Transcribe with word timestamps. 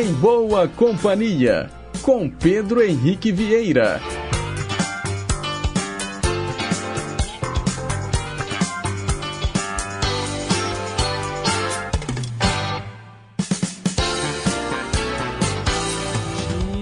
Em 0.00 0.14
Boa 0.14 0.66
Companhia, 0.66 1.68
com 2.00 2.26
Pedro 2.30 2.82
Henrique 2.82 3.30
Vieira. 3.30 4.00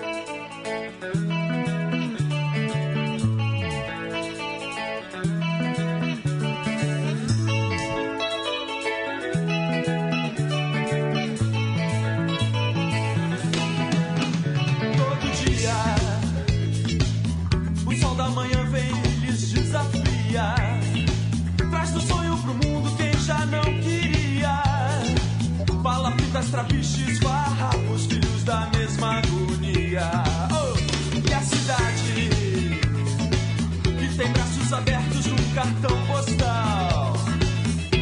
cartão 35.59 36.07
postal. 36.07 37.15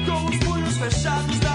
Com 0.04 0.26
os 0.26 0.36
punhos 0.44 0.76
fechados 0.76 1.45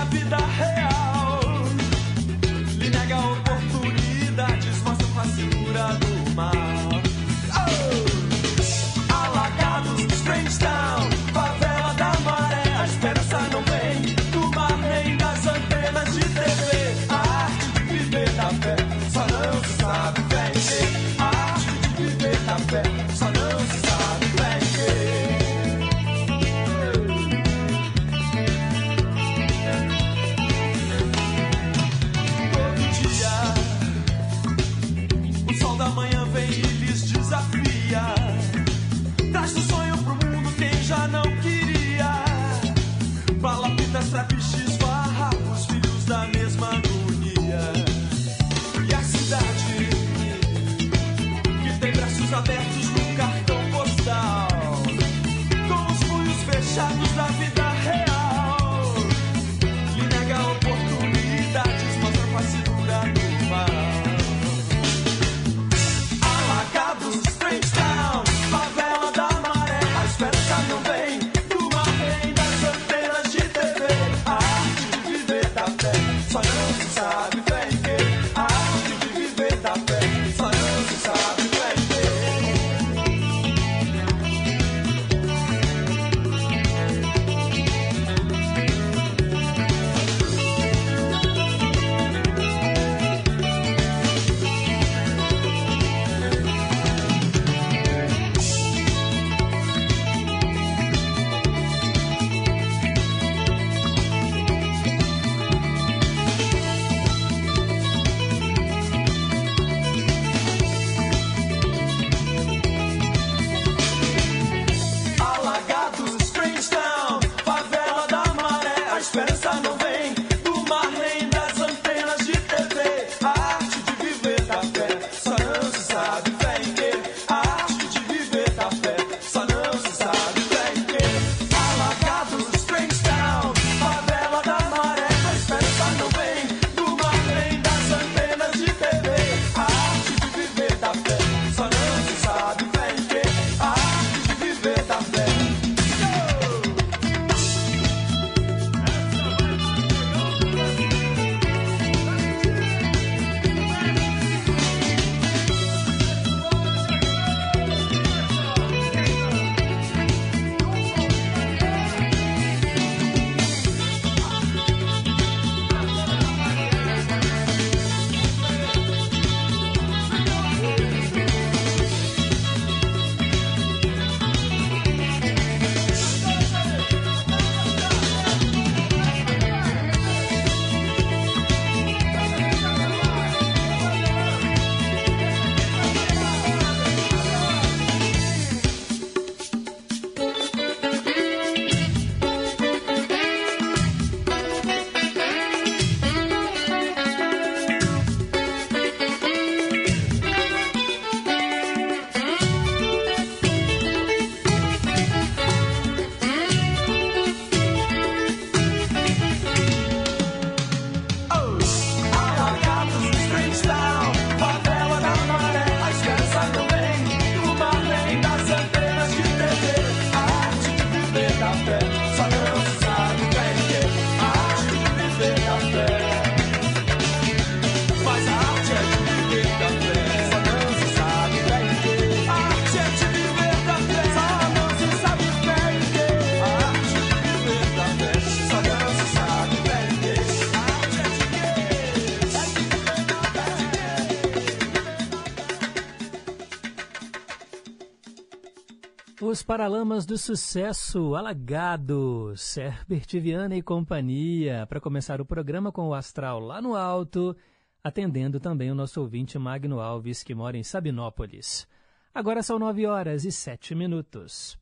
Os 249.31 249.41
Paralamas 249.41 250.05
do 250.05 250.17
Sucesso, 250.17 251.16
Alagados, 251.16 252.57
Herbert 252.57 253.07
Viana 253.13 253.55
e 253.55 253.61
companhia, 253.61 254.66
para 254.67 254.81
começar 254.81 255.22
o 255.22 255.25
programa 255.25 255.72
com 255.72 255.87
o 255.87 255.93
astral 255.93 256.38
lá 256.38 256.62
no 256.62 256.75
alto, 256.75 257.33
atendendo 257.81 258.41
também 258.41 258.69
o 258.69 258.75
nosso 258.75 259.00
ouvinte 259.00 259.39
Magno 259.39 259.79
Alves, 259.79 260.22
que 260.22 260.36
mora 260.36 260.57
em 260.57 260.63
Sabinópolis. 260.63 261.65
Agora 262.13 262.43
são 262.43 262.60
nove 262.60 262.86
horas 262.86 263.24
e 263.24 263.31
sete 263.31 263.74
minutos. 263.74 264.60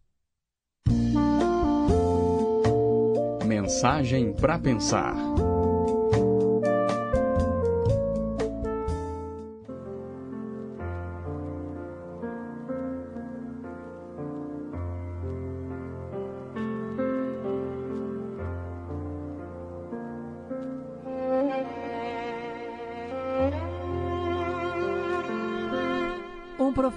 Mensagem 3.43 4.35
para 4.35 4.59
pensar. 4.59 5.15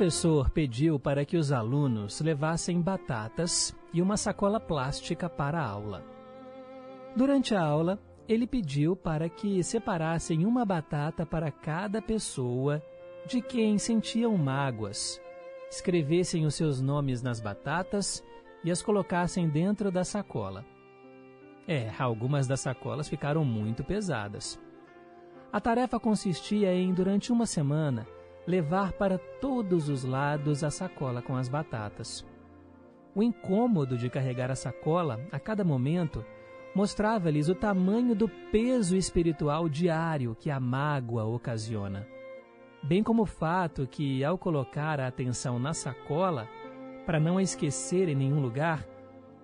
Professor 0.02 0.50
pediu 0.50 0.99
para 0.99 1.25
que 1.25 1.37
os 1.37 1.52
alunos 1.52 2.20
levassem 2.20 2.81
batatas 2.81 3.72
e 3.94 4.02
uma 4.02 4.16
sacola 4.16 4.58
plástica 4.58 5.31
para 5.31 5.60
a 5.60 5.64
aula. 5.64 6.04
Durante 7.14 7.54
a 7.54 7.62
aula, 7.62 8.00
ele 8.28 8.44
pediu 8.44 8.96
para 8.96 9.28
que 9.28 9.62
separassem 9.62 10.44
uma 10.44 10.64
batata 10.64 11.25
para 11.25 11.52
cada 11.52 12.02
pessoa 12.02 12.82
de 13.28 13.40
quem 13.40 13.78
sentiam 13.78 14.37
mágoas, 14.37 15.22
escrevessem 15.70 16.46
os 16.46 16.56
seus 16.56 16.81
nomes 16.81 17.22
nas 17.22 17.38
batatas 17.38 18.25
e 18.64 18.72
as 18.72 18.82
colocassem 18.82 19.49
dentro 19.49 19.93
da 19.93 20.02
sacola. 20.02 20.64
É, 21.64 21.93
algumas 21.96 22.49
das 22.49 22.58
sacolas 22.58 23.08
ficaram 23.08 23.44
muito 23.44 23.84
pesadas. 23.84 24.60
A 25.52 25.60
tarefa 25.60 26.00
consistia 26.00 26.75
em, 26.75 26.93
durante 26.93 27.31
uma 27.31 27.46
semana, 27.46 28.04
levar 28.46 28.92
para 28.92 29.18
todos 29.18 29.88
os 29.88 30.04
lados 30.04 30.64
a 30.64 30.70
sacola 30.70 31.22
com 31.22 31.36
as 31.36 31.48
batatas. 31.48 32.26
O 33.14 33.22
incômodo 33.22 33.96
de 33.96 34.08
carregar 34.08 34.50
a 34.50 34.56
sacola 34.56 35.20
a 35.30 35.38
cada 35.38 35.64
momento 35.64 36.24
mostrava-lhes 36.74 37.48
o 37.48 37.54
tamanho 37.54 38.14
do 38.14 38.28
peso 38.50 38.96
espiritual 38.96 39.68
diário 39.68 40.36
que 40.38 40.50
a 40.50 40.58
mágoa 40.58 41.24
ocasiona. 41.24 42.06
Bem 42.82 43.02
como 43.02 43.22
o 43.22 43.26
fato 43.26 43.86
que, 43.86 44.24
ao 44.24 44.38
colocar 44.38 44.98
a 44.98 45.06
atenção 45.06 45.58
na 45.58 45.74
sacola, 45.74 46.48
para 47.06 47.20
não 47.20 47.36
a 47.36 47.42
esquecer 47.42 48.08
em 48.08 48.14
nenhum 48.14 48.40
lugar, 48.40 48.86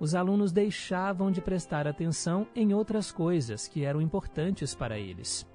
os 0.00 0.14
alunos 0.14 0.52
deixavam 0.52 1.30
de 1.30 1.40
prestar 1.40 1.86
atenção 1.86 2.46
em 2.54 2.72
outras 2.72 3.12
coisas 3.12 3.68
que 3.68 3.84
eram 3.84 4.00
importantes 4.00 4.74
para 4.74 4.98
eles. 4.98 5.46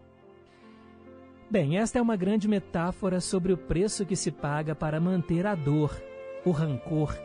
Bem, 1.49 1.77
esta 1.77 1.99
é 1.99 2.01
uma 2.01 2.15
grande 2.15 2.47
metáfora 2.47 3.19
sobre 3.19 3.53
o 3.53 3.57
preço 3.57 4.05
que 4.05 4.15
se 4.15 4.31
paga 4.31 4.73
para 4.73 4.99
manter 4.99 5.45
a 5.45 5.53
dor, 5.53 6.01
o 6.43 6.51
rancor 6.51 7.15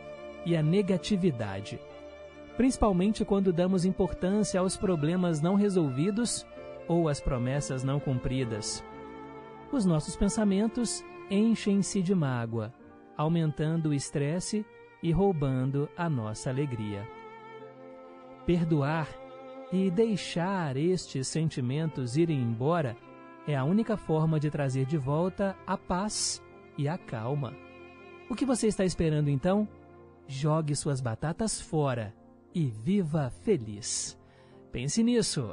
e 0.45 0.55
a 0.55 0.61
negatividade, 0.61 1.79
principalmente 2.55 3.25
quando 3.25 3.51
damos 3.51 3.85
importância 3.85 4.59
aos 4.59 4.77
problemas 4.77 5.41
não 5.41 5.55
resolvidos 5.55 6.45
ou 6.87 7.07
às 7.09 7.19
promessas 7.19 7.83
não 7.83 7.99
cumpridas. 7.99 8.83
Os 9.71 9.85
nossos 9.85 10.15
pensamentos 10.15 11.03
enchem-se 11.29 12.01
de 12.01 12.13
mágoa, 12.13 12.73
aumentando 13.17 13.89
o 13.89 13.93
estresse 13.93 14.65
e 15.01 15.11
roubando 15.11 15.89
a 15.97 16.09
nossa 16.09 16.49
alegria. 16.49 17.07
Perdoar 18.45 19.07
e 19.71 19.89
deixar 19.89 20.75
estes 20.77 21.27
sentimentos 21.27 22.17
irem 22.17 22.41
embora 22.41 22.95
é 23.49 23.55
a 23.55 23.63
única 23.63 23.97
forma 23.97 24.39
de 24.39 24.51
trazer 24.51 24.85
de 24.85 24.95
volta 24.95 25.57
a 25.65 25.75
paz 25.75 26.39
e 26.77 26.87
a 26.87 26.99
calma. 26.99 27.51
O 28.29 28.35
que 28.35 28.45
você 28.45 28.67
está 28.67 28.85
esperando 28.85 29.27
então? 29.27 29.67
Jogue 30.27 30.75
suas 30.75 31.01
batatas 31.01 31.59
fora 31.59 32.13
e 32.53 32.67
viva 32.67 33.33
feliz. 33.41 34.15
Pense 34.71 35.01
nisso. 35.01 35.49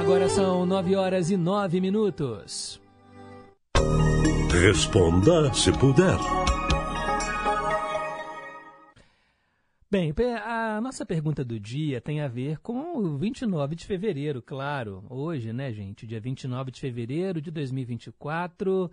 Agora 0.00 0.30
são 0.30 0.64
nove 0.64 0.96
horas 0.96 1.30
e 1.30 1.36
nove 1.36 1.78
minutos. 1.78 2.80
Responda 4.50 5.52
se 5.52 5.70
puder. 5.72 6.39
Bem, 9.92 10.14
a 10.44 10.80
nossa 10.80 11.04
pergunta 11.04 11.44
do 11.44 11.58
dia 11.58 12.00
tem 12.00 12.20
a 12.20 12.28
ver 12.28 12.60
com 12.60 12.96
o 12.96 13.18
29 13.18 13.74
de 13.74 13.84
fevereiro, 13.84 14.40
claro. 14.40 15.04
Hoje, 15.10 15.52
né, 15.52 15.72
gente? 15.72 16.06
Dia 16.06 16.20
29 16.20 16.70
de 16.70 16.80
fevereiro 16.80 17.40
de 17.40 17.50
2024. 17.50 18.88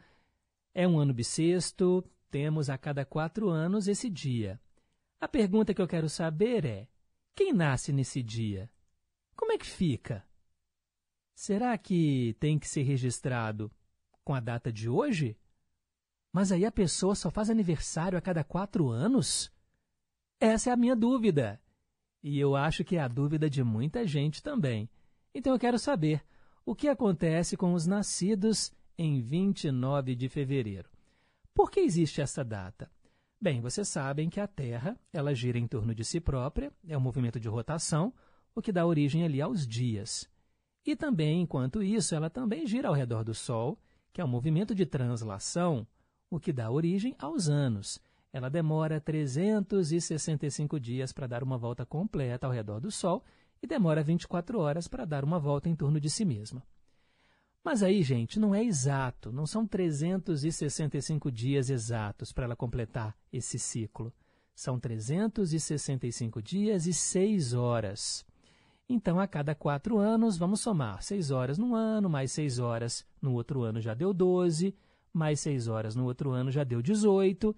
É 0.73 0.87
um 0.87 0.97
ano 0.97 1.13
bissexto, 1.13 2.03
temos 2.31 2.67
a 2.67 2.79
cada 2.79 3.05
quatro 3.05 3.47
anos 3.47 3.87
esse 3.87 4.09
dia. 4.09 4.59
A 5.21 5.27
pergunta 5.27 5.71
que 5.71 5.79
eu 5.79 5.87
quero 5.87 6.09
saber 6.09 6.65
é: 6.65 6.87
quem 7.35 7.53
nasce 7.53 7.93
nesse 7.93 8.23
dia? 8.23 8.67
Como 9.35 9.51
é 9.51 9.57
que 9.59 9.67
fica? 9.67 10.25
Será 11.35 11.77
que 11.77 12.35
tem 12.39 12.57
que 12.57 12.67
ser 12.67 12.81
registrado 12.81 13.71
com 14.23 14.33
a 14.33 14.39
data 14.39 14.71
de 14.73 14.89
hoje? 14.89 15.37
Mas 16.33 16.51
aí 16.51 16.65
a 16.65 16.71
pessoa 16.71 17.13
só 17.13 17.29
faz 17.29 17.51
aniversário 17.51 18.17
a 18.17 18.21
cada 18.21 18.43
quatro 18.43 18.89
anos? 18.89 19.55
Essa 20.39 20.69
é 20.69 20.73
a 20.73 20.77
minha 20.77 20.95
dúvida. 20.95 21.59
E 22.21 22.39
eu 22.39 22.55
acho 22.55 22.83
que 22.83 22.95
é 22.95 22.99
a 22.99 23.07
dúvida 23.07 23.49
de 23.49 23.63
muita 23.63 24.05
gente 24.05 24.43
também. 24.43 24.89
Então 25.33 25.53
eu 25.53 25.59
quero 25.59 25.79
saber 25.79 26.23
o 26.65 26.75
que 26.75 26.87
acontece 26.87 27.55
com 27.57 27.73
os 27.73 27.87
nascidos 27.87 28.71
em 28.97 29.19
29 29.19 30.15
de 30.15 30.29
fevereiro. 30.29 30.89
Por 31.53 31.71
que 31.71 31.79
existe 31.79 32.21
essa 32.21 32.43
data? 32.43 32.91
Bem, 33.39 33.61
vocês 33.61 33.87
sabem 33.87 34.29
que 34.29 34.39
a 34.39 34.47
Terra 34.47 34.99
ela 35.13 35.33
gira 35.33 35.57
em 35.57 35.67
torno 35.67 35.93
de 35.93 36.03
si 36.03 36.19
própria, 36.19 36.71
é 36.87 36.97
um 36.97 37.01
movimento 37.01 37.39
de 37.39 37.47
rotação, 37.47 38.13
o 38.53 38.61
que 38.61 38.71
dá 38.71 38.85
origem 38.85 39.23
ali 39.23 39.41
aos 39.41 39.67
dias. 39.67 40.29
E 40.85 40.95
também, 40.95 41.41
enquanto 41.41 41.83
isso, 41.83 42.15
ela 42.15 42.29
também 42.29 42.65
gira 42.65 42.87
ao 42.87 42.93
redor 42.93 43.23
do 43.23 43.33
Sol, 43.33 43.79
que 44.11 44.21
é 44.21 44.25
um 44.25 44.27
movimento 44.27 44.73
de 44.73 44.85
translação, 44.85 45.85
o 46.29 46.39
que 46.39 46.51
dá 46.51 46.69
origem 46.71 47.15
aos 47.19 47.47
anos. 47.47 47.99
Ela 48.37 48.51
demora 48.51 49.01
365 49.01 50.79
dias 50.79 51.11
para 51.11 51.25
dar 51.25 51.41
uma 51.41 51.57
volta 51.57 51.83
completa 51.83 52.45
ao 52.45 52.53
redor 52.53 52.79
do 52.79 52.91
Sol 52.91 53.23
e 53.59 53.65
demora 53.65 54.03
24 54.03 54.59
horas 54.59 54.87
para 54.87 55.05
dar 55.05 55.23
uma 55.23 55.39
volta 55.39 55.67
em 55.67 55.75
torno 55.75 55.99
de 55.99 56.07
si 56.07 56.23
mesma. 56.23 56.61
Mas 57.63 57.81
aí, 57.81 58.03
gente, 58.03 58.39
não 58.39 58.53
é 58.53 58.63
exato, 58.63 59.31
não 59.31 59.47
são 59.47 59.65
365 59.65 61.31
dias 61.31 61.71
exatos 61.71 62.31
para 62.31 62.45
ela 62.45 62.55
completar 62.55 63.17
esse 63.33 63.57
ciclo. 63.57 64.13
São 64.53 64.79
365 64.79 66.39
dias 66.39 66.85
e 66.85 66.93
6 66.93 67.55
horas. 67.55 68.23
Então, 68.87 69.19
a 69.19 69.25
cada 69.25 69.55
quatro 69.55 69.97
anos, 69.97 70.37
vamos 70.37 70.61
somar 70.61 71.01
6 71.01 71.31
horas 71.31 71.57
num 71.57 71.73
ano, 71.73 72.07
mais 72.07 72.31
6 72.33 72.59
horas 72.59 73.03
no 73.19 73.33
outro 73.33 73.63
ano 73.63 73.81
já 73.81 73.95
deu 73.95 74.13
12, 74.13 74.75
mais 75.11 75.39
6 75.39 75.67
horas 75.67 75.95
no 75.95 76.05
outro 76.05 76.29
ano 76.29 76.51
já 76.51 76.63
deu 76.63 76.83
18, 76.83 77.55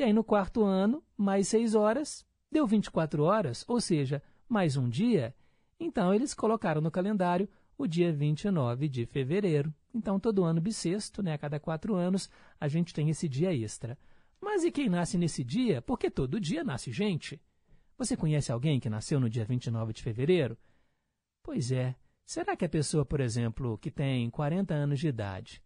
e 0.00 0.02
aí, 0.02 0.14
no 0.14 0.24
quarto 0.24 0.64
ano, 0.64 1.04
mais 1.14 1.48
seis 1.48 1.74
horas, 1.74 2.26
deu 2.50 2.66
24 2.66 3.22
horas, 3.22 3.66
ou 3.68 3.78
seja, 3.82 4.22
mais 4.48 4.74
um 4.74 4.88
dia. 4.88 5.34
Então, 5.78 6.14
eles 6.14 6.32
colocaram 6.32 6.80
no 6.80 6.90
calendário 6.90 7.46
o 7.76 7.86
dia 7.86 8.10
29 8.10 8.88
de 8.88 9.04
fevereiro. 9.04 9.74
Então, 9.92 10.18
todo 10.18 10.42
ano 10.42 10.58
bissexto, 10.58 11.22
né, 11.22 11.34
a 11.34 11.38
cada 11.38 11.60
quatro 11.60 11.96
anos, 11.96 12.30
a 12.58 12.66
gente 12.66 12.94
tem 12.94 13.10
esse 13.10 13.28
dia 13.28 13.54
extra. 13.54 13.98
Mas 14.40 14.64
e 14.64 14.70
quem 14.70 14.88
nasce 14.88 15.18
nesse 15.18 15.44
dia? 15.44 15.82
Porque 15.82 16.10
todo 16.10 16.40
dia 16.40 16.64
nasce 16.64 16.90
gente. 16.90 17.38
Você 17.98 18.16
conhece 18.16 18.50
alguém 18.50 18.80
que 18.80 18.88
nasceu 18.88 19.20
no 19.20 19.28
dia 19.28 19.44
29 19.44 19.92
de 19.92 20.02
fevereiro? 20.02 20.56
Pois 21.42 21.70
é. 21.70 21.94
Será 22.24 22.56
que 22.56 22.64
a 22.64 22.70
pessoa, 22.70 23.04
por 23.04 23.20
exemplo, 23.20 23.76
que 23.76 23.90
tem 23.90 24.30
40 24.30 24.72
anos 24.72 24.98
de 24.98 25.08
idade, 25.08 25.62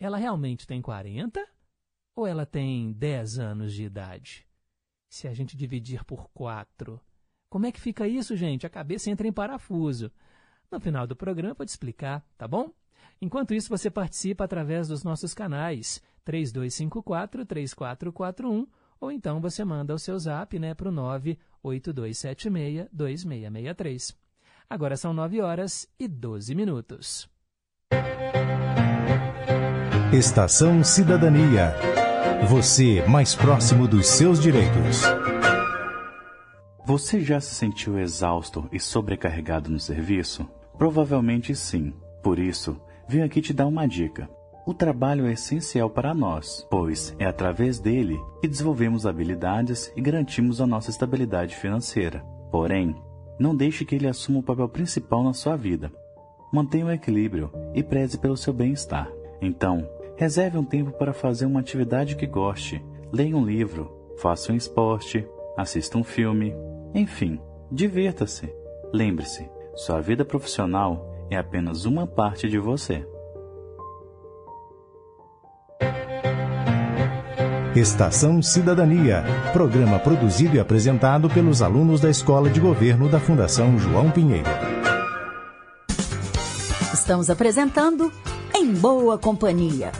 ela 0.00 0.16
realmente 0.16 0.66
tem 0.66 0.82
40 0.82 1.46
ou 2.16 2.26
ela 2.26 2.46
tem 2.46 2.92
10 2.92 3.38
anos 3.38 3.74
de 3.74 3.84
idade? 3.84 4.46
Se 5.08 5.28
a 5.28 5.34
gente 5.34 5.56
dividir 5.56 6.04
por 6.04 6.28
4, 6.30 7.00
como 7.48 7.66
é 7.66 7.72
que 7.72 7.80
fica 7.80 8.08
isso, 8.08 8.34
gente? 8.34 8.66
A 8.66 8.70
cabeça 8.70 9.08
entra 9.10 9.28
em 9.28 9.32
parafuso. 9.32 10.10
No 10.70 10.80
final 10.80 11.06
do 11.06 11.14
programa 11.14 11.52
eu 11.52 11.56
vou 11.56 11.66
te 11.66 11.68
explicar, 11.68 12.26
tá 12.36 12.48
bom? 12.48 12.72
Enquanto 13.20 13.54
isso, 13.54 13.68
você 13.68 13.88
participa 13.90 14.44
através 14.44 14.88
dos 14.88 15.04
nossos 15.04 15.32
canais 15.32 16.02
3254-3441 16.26 18.66
ou 19.00 19.12
então 19.12 19.40
você 19.40 19.64
manda 19.64 19.94
o 19.94 19.98
seu 19.98 20.18
zap 20.18 20.58
né, 20.58 20.74
para 20.74 20.88
o 20.88 20.92
98276-2663. 21.62 24.16
Agora 24.68 24.96
são 24.96 25.14
9 25.14 25.40
horas 25.40 25.88
e 25.98 26.06
12 26.08 26.54
minutos. 26.54 27.28
Estação 30.12 30.82
Cidadania. 30.82 31.74
Você 32.44 33.02
mais 33.08 33.34
próximo 33.34 33.88
dos 33.88 34.06
seus 34.06 34.40
direitos. 34.40 35.02
Você 36.84 37.20
já 37.20 37.40
se 37.40 37.54
sentiu 37.54 37.98
exausto 37.98 38.68
e 38.70 38.78
sobrecarregado 38.78 39.68
no 39.70 39.80
serviço? 39.80 40.48
Provavelmente 40.78 41.56
sim. 41.56 41.92
Por 42.22 42.38
isso, 42.38 42.80
venho 43.08 43.24
aqui 43.24 43.40
te 43.40 43.52
dar 43.52 43.66
uma 43.66 43.88
dica. 43.88 44.28
O 44.64 44.74
trabalho 44.74 45.26
é 45.26 45.32
essencial 45.32 45.90
para 45.90 46.14
nós, 46.14 46.64
pois 46.70 47.16
é 47.18 47.24
através 47.24 47.80
dele 47.80 48.20
que 48.40 48.48
desenvolvemos 48.48 49.06
habilidades 49.06 49.92
e 49.96 50.00
garantimos 50.00 50.60
a 50.60 50.66
nossa 50.66 50.90
estabilidade 50.90 51.56
financeira. 51.56 52.20
Porém, 52.52 52.94
não 53.40 53.56
deixe 53.56 53.84
que 53.84 53.94
ele 53.94 54.06
assuma 54.06 54.38
o 54.38 54.42
papel 54.42 54.68
principal 54.68 55.24
na 55.24 55.32
sua 55.32 55.56
vida. 55.56 55.90
Mantenha 56.52 56.86
o 56.86 56.92
equilíbrio 56.92 57.50
e 57.74 57.82
preze 57.82 58.18
pelo 58.18 58.36
seu 58.36 58.52
bem-estar. 58.52 59.10
Então, 59.40 59.88
reserve 60.16 60.58
um 60.58 60.64
tempo 60.64 60.92
para 60.92 61.12
fazer 61.12 61.46
uma 61.46 61.60
atividade 61.60 62.16
que 62.16 62.26
goste, 62.26 62.82
leia 63.12 63.36
um 63.36 63.44
livro, 63.44 63.92
faça 64.18 64.52
um 64.52 64.56
esporte, 64.56 65.26
assista 65.56 65.98
um 65.98 66.04
filme, 66.04 66.54
enfim, 66.94 67.38
divirta-se. 67.70 68.52
Lembre-se, 68.92 69.48
sua 69.74 70.00
vida 70.00 70.24
profissional 70.24 71.26
é 71.30 71.36
apenas 71.36 71.84
uma 71.84 72.06
parte 72.06 72.48
de 72.48 72.58
você. 72.58 73.06
Estação 77.74 78.40
Cidadania, 78.40 79.22
programa 79.52 79.98
produzido 79.98 80.56
e 80.56 80.60
apresentado 80.60 81.28
pelos 81.28 81.60
alunos 81.60 82.00
da 82.00 82.08
Escola 82.08 82.48
de 82.48 82.58
Governo 82.58 83.06
da 83.06 83.20
Fundação 83.20 83.78
João 83.78 84.10
Pinheiro. 84.10 84.48
Estamos 86.94 87.28
apresentando 87.28 88.10
Em 88.58 88.72
Boa 88.72 89.18
Companhia. 89.18 89.92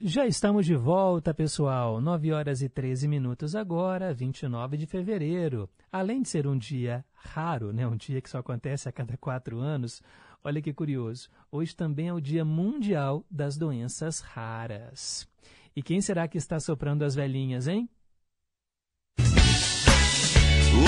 Já 0.00 0.24
estamos 0.26 0.64
de 0.64 0.76
volta, 0.76 1.34
pessoal. 1.34 2.00
9 2.00 2.32
horas 2.32 2.62
e 2.62 2.68
13 2.68 3.08
minutos 3.08 3.56
agora, 3.56 4.14
29 4.14 4.76
de 4.76 4.86
fevereiro. 4.86 5.68
Além 5.90 6.22
de 6.22 6.28
ser 6.28 6.46
um 6.46 6.56
dia 6.56 7.04
raro, 7.12 7.72
né, 7.72 7.86
um 7.86 7.96
dia 7.96 8.20
que 8.20 8.30
só 8.30 8.38
acontece 8.38 8.88
a 8.88 8.92
cada 8.92 9.16
quatro 9.16 9.58
anos, 9.58 10.00
Olha 10.46 10.60
que 10.60 10.74
curioso. 10.74 11.30
Hoje 11.50 11.74
também 11.74 12.08
é 12.08 12.12
o 12.12 12.20
Dia 12.20 12.44
Mundial 12.44 13.24
das 13.30 13.56
Doenças 13.56 14.20
Raras. 14.20 15.26
E 15.74 15.82
quem 15.82 16.02
será 16.02 16.28
que 16.28 16.36
está 16.36 16.60
soprando 16.60 17.02
as 17.02 17.14
velhinhas, 17.14 17.66
hein? 17.66 17.88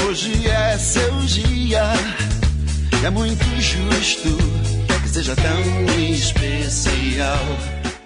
Hoje 0.06 0.46
é 0.46 0.76
seu 0.76 1.20
dia, 1.20 1.84
é 3.06 3.10
muito 3.10 3.44
justo 3.60 4.30
que 5.00 5.08
seja 5.08 5.36
tão 5.36 6.00
especial. 6.10 7.38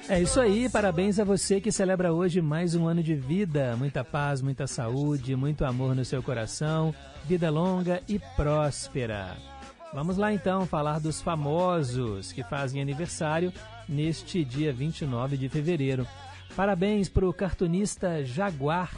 É 0.07 0.21
isso 0.21 0.39
aí, 0.39 0.69
parabéns 0.69 1.19
a 1.19 1.25
você 1.25 1.59
que 1.59 1.73
celebra 1.73 2.13
hoje 2.13 2.43
mais 2.43 2.75
um 2.75 2.87
ano 2.87 3.03
de 3.03 3.15
vida. 3.15 3.75
Muita 3.79 4.05
paz, 4.05 4.43
muita 4.43 4.67
saúde, 4.67 5.35
muito 5.35 5.65
amor 5.65 5.95
no 5.95 6.05
seu 6.05 6.23
coração, 6.23 6.95
vida 7.25 7.49
longa 7.49 8.03
e 8.07 8.19
próspera. 8.37 9.39
Vamos 9.95 10.19
lá 10.19 10.35
então 10.35 10.67
falar 10.67 11.01
dos 11.01 11.23
famosos 11.23 12.31
que 12.31 12.43
fazem 12.43 12.83
aniversário 12.83 13.55
neste 13.89 14.45
dia 14.45 14.71
29 14.71 15.39
de 15.39 15.49
fevereiro. 15.49 16.07
Parabéns 16.55 17.09
para 17.09 17.27
o 17.27 17.33
cartunista 17.33 18.23
Jaguar. 18.23 18.93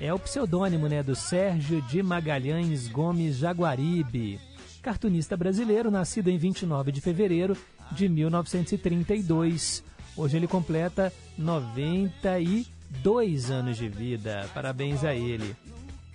É 0.00 0.12
o 0.12 0.18
pseudônimo 0.18 0.88
né, 0.88 1.00
do 1.00 1.14
Sérgio 1.14 1.80
de 1.82 2.02
Magalhães 2.02 2.88
Gomes 2.88 3.36
Jaguaribe. 3.36 4.40
Cartunista 4.82 5.36
brasileiro, 5.36 5.92
nascido 5.92 6.28
em 6.28 6.36
29 6.36 6.90
de 6.90 7.00
fevereiro 7.00 7.56
de 7.92 8.08
1932. 8.08 9.84
Hoje 10.16 10.36
ele 10.36 10.48
completa 10.48 11.12
92 11.38 13.50
anos 13.50 13.76
de 13.76 13.88
vida. 13.88 14.50
Parabéns 14.52 15.04
a 15.04 15.14
ele. 15.14 15.54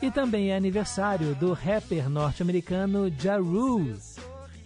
E 0.01 0.12
também 0.12 0.51
é 0.51 0.57
aniversário 0.57 1.33
do 1.36 1.53
rapper 1.53 2.09
norte-americano 2.09 3.09
Ja 3.09 3.38
Rule. 3.38 3.95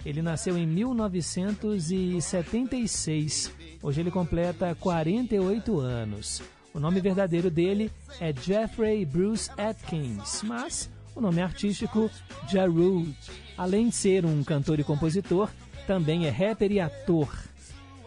Ele 0.04 0.24
nasceu 0.24 0.58
em 0.58 0.66
1976. 0.66 3.52
Hoje 3.84 4.02
ele 4.02 4.10
completa 4.10 4.74
48 4.76 5.80
anos. 5.80 6.42
O 6.74 6.80
nome 6.80 7.00
verdadeiro 7.00 7.52
dele 7.52 7.92
é 8.20 8.34
Jeffrey 8.34 9.06
Bruce 9.06 9.52
Atkins, 9.58 10.42
mas 10.44 10.90
o 11.16 11.22
nome 11.22 11.42
artístico 11.42 12.12
Ja 12.50 12.66
Rule. 12.66 13.16
Além 13.62 13.90
de 13.90 13.96
ser 13.96 14.26
um 14.26 14.44
cantor 14.44 14.80
e 14.80 14.84
compositor, 14.84 15.48
também 15.86 16.26
é 16.26 16.32
rapper 16.32 16.72
e 16.72 16.80
ator. 16.80 17.32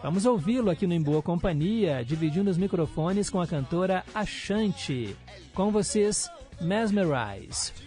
Vamos 0.03 0.25
ouvi-lo 0.25 0.69
aqui 0.69 0.85
no 0.85 0.93
Em 0.93 1.01
Boa 1.01 1.21
Companhia, 1.21 2.03
dividindo 2.03 2.51
os 2.51 2.57
microfones 2.57 3.29
com 3.29 3.39
a 3.39 3.47
cantora 3.47 4.03
Ashanti. 4.13 5.15
Com 5.53 5.71
vocês, 5.71 6.29
Mesmerize. 6.59 7.84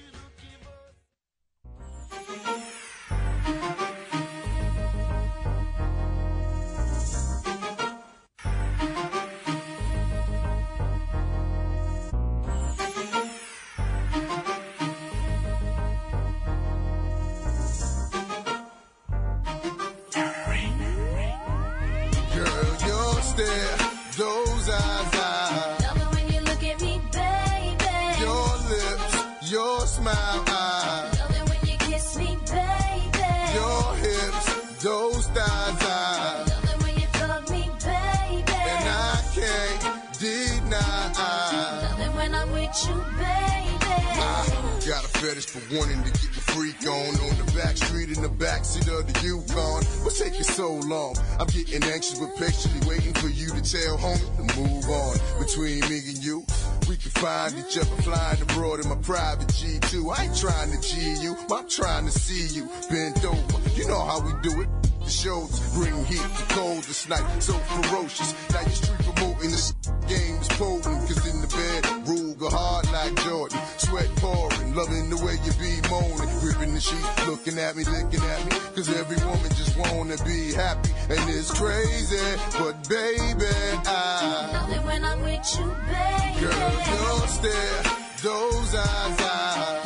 For 45.58 45.76
wanting 45.76 46.02
to 46.04 46.10
get 46.10 46.32
the 46.32 46.40
freak 46.52 46.80
on 46.86 47.14
on 47.26 47.34
the 47.38 47.52
back 47.56 47.76
street 47.76 48.08
in 48.16 48.22
the 48.22 48.28
backseat 48.28 48.86
of 48.88 49.06
the 49.06 49.26
Yukon. 49.26 49.84
What's 50.04 50.20
taking 50.20 50.42
so 50.42 50.74
long? 50.86 51.16
I'm 51.38 51.46
getting 51.48 51.82
anxious 51.82 52.18
but 52.18 52.36
patiently 52.36 52.86
waiting 52.88 53.14
for 53.14 53.28
you 53.28 53.48
to 53.48 53.62
tell 53.62 53.98
homie 53.98 54.30
to 54.36 54.60
move 54.60 54.84
on. 54.88 55.16
Between 55.38 55.80
me 55.90 55.98
and 56.10 56.18
you, 56.22 56.44
we 56.88 56.96
can 56.96 57.10
find 57.10 57.54
each 57.58 57.76
other 57.78 58.02
flying 58.02 58.40
abroad 58.42 58.80
in 58.80 58.88
my 58.88 58.96
private 58.96 59.48
G2. 59.48 60.16
I 60.16 60.24
ain't 60.24 60.36
trying 60.36 60.70
to 60.70 60.80
G 60.80 61.22
you, 61.22 61.36
I'm 61.50 61.68
trying 61.68 62.06
to 62.06 62.12
see 62.12 62.54
you 62.54 62.68
bent 62.90 63.24
over. 63.24 63.58
You 63.74 63.88
know 63.88 64.04
how 64.04 64.20
we 64.20 64.32
do 64.42 64.62
it. 64.62 64.68
The 65.08 65.10
shows 65.10 65.60
bring 65.74 66.04
heat 66.04 66.20
to 66.20 66.54
cold 66.54 66.84
this 66.84 67.08
night, 67.08 67.24
so 67.42 67.54
ferocious. 67.54 68.34
Now 68.52 68.60
you're 68.60 68.70
street 68.70 69.14
promoting 69.14 69.50
this 69.50 69.72
game 70.06 70.36
is 70.36 70.48
potent, 70.48 71.08
cause 71.08 71.26
in 71.26 71.40
the 71.40 71.48
bed, 71.48 71.84
Ruger 72.04 72.52
hard 72.52 72.92
like 72.92 73.14
Jordan. 73.24 73.58
Sweat 73.88 74.14
pouring, 74.16 74.75
loving 74.75 75.09
the 75.09 75.16
way 75.16 75.40
you 75.45 75.52
be 75.57 75.80
moaning. 75.88 76.28
Gripping 76.40 76.75
the 76.75 76.80
sheet, 76.80 77.00
looking 77.26 77.59
at 77.59 77.75
me, 77.75 77.85
looking 77.85 78.21
at 78.21 78.45
me. 78.45 78.50
Cause 78.76 78.88
every 78.90 79.16
woman 79.25 79.49
just 79.57 79.78
wanna 79.78 80.16
be 80.25 80.52
happy. 80.52 80.90
And 81.09 81.30
it's 81.30 81.50
crazy, 81.50 82.21
but 82.59 82.87
baby, 82.87 83.49
I 83.87 84.50
love 84.52 84.71
it 84.71 84.85
when 84.85 85.04
I'm 85.04 85.23
with 85.23 85.59
you, 85.59 85.75
baby. 85.88 86.40
Girl, 86.40 86.73
your 86.85 87.28
stare, 87.28 87.83
those 88.23 88.75
eyes, 88.75 89.21
I 89.23 89.77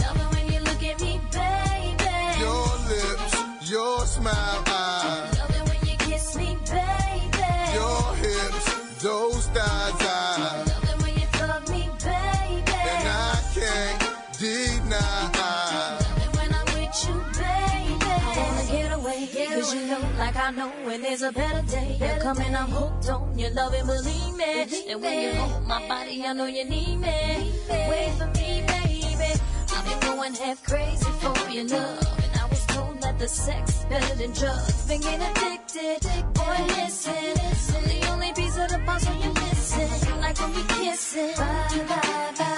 like 20.34 20.44
I 20.44 20.50
know 20.50 20.68
when 20.84 21.02
there's 21.02 21.22
a 21.22 21.32
better 21.32 21.62
day. 21.66 21.96
You're 22.00 22.18
coming, 22.20 22.54
I'm 22.54 22.70
hooked 22.70 23.08
on 23.10 23.38
your 23.38 23.50
love 23.50 23.74
and 23.74 23.86
believe 23.86 24.36
me. 24.36 24.64
Believe 24.64 24.90
And 24.90 25.02
when 25.02 25.22
you 25.22 25.34
hold 25.34 25.66
my 25.66 25.88
body, 25.88 26.24
I 26.24 26.32
know 26.32 26.46
you 26.46 26.64
need 26.64 26.96
me. 26.96 27.36
Need 27.38 27.52
me. 27.68 27.86
Wait 27.90 28.12
for 28.18 28.26
me, 28.38 28.64
baby. 28.66 29.40
I've 29.74 29.84
been 29.84 30.00
going 30.00 30.34
half 30.34 30.62
crazy 30.64 31.10
for 31.20 31.50
your 31.50 31.64
love. 31.64 32.18
And 32.24 32.40
I 32.40 32.46
was 32.48 32.66
told 32.66 33.00
that 33.02 33.18
the 33.18 33.28
sex 33.28 33.84
better 33.88 34.14
than 34.14 34.32
drugs. 34.32 34.86
Been 34.86 35.00
getting 35.00 35.22
addicted. 35.22 36.00
Boy, 36.34 36.58
listen. 36.76 37.34
I'm 37.76 37.84
the 37.84 38.08
only 38.10 38.32
piece 38.32 38.56
of 38.56 38.68
the 38.68 38.80
puzzle 38.86 39.14
you're 39.16 39.32
missing. 39.32 40.20
Like 40.20 40.38
when 40.40 40.54
we 40.54 40.62
kissing. 40.64 41.34
Bye, 41.36 41.84
bye, 41.88 42.34
bye. 42.38 42.51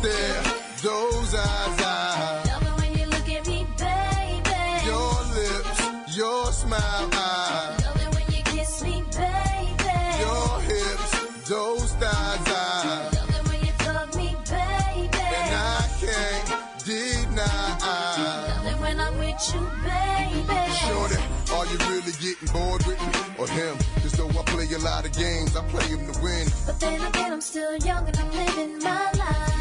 stare, 0.00 0.42
those 0.82 1.34
eyes, 1.34 1.80
I 1.80 2.42
love 2.48 2.62
it 2.62 2.74
when 2.80 2.98
you 2.98 3.06
look 3.06 3.28
at 3.28 3.46
me, 3.46 3.66
baby. 3.76 4.62
Your 4.88 5.12
lips, 5.36 6.16
your 6.16 6.46
smile, 6.52 7.08
I 7.12 7.76
love 7.84 8.00
it 8.00 8.10
when 8.14 8.26
you 8.34 8.42
kiss 8.44 8.82
me, 8.82 9.04
baby. 9.12 10.00
Your 10.24 10.48
hips, 10.70 11.48
those 11.48 11.92
thighs, 12.00 12.48
I 12.48 13.10
love 13.12 13.28
it 13.36 13.44
when 13.48 13.60
you 13.60 13.72
tug 13.84 14.16
me, 14.16 14.36
baby. 14.48 15.24
And 15.36 15.52
I 15.54 15.84
can't 16.00 16.48
deny, 16.84 17.76
I 17.82 18.54
love 18.56 18.66
it 18.72 18.80
when 18.80 19.00
I'm 19.00 19.18
with 19.18 19.42
you, 19.52 19.60
baby. 19.84 20.60
Shorty, 20.80 21.20
are 21.52 21.66
you 21.66 21.78
really 21.92 22.14
getting 22.24 22.48
bored 22.54 22.86
with 22.86 23.00
me 23.04 23.12
or 23.38 23.46
him? 23.48 23.76
Just 24.00 24.16
though 24.16 24.28
I 24.28 24.42
play 24.46 24.66
a 24.72 24.78
lot 24.78 25.04
of 25.04 25.12
games, 25.12 25.54
I 25.56 25.62
play 25.68 25.88
him 25.88 26.10
to 26.10 26.20
win. 26.22 26.48
But 26.64 26.80
then 26.80 27.02
again, 27.02 27.32
I'm 27.34 27.42
still 27.42 27.76
young 27.76 28.08
and 28.08 28.16
I'm 28.16 28.30
living 28.32 28.78
my 28.78 29.12
life. 29.12 29.59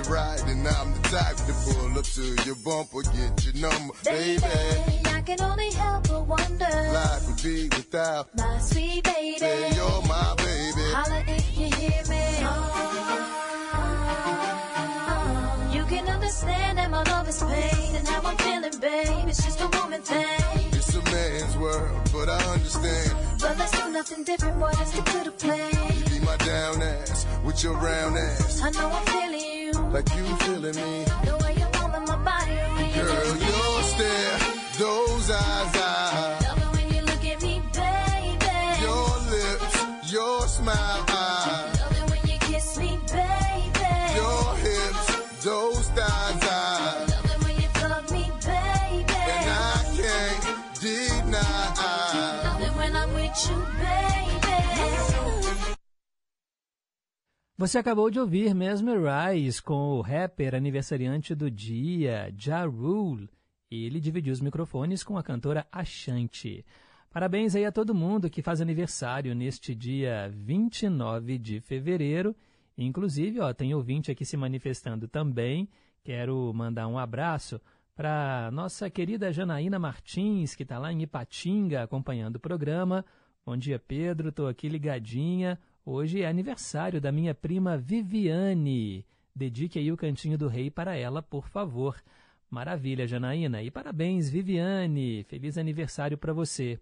You 0.00 0.06
you're 0.14 0.46
and 0.46 0.66
I'm 0.66 0.92
the 0.94 1.08
type 1.10 1.36
to 1.36 1.52
pull 1.52 1.98
up 1.98 2.04
to 2.04 2.22
your 2.46 2.54
bumper, 2.64 3.02
get 3.02 3.44
your 3.44 3.70
number, 3.70 3.92
baby. 4.02 4.40
Baby, 4.40 5.02
I 5.04 5.20
can 5.20 5.42
only 5.42 5.70
help 5.72 6.08
but 6.08 6.26
wonder. 6.26 6.64
Life 6.64 7.26
would 7.28 7.42
be 7.42 7.64
without. 7.64 8.34
My 8.34 8.58
sweet 8.60 9.04
baby. 9.04 9.38
Say 9.38 9.74
you're 9.76 10.02
my 10.08 10.34
baby. 10.38 10.86
Holla 10.96 11.22
if 11.26 11.58
you 11.58 11.66
hear 11.76 12.02
me. 12.08 12.24
You 15.76 15.84
can 15.84 16.08
understand 16.08 16.78
that 16.78 16.90
my 16.90 17.02
love 17.02 17.28
is 17.28 17.42
pain 17.42 17.96
and 17.96 18.08
how 18.08 18.22
I'm 18.22 18.38
feeling, 18.38 18.80
babe. 18.80 19.28
It's 19.28 19.44
just 19.44 19.60
a 19.60 19.68
woman 19.68 20.00
thing. 20.00 20.66
It's 20.72 20.94
a 20.94 21.02
man's 21.02 21.56
world, 21.58 22.10
but 22.10 22.30
I 22.30 22.42
understand. 22.54 23.16
But 23.38 23.58
let's 23.58 23.72
do 23.72 23.90
nothing 23.90 24.24
different, 24.24 24.58
boy. 24.58 24.70
Let's 24.78 24.92
stick 24.92 25.04
to 25.04 25.24
the 25.24 25.32
plan. 25.32 25.70
You 25.98 26.04
be 26.04 26.24
my 26.24 26.38
down 26.38 26.80
ass 26.80 27.26
with 27.44 27.62
your 27.62 27.74
round 27.74 28.16
ass, 28.16 28.62
I 28.62 28.70
know 28.70 28.88
I'm 28.88 29.06
feeling 29.06 29.40
you. 29.40 29.69
Like 29.92 30.14
you 30.14 30.29
Você 57.60 57.76
acabou 57.76 58.10
de 58.10 58.18
ouvir 58.18 58.54
Mesmerize 58.54 59.62
com 59.62 59.90
o 59.90 60.00
rapper 60.00 60.54
aniversariante 60.54 61.34
do 61.34 61.50
dia, 61.50 62.32
Ja 62.34 62.64
Rule. 62.64 63.28
Ele 63.70 64.00
dividiu 64.00 64.32
os 64.32 64.40
microfones 64.40 65.04
com 65.04 65.18
a 65.18 65.22
cantora 65.22 65.66
Ashanti. 65.70 66.64
Parabéns 67.10 67.54
aí 67.54 67.66
a 67.66 67.70
todo 67.70 67.94
mundo 67.94 68.30
que 68.30 68.40
faz 68.40 68.62
aniversário 68.62 69.34
neste 69.34 69.74
dia 69.74 70.32
29 70.32 71.36
de 71.36 71.60
fevereiro. 71.60 72.34
Inclusive, 72.78 73.40
ó, 73.40 73.52
tem 73.52 73.74
ouvinte 73.74 74.10
aqui 74.10 74.24
se 74.24 74.38
manifestando 74.38 75.06
também. 75.06 75.68
Quero 76.02 76.50
mandar 76.54 76.88
um 76.88 76.98
abraço 76.98 77.60
para 77.94 78.48
nossa 78.54 78.88
querida 78.88 79.30
Janaína 79.30 79.78
Martins, 79.78 80.54
que 80.54 80.62
está 80.62 80.78
lá 80.78 80.90
em 80.90 81.02
Ipatinga 81.02 81.82
acompanhando 81.82 82.36
o 82.36 82.40
programa. 82.40 83.04
Bom 83.44 83.54
dia, 83.54 83.78
Pedro. 83.78 84.30
Estou 84.30 84.48
aqui 84.48 84.66
ligadinha. 84.66 85.58
Hoje 85.92 86.22
é 86.22 86.28
aniversário 86.28 87.00
da 87.00 87.10
minha 87.10 87.34
prima 87.34 87.76
Viviane. 87.76 89.04
Dedique 89.34 89.76
aí 89.76 89.90
o 89.90 89.96
Cantinho 89.96 90.38
do 90.38 90.46
Rei 90.46 90.70
para 90.70 90.94
ela, 90.94 91.20
por 91.20 91.48
favor. 91.48 92.00
Maravilha, 92.48 93.08
Janaína. 93.08 93.60
E 93.60 93.72
parabéns, 93.72 94.30
Viviane. 94.30 95.24
Feliz 95.24 95.58
aniversário 95.58 96.16
para 96.16 96.32
você. 96.32 96.78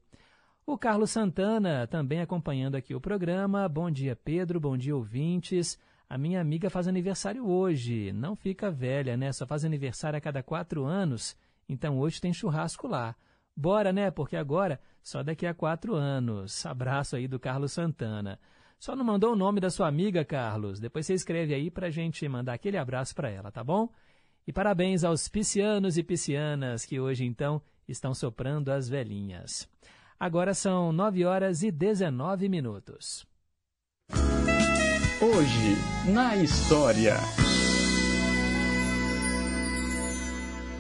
O 0.67 0.77
Carlos 0.77 1.11
Santana 1.11 1.87
também 1.87 2.21
acompanhando 2.21 2.75
aqui 2.75 2.95
o 2.95 3.01
programa. 3.01 3.67
Bom 3.67 3.91
dia, 3.91 4.15
Pedro. 4.15 4.61
Bom 4.61 4.77
dia, 4.77 4.95
ouvintes. 4.95 5.79
A 6.07 6.19
minha 6.19 6.39
amiga 6.39 6.69
faz 6.69 6.87
aniversário 6.87 7.49
hoje. 7.49 8.13
Não 8.13 8.37
fica 8.37 8.71
velha, 8.71 9.17
né? 9.17 9.33
Só 9.33 9.47
faz 9.47 9.65
aniversário 9.65 10.19
a 10.19 10.21
cada 10.21 10.43
quatro 10.43 10.85
anos. 10.85 11.35
Então 11.67 11.99
hoje 11.99 12.21
tem 12.21 12.35
churrasco 12.35 12.87
lá. 12.87 13.17
Bora, 13.57 13.91
né? 13.91 14.11
Porque 14.11 14.37
agora 14.37 14.79
só 15.03 15.23
daqui 15.23 15.47
a 15.47 15.55
quatro 15.55 15.95
anos. 15.95 16.67
Abraço 16.67 17.17
aí 17.17 17.27
do 17.27 17.41
Carlos 17.41 17.73
Santana. 17.73 18.39
Só 18.79 18.95
não 18.95 19.05
mandou 19.05 19.33
o 19.33 19.37
nome 19.37 19.61
da 19.61 19.71
sua 19.71 19.89
amiga, 19.89 20.25
Carlos. 20.25 20.79
Depois 20.79 21.05
você 21.05 21.15
escreve 21.15 21.53
aí 21.53 21.71
para 21.71 21.89
a 21.89 21.91
gente 21.91 22.29
mandar 22.29 22.55
aquele 22.55 22.77
abraço 22.77 23.15
para 23.15 23.29
ela, 23.29 23.51
tá 23.51 23.65
bom? 23.65 23.89
E 24.47 24.53
parabéns 24.53 25.03
aos 25.03 25.29
piscianos 25.29 25.99
e 25.99 26.03
piscianas 26.03 26.87
que 26.87 27.01
hoje, 27.01 27.25
então, 27.25 27.61
estão 27.89 28.15
soprando 28.15 28.71
as 28.71 28.89
velhinhas. 28.89 29.69
Agora 30.19 30.55
são 30.55 30.93
9 30.93 31.25
horas 31.25 31.63
e 31.63 31.71
19 31.71 32.49
minutos. 32.49 33.27
Hoje, 35.21 36.13
na 36.13 36.37
história. 36.37 37.17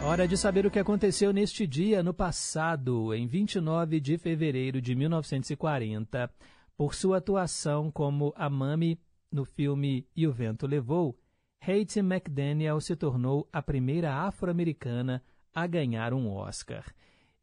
Hora 0.05 0.27
de 0.29 0.37
saber 0.37 0.65
o 0.65 0.71
que 0.71 0.79
aconteceu 0.79 1.33
neste 1.33 1.67
dia 1.67 2.03
no 2.03 2.15
passado, 2.15 3.13
em 3.13 3.27
29 3.27 4.01
de 4.01 4.17
fevereiro 4.17 4.81
de 4.81 4.95
1940. 4.95 6.31
Por 6.79 6.95
sua 6.95 7.17
atuação 7.17 7.91
como 7.91 8.33
a 8.37 8.49
Mami 8.49 9.01
no 9.33 9.45
filme 9.45 10.07
E 10.15 10.29
o 10.29 10.33
Vento 10.33 10.65
Levou, 10.65 11.19
Hattie 11.61 11.99
McDaniel 11.99 12.81
se 12.81 12.95
tornou 12.95 13.49
a 13.53 13.61
primeira 13.61 14.15
afro-americana 14.15 15.21
a 15.53 15.67
ganhar 15.67 16.15
um 16.15 16.33
Oscar. 16.33 16.85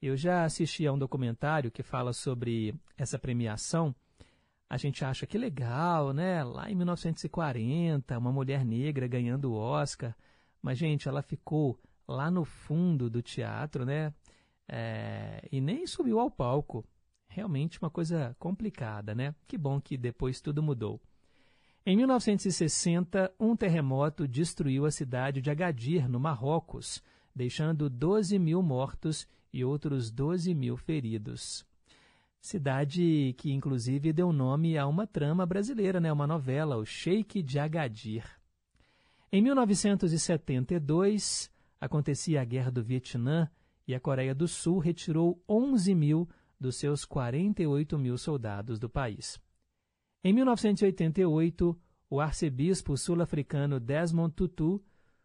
Eu 0.02 0.16
já 0.16 0.46
assisti 0.46 0.88
a 0.88 0.94
um 0.94 0.98
documentário 0.98 1.70
que 1.70 1.84
fala 1.84 2.14
sobre 2.14 2.74
essa 2.98 3.20
premiação. 3.20 3.94
A 4.70 4.78
gente 4.78 5.04
acha 5.04 5.28
que 5.28 5.38
legal, 5.38 6.14
né? 6.14 6.42
Lá 6.42 6.72
em 6.72 6.76
1940, 6.76 8.18
uma 8.18 8.32
mulher 8.32 8.64
negra 8.64 9.06
ganhando 9.06 9.52
o 9.52 9.58
Oscar. 9.58 10.16
Mas, 10.62 10.78
gente, 10.78 11.10
ela 11.10 11.22
ficou 11.22 11.78
lá 12.08 12.32
no 12.32 12.46
fundo 12.46 13.10
do 13.10 13.22
teatro, 13.22 13.84
né? 13.84 14.14
É, 14.66 15.46
e 15.52 15.60
nem 15.60 15.86
subiu 15.86 16.22
ao 16.22 16.32
palco. 16.32 16.86
Realmente 17.36 17.80
uma 17.82 17.90
coisa 17.90 18.34
complicada, 18.40 19.14
né? 19.14 19.36
Que 19.46 19.58
bom 19.58 19.82
que 19.82 19.98
depois 19.98 20.40
tudo 20.40 20.64
mudou. 20.64 21.02
Em 21.86 21.98
1960, 21.98 23.30
um 23.38 23.58
terremoto 23.58 24.26
destruiu 24.26 24.86
a 24.86 24.92
cidade 24.92 25.42
de 25.42 25.52
Agadir, 25.52 26.08
no 26.08 26.18
Marrocos, 26.18 27.04
deixando 27.36 27.90
12 27.90 28.40
mil 28.40 28.64
mortos 28.64 29.28
e 29.52 29.66
outros 29.66 30.10
12 30.10 30.56
mil 30.56 30.78
feridos. 30.78 31.66
Cidade 32.40 33.36
que, 33.38 33.52
inclusive, 33.52 34.14
deu 34.14 34.32
nome 34.32 34.78
a 34.78 34.88
uma 34.88 35.06
trama 35.06 35.46
brasileira, 35.46 36.00
né? 36.00 36.14
uma 36.14 36.26
novela, 36.26 36.78
O 36.78 36.86
Sheik 36.86 37.44
de 37.44 37.60
Agadir. 37.60 38.24
Em 39.30 39.42
1972, 39.42 41.52
acontecia 41.82 42.42
a 42.42 42.46
Guerra 42.46 42.72
do 42.72 42.82
Vietnã 42.82 43.52
e 43.86 43.94
a 43.94 44.00
Coreia 44.00 44.34
do 44.34 44.48
Sul 44.48 44.80
retirou 44.80 45.44
11 45.50 45.94
mil 45.94 46.30
dos 46.60 46.76
seus 46.78 47.06
48 47.06 47.98
mil 47.98 48.18
soldados 48.18 48.80
do 48.80 48.90
país. 48.90 49.40
Em 50.24 50.34
1988, 50.34 51.80
o 52.10 52.20
arcebispo 52.20 52.98
sul-africano 52.98 53.80
Desmond 53.80 54.34
Tutu 54.34 54.84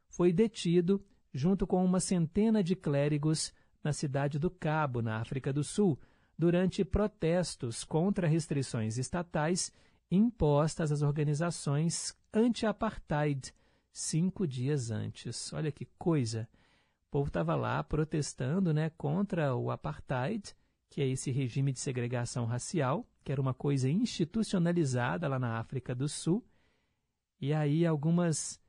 foi 0.09 0.33
detido 0.33 1.05
junto 1.33 1.67
com 1.67 1.85
uma 1.85 2.01
centena 2.01 2.63
de 2.63 2.75
clérigos 2.75 3.53
na 3.83 3.93
cidade 3.93 4.39
do 4.39 4.51
Cabo, 4.51 5.01
na 5.01 5.21
África 5.21 5.53
do 5.53 5.63
Sul, 5.63 5.99
durante 6.37 6.85
protestos 6.85 7.85
contra 7.85 8.27
restrições 8.27 8.99
estatais 8.99 9.73
impostas 10.11 10.91
às 10.91 11.03
organizações 11.03 12.17
anti-apartheid 12.33 13.55
cinco 13.93 14.47
dias 14.47 14.91
antes. 14.91 15.53
Olha 15.53 15.71
que 15.71 15.85
coisa! 15.99 16.49
O 17.09 17.11
povo 17.11 17.29
estava 17.29 17.55
lá 17.57 17.83
protestando 17.83 18.73
né, 18.73 18.91
contra 18.91 19.55
o 19.55 19.71
apartheid, 19.71 20.55
que 20.91 21.01
é 21.01 21.07
esse 21.07 21.31
regime 21.31 21.73
de 21.73 21.79
segregação 21.79 22.45
racial, 22.45 23.09
que 23.23 23.31
era 23.31 23.41
uma 23.41 23.55
coisa 23.55 23.89
institucionalizada 23.89 25.29
lá 25.29 25.39
na 25.39 25.59
África 25.59 25.95
do 25.95 26.09
Sul. 26.09 26.45
E 27.41 27.55
aí 27.55 27.87
algumas 27.87 28.61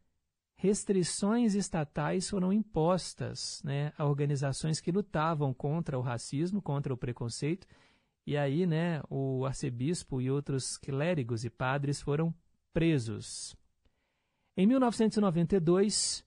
restrições 0.55 1.55
estatais 1.55 2.29
foram 2.29 2.53
impostas 2.53 3.61
né, 3.63 3.91
a 3.97 4.05
organizações 4.05 4.79
que 4.79 4.91
lutavam 4.91 5.51
contra 5.51 5.97
o 5.97 6.01
racismo, 6.01 6.61
contra 6.61 6.93
o 6.93 6.97
preconceito. 6.97 7.67
E 8.27 8.37
aí 8.37 8.67
né, 8.67 9.01
o 9.09 9.43
arcebispo 9.43 10.21
e 10.21 10.29
outros 10.29 10.77
clérigos 10.77 11.43
e 11.43 11.49
padres 11.49 11.99
foram 11.99 12.31
presos. 12.71 13.55
Em 14.55 14.67
1992, 14.67 16.23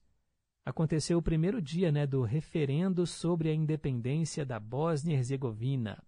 aconteceu 0.65 1.19
o 1.19 1.21
primeiro 1.21 1.61
dia 1.61 1.91
né, 1.91 2.07
do 2.07 2.23
referendo 2.23 3.05
sobre 3.05 3.49
a 3.49 3.53
independência 3.53 4.45
da 4.45 4.59
Bósnia 4.59 5.13
e 5.13 5.17
Herzegovina. 5.17 6.03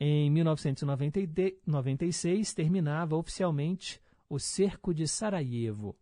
Em 0.00 0.30
1996, 0.30 2.54
terminava 2.54 3.16
oficialmente 3.16 4.00
o 4.30 4.38
cerco 4.38 4.94
de 4.94 5.06
Sarajevo. 5.06 5.94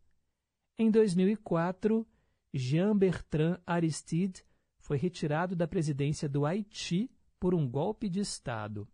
Em 0.79 0.89
2004, 0.89 2.07
Jean 2.55 2.97
Bertrand 2.97 3.59
Aristide 3.67 4.45
foi 4.79 4.97
retirado 4.97 5.57
da 5.57 5.67
presidência 5.67 6.29
do 6.29 6.47
Haiti 6.47 7.11
por 7.41 7.55
um 7.55 7.69
golpe 7.69 8.09
de 8.09 8.21
Estado. 8.21 8.87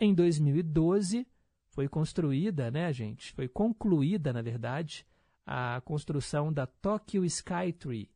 Em 0.00 0.14
2012, 0.14 1.26
foi 1.68 1.88
construída, 1.88 2.70
né, 2.70 2.90
gente? 2.92 3.32
Foi 3.32 3.46
concluída, 3.46 4.32
na 4.32 4.40
verdade, 4.40 5.06
a 5.46 5.80
construção 5.82 6.52
da 6.52 6.66
Tokyo 6.66 7.24
Skytree, 7.24 8.10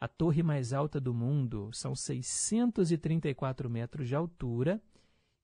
a 0.00 0.08
torre 0.08 0.42
mais 0.42 0.72
alta 0.72 1.00
do 1.00 1.14
mundo. 1.14 1.70
São 1.72 1.94
634 1.94 3.70
metros 3.70 4.08
de 4.08 4.14
altura 4.14 4.82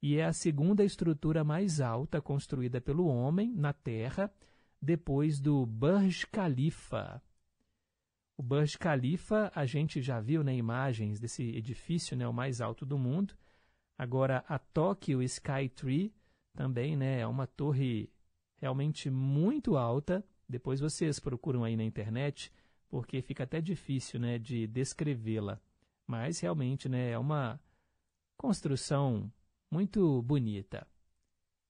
e 0.03 0.17
é 0.17 0.25
a 0.25 0.33
segunda 0.33 0.85
estrutura 0.85 1.45
mais 1.45 1.81
alta 1.81 2.21
construída 2.21 2.81
pelo 2.81 3.07
homem 3.07 3.53
na 3.55 3.73
Terra, 3.73 4.33
depois 4.81 5.41
do 5.41 5.67
Burj 5.67 6.27
Khalifa. 6.33 7.23
O 8.37 8.43
Burj 8.43 8.79
Khalifa, 8.79 9.53
a 9.55 9.67
gente 9.67 10.01
já 10.01 10.19
viu 10.19 10.43
né, 10.43 10.55
imagens 10.57 11.21
desse 11.21 11.43
edifício, 11.55 12.17
né, 12.17 12.27
o 12.27 12.33
mais 12.33 12.63
alto 12.63 12.87
do 12.87 12.99
mundo. 12.99 13.35
Agora, 13.99 14.43
a 14.49 14.59
Tokyo 14.59 15.23
Skytree 15.23 16.15
também 16.55 16.97
né, 16.97 17.21
é 17.21 17.27
uma 17.27 17.47
torre 17.47 18.11
realmente 18.57 19.11
muito 19.11 19.77
alta. 19.77 20.25
Depois 20.51 20.81
vocês 20.81 21.21
procuram 21.21 21.63
aí 21.63 21.77
na 21.77 21.85
internet, 21.85 22.53
porque 22.89 23.23
fica 23.23 23.45
até 23.45 23.61
difícil 23.61 24.19
né, 24.19 24.37
de 24.37 24.67
descrevê-la. 24.67 25.61
Mas 26.09 26.41
realmente 26.41 26.89
né, 26.89 27.11
é 27.11 27.19
uma 27.19 27.61
construção 28.37 29.33
muito 29.71 30.21
bonita. 30.23 30.85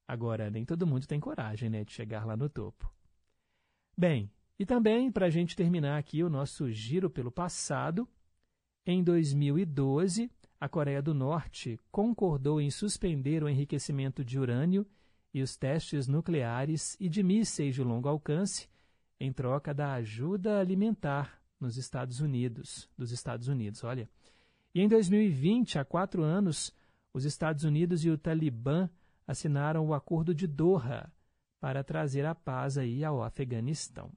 Agora, 0.08 0.50
nem 0.50 0.64
todo 0.64 0.86
mundo 0.86 1.06
tem 1.06 1.20
coragem 1.20 1.68
né, 1.68 1.84
de 1.84 1.92
chegar 1.92 2.24
lá 2.24 2.34
no 2.38 2.48
topo. 2.48 2.90
Bem, 3.94 4.32
e 4.58 4.64
também, 4.64 5.12
para 5.12 5.26
a 5.26 5.30
gente 5.30 5.54
terminar 5.54 5.98
aqui 5.98 6.24
o 6.24 6.30
nosso 6.30 6.72
giro 6.72 7.10
pelo 7.10 7.30
passado, 7.30 8.08
em 8.86 9.04
2012, 9.04 10.30
a 10.58 10.70
Coreia 10.70 11.02
do 11.02 11.12
Norte 11.12 11.78
concordou 11.92 12.62
em 12.62 12.70
suspender 12.70 13.44
o 13.44 13.48
enriquecimento 13.48 14.24
de 14.24 14.38
urânio 14.38 14.86
e 15.34 15.42
os 15.42 15.54
testes 15.54 16.08
nucleares 16.08 16.96
e 16.98 17.10
de 17.10 17.22
mísseis 17.22 17.74
de 17.74 17.82
longo 17.82 18.08
alcance 18.08 18.69
em 19.20 19.32
troca 19.32 19.74
da 19.74 19.92
ajuda 19.92 20.58
alimentar 20.58 21.40
nos 21.60 21.76
Estados 21.76 22.20
Unidos, 22.20 22.88
dos 22.96 23.12
Estados 23.12 23.46
Unidos, 23.46 23.84
olha. 23.84 24.08
E 24.74 24.80
em 24.80 24.88
2020, 24.88 25.78
há 25.78 25.84
quatro 25.84 26.22
anos, 26.22 26.74
os 27.12 27.26
Estados 27.26 27.64
Unidos 27.64 28.04
e 28.04 28.10
o 28.10 28.16
Talibã 28.16 28.88
assinaram 29.26 29.86
o 29.86 29.92
Acordo 29.92 30.34
de 30.34 30.46
Doha 30.46 31.12
para 31.60 31.84
trazer 31.84 32.24
a 32.24 32.34
paz 32.34 32.78
aí 32.78 33.04
ao 33.04 33.22
Afeganistão. 33.22 34.10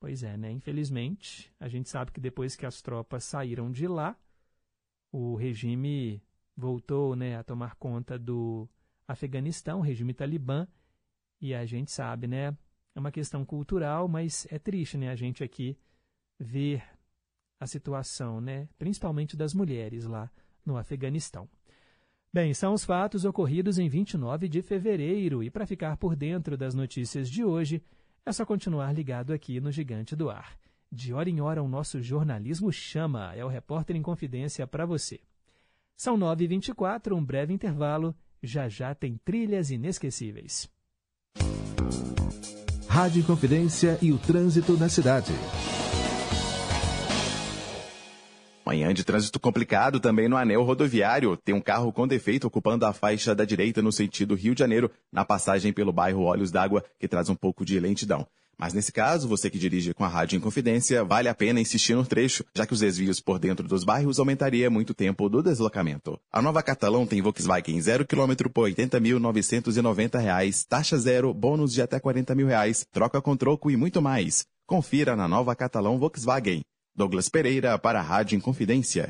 Pois 0.00 0.22
é, 0.22 0.36
né? 0.36 0.50
Infelizmente, 0.50 1.52
a 1.60 1.68
gente 1.68 1.88
sabe 1.88 2.10
que 2.10 2.20
depois 2.20 2.56
que 2.56 2.66
as 2.66 2.82
tropas 2.82 3.22
saíram 3.22 3.70
de 3.70 3.86
lá, 3.86 4.16
o 5.12 5.36
regime 5.36 6.22
voltou 6.56 7.14
né, 7.14 7.36
a 7.36 7.44
tomar 7.44 7.76
conta 7.76 8.18
do 8.18 8.68
Afeganistão, 9.06 9.78
o 9.78 9.82
regime 9.82 10.14
talibã, 10.14 10.66
e 11.40 11.54
a 11.54 11.64
gente 11.66 11.90
sabe, 11.90 12.26
né? 12.26 12.56
É 12.94 13.00
uma 13.00 13.12
questão 13.12 13.44
cultural, 13.44 14.08
mas 14.08 14.46
é 14.50 14.58
triste, 14.58 14.98
né? 14.98 15.10
A 15.10 15.16
gente 15.16 15.44
aqui 15.44 15.78
ver 16.38 16.82
a 17.60 17.66
situação, 17.66 18.40
né? 18.40 18.68
Principalmente 18.78 19.36
das 19.36 19.54
mulheres 19.54 20.06
lá 20.06 20.30
no 20.64 20.76
Afeganistão. 20.76 21.48
Bem, 22.32 22.54
são 22.54 22.72
os 22.72 22.84
fatos 22.84 23.24
ocorridos 23.24 23.78
em 23.78 23.88
29 23.88 24.48
de 24.48 24.62
fevereiro 24.62 25.42
e 25.42 25.50
para 25.50 25.66
ficar 25.66 25.96
por 25.96 26.14
dentro 26.14 26.56
das 26.56 26.74
notícias 26.74 27.28
de 27.28 27.44
hoje, 27.44 27.82
é 28.24 28.32
só 28.32 28.46
continuar 28.46 28.92
ligado 28.92 29.32
aqui 29.32 29.60
no 29.60 29.72
Gigante 29.72 30.14
do 30.14 30.30
Ar. 30.30 30.56
De 30.92 31.12
hora 31.12 31.28
em 31.28 31.40
hora, 31.40 31.62
o 31.62 31.68
nosso 31.68 32.00
jornalismo 32.00 32.72
chama, 32.72 33.34
é 33.34 33.44
o 33.44 33.48
repórter 33.48 33.96
em 33.96 34.02
confidência 34.02 34.66
para 34.66 34.86
você. 34.86 35.20
São 35.96 36.16
9h24, 36.16 37.16
um 37.16 37.24
breve 37.24 37.52
intervalo, 37.52 38.14
já 38.42 38.68
já 38.68 38.94
tem 38.94 39.18
trilhas 39.18 39.70
inesquecíveis. 39.70 40.68
Rádio 42.90 43.22
Confidência 43.22 43.96
e 44.02 44.10
o 44.10 44.18
trânsito 44.18 44.72
na 44.72 44.88
cidade. 44.88 45.32
Manhã 48.66 48.92
de 48.92 49.04
trânsito 49.04 49.38
complicado 49.38 50.00
também 50.00 50.28
no 50.28 50.36
anel 50.36 50.64
rodoviário. 50.64 51.36
Tem 51.36 51.54
um 51.54 51.60
carro 51.60 51.92
com 51.92 52.08
defeito 52.08 52.48
ocupando 52.48 52.84
a 52.84 52.92
faixa 52.92 53.32
da 53.32 53.44
direita 53.44 53.80
no 53.80 53.92
sentido 53.92 54.34
Rio 54.34 54.56
de 54.56 54.58
Janeiro, 54.58 54.90
na 55.12 55.24
passagem 55.24 55.72
pelo 55.72 55.92
bairro 55.92 56.24
Olhos 56.24 56.50
d'Água, 56.50 56.84
que 56.98 57.06
traz 57.06 57.28
um 57.28 57.36
pouco 57.36 57.64
de 57.64 57.78
lentidão. 57.78 58.26
Mas 58.60 58.74
nesse 58.74 58.92
caso, 58.92 59.26
você 59.26 59.48
que 59.48 59.58
dirige 59.58 59.94
com 59.94 60.04
a 60.04 60.08
rádio 60.08 60.36
em 60.36 60.40
confidência, 60.40 61.02
vale 61.02 61.30
a 61.30 61.34
pena 61.34 61.58
insistir 61.58 61.94
no 61.94 62.04
trecho, 62.04 62.44
já 62.54 62.66
que 62.66 62.74
os 62.74 62.80
desvios 62.80 63.18
por 63.18 63.38
dentro 63.38 63.66
dos 63.66 63.84
bairros 63.84 64.18
aumentaria 64.18 64.68
muito 64.68 64.90
o 64.90 64.94
tempo 64.94 65.30
do 65.30 65.42
deslocamento. 65.42 66.20
A 66.30 66.42
nova 66.42 66.62
Catalão 66.62 67.06
tem 67.06 67.22
Volkswagen 67.22 67.80
0 67.80 68.06
km 68.06 68.50
por 68.52 68.68
80.990 68.68 70.20
reais, 70.20 70.62
taxa 70.62 70.98
zero, 70.98 71.32
bônus 71.32 71.72
de 71.72 71.80
até 71.80 71.98
40 71.98 72.34
mil 72.34 72.48
reais, 72.48 72.86
troca 72.92 73.22
com 73.22 73.34
troco 73.34 73.70
e 73.70 73.78
muito 73.78 74.02
mais. 74.02 74.44
Confira 74.66 75.16
na 75.16 75.26
nova 75.26 75.56
Catalão 75.56 75.98
Volkswagen. 75.98 76.60
Douglas 76.94 77.30
Pereira 77.30 77.78
para 77.78 78.00
a 78.00 78.02
Rádio 78.02 78.36
Inconfidência. 78.36 79.08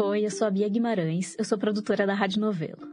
Oi, 0.00 0.24
eu 0.24 0.30
sou 0.30 0.46
a 0.46 0.50
Bia 0.50 0.66
Guimarães, 0.66 1.36
eu 1.38 1.44
sou 1.44 1.58
produtora 1.58 2.06
da 2.06 2.14
Rádio 2.14 2.40
Novelo. 2.40 2.88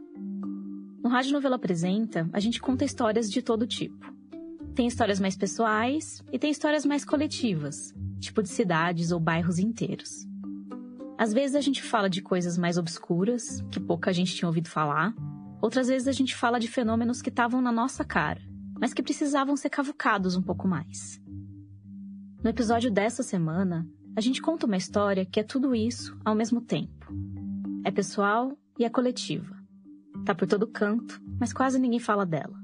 No 1.02 1.08
Rádio 1.08 1.32
Novelo 1.32 1.54
Apresenta, 1.54 2.28
a 2.34 2.38
gente 2.38 2.60
conta 2.60 2.84
histórias 2.84 3.30
de 3.30 3.40
todo 3.40 3.66
tipo. 3.66 4.19
Tem 4.74 4.86
histórias 4.86 5.20
mais 5.20 5.36
pessoais 5.36 6.22
e 6.32 6.38
tem 6.38 6.50
histórias 6.50 6.86
mais 6.86 7.04
coletivas, 7.04 7.94
tipo 8.18 8.42
de 8.42 8.48
cidades 8.48 9.10
ou 9.10 9.18
bairros 9.18 9.58
inteiros. 9.58 10.26
Às 11.18 11.32
vezes 11.32 11.54
a 11.54 11.60
gente 11.60 11.82
fala 11.82 12.08
de 12.08 12.22
coisas 12.22 12.56
mais 12.56 12.78
obscuras, 12.78 13.60
que 13.70 13.78
pouca 13.78 14.12
gente 14.12 14.34
tinha 14.34 14.48
ouvido 14.48 14.68
falar, 14.68 15.14
outras 15.60 15.88
vezes 15.88 16.08
a 16.08 16.12
gente 16.12 16.34
fala 16.34 16.58
de 16.58 16.68
fenômenos 16.68 17.20
que 17.20 17.28
estavam 17.28 17.60
na 17.60 17.70
nossa 17.70 18.04
cara, 18.04 18.40
mas 18.80 18.94
que 18.94 19.02
precisavam 19.02 19.56
ser 19.56 19.68
cavucados 19.68 20.36
um 20.36 20.42
pouco 20.42 20.66
mais. 20.66 21.20
No 22.42 22.48
episódio 22.48 22.90
dessa 22.90 23.22
semana, 23.22 23.86
a 24.16 24.20
gente 24.20 24.40
conta 24.40 24.66
uma 24.66 24.76
história 24.76 25.26
que 25.26 25.40
é 25.40 25.42
tudo 25.42 25.74
isso 25.74 26.18
ao 26.24 26.34
mesmo 26.34 26.60
tempo. 26.60 27.06
É 27.84 27.90
pessoal 27.90 28.56
e 28.78 28.84
é 28.84 28.88
coletiva. 28.88 29.54
Tá 30.24 30.34
por 30.34 30.48
todo 30.48 30.66
canto, 30.66 31.20
mas 31.38 31.52
quase 31.52 31.78
ninguém 31.78 31.98
fala 31.98 32.24
dela. 32.24 32.59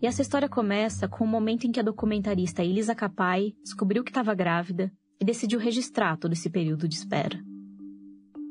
E 0.00 0.06
essa 0.06 0.22
história 0.22 0.48
começa 0.48 1.08
com 1.08 1.24
o 1.24 1.28
momento 1.28 1.66
em 1.66 1.72
que 1.72 1.80
a 1.80 1.82
documentarista 1.82 2.62
Elisa 2.62 2.94
Capai 2.94 3.54
descobriu 3.62 4.04
que 4.04 4.10
estava 4.10 4.34
grávida 4.34 4.92
e 5.20 5.24
decidiu 5.24 5.58
registrar 5.58 6.16
todo 6.18 6.32
esse 6.32 6.50
período 6.50 6.86
de 6.86 6.96
espera. 6.96 7.38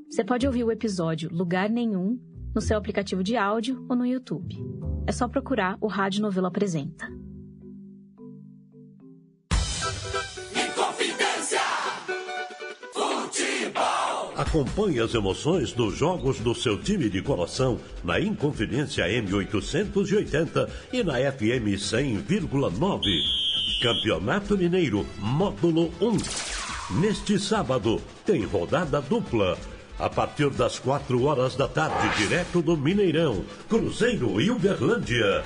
Você 0.10 0.24
pode 0.24 0.48
ouvir 0.48 0.64
o 0.64 0.72
episódio 0.72 1.30
Lugar 1.32 1.70
Nenhum 1.70 2.20
no 2.54 2.62
seu 2.62 2.78
aplicativo 2.78 3.24
de 3.24 3.36
áudio 3.36 3.86
ou 3.90 3.96
no 3.96 4.06
YouTube. 4.06 4.56
É 5.06 5.12
só 5.12 5.28
procurar 5.28 5.78
o 5.82 5.88
Rádio 5.88 6.22
Novelo 6.22 6.48
Apresenta. 6.48 7.25
Acompanhe 14.36 15.00
as 15.00 15.14
emoções 15.14 15.72
dos 15.72 15.96
jogos 15.96 16.40
do 16.40 16.54
seu 16.54 16.78
time 16.78 17.10
de 17.10 17.22
coração 17.22 17.80
na 18.04 18.20
Inconfidência 18.20 19.06
M880 19.06 20.70
e 20.92 21.04
na 21.04 21.14
FM 21.14 21.80
100,9. 21.80 23.00
Campeonato 23.82 24.58
Mineiro, 24.58 25.06
módulo 25.18 25.90
1. 26.02 27.00
Neste 27.00 27.40
sábado, 27.40 28.02
tem 28.26 28.44
rodada 28.44 29.02
dupla. 29.02 29.58
A 29.98 30.10
partir 30.10 30.50
das 30.50 30.80
4 30.80 31.24
horas 31.24 31.56
da 31.56 31.70
tarde, 31.70 32.18
direto 32.18 32.62
do 32.62 32.76
Mineirão, 32.76 33.46
Cruzeiro 33.70 34.42
e 34.42 34.52
Uberlândia. 34.52 35.46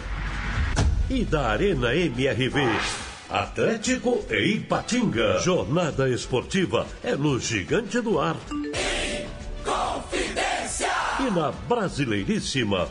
E 1.11 1.23
da 1.23 1.49
Arena 1.49 1.95
MRV. 1.95 3.08
Atlético 3.29 4.25
e 4.29 4.55
Ipatinga. 4.55 5.39
Jornada 5.39 6.09
esportiva 6.09 6.87
é 7.03 7.15
no 7.15 7.39
Gigante 7.39 8.01
do 8.01 8.19
Ar. 8.19 8.35
Confidência! 9.63 10.89
E 11.19 11.29
na 11.29 11.51
Brasileiríssima. 11.51 12.89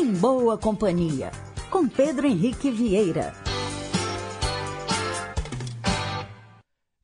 Em 0.00 0.12
Boa 0.12 0.56
Companhia, 0.56 1.32
com 1.72 1.88
Pedro 1.88 2.24
Henrique 2.24 2.70
Vieira. 2.70 3.32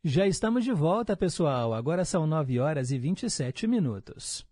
Já 0.04 0.28
estamos 0.28 0.62
de 0.62 0.70
volta, 0.70 1.16
pessoal. 1.16 1.74
Agora 1.74 2.04
são 2.04 2.24
9 2.24 2.60
horas 2.60 2.92
e 2.92 2.98
27 2.98 3.66
minutos. 3.66 4.46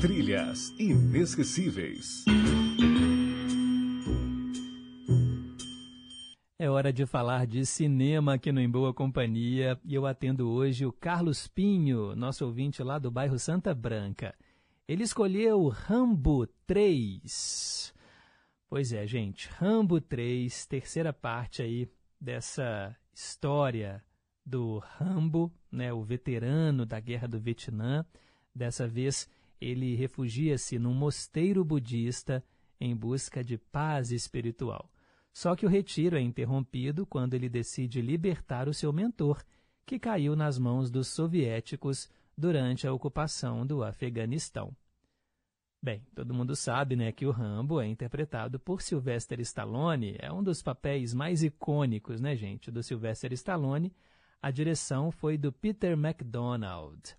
Trilhas 0.00 0.72
inesquecíveis. 0.78 2.24
É 6.60 6.70
hora 6.70 6.92
de 6.92 7.06
falar 7.06 7.44
de 7.44 7.66
cinema 7.66 8.34
aqui 8.34 8.52
no 8.52 8.60
Em 8.60 8.70
Boa 8.70 8.94
Companhia 8.94 9.76
e 9.84 9.96
eu 9.96 10.06
atendo 10.06 10.48
hoje 10.48 10.86
o 10.86 10.92
Carlos 10.92 11.48
Pinho, 11.48 12.14
nosso 12.14 12.44
ouvinte 12.44 12.84
lá 12.84 13.00
do 13.00 13.10
bairro 13.10 13.36
Santa 13.36 13.74
Branca. 13.74 14.32
Ele 14.88 15.02
escolheu 15.02 15.68
Rambo 15.68 16.46
3. 16.66 17.92
Pois 18.70 18.90
é, 18.90 19.06
gente, 19.06 19.46
Rambo 19.50 20.00
3, 20.00 20.64
terceira 20.64 21.12
parte 21.12 21.60
aí 21.60 21.86
dessa 22.18 22.96
história 23.12 24.02
do 24.46 24.78
Rambo, 24.78 25.52
né, 25.70 25.92
o 25.92 26.02
veterano 26.02 26.86
da 26.86 26.98
Guerra 26.98 27.28
do 27.28 27.38
Vietnã. 27.38 28.02
Dessa 28.54 28.88
vez, 28.88 29.28
ele 29.60 29.94
refugia-se 29.94 30.78
num 30.78 30.94
mosteiro 30.94 31.62
budista 31.62 32.42
em 32.80 32.96
busca 32.96 33.44
de 33.44 33.58
paz 33.58 34.10
espiritual. 34.10 34.90
Só 35.34 35.54
que 35.54 35.66
o 35.66 35.68
retiro 35.68 36.16
é 36.16 36.20
interrompido 36.22 37.04
quando 37.04 37.34
ele 37.34 37.50
decide 37.50 38.00
libertar 38.00 38.70
o 38.70 38.72
seu 38.74 38.90
mentor, 38.90 39.44
que 39.84 39.98
caiu 39.98 40.34
nas 40.34 40.58
mãos 40.58 40.90
dos 40.90 41.08
soviéticos 41.08 42.08
durante 42.38 42.86
a 42.86 42.92
ocupação 42.92 43.66
do 43.66 43.82
Afeganistão. 43.82 44.70
Bem, 45.82 46.06
todo 46.14 46.32
mundo 46.32 46.54
sabe 46.54 46.94
né, 46.94 47.10
que 47.10 47.26
o 47.26 47.32
Rambo 47.32 47.80
é 47.80 47.86
interpretado 47.86 48.60
por 48.60 48.80
Sylvester 48.80 49.40
Stallone, 49.40 50.14
é 50.20 50.32
um 50.32 50.40
dos 50.42 50.62
papéis 50.62 51.12
mais 51.12 51.42
icônicos, 51.42 52.20
né, 52.20 52.36
gente, 52.36 52.70
do 52.70 52.80
Sylvester 52.80 53.32
Stallone. 53.32 53.92
A 54.40 54.52
direção 54.52 55.10
foi 55.10 55.36
do 55.36 55.52
Peter 55.52 55.96
MacDonald. 55.96 57.16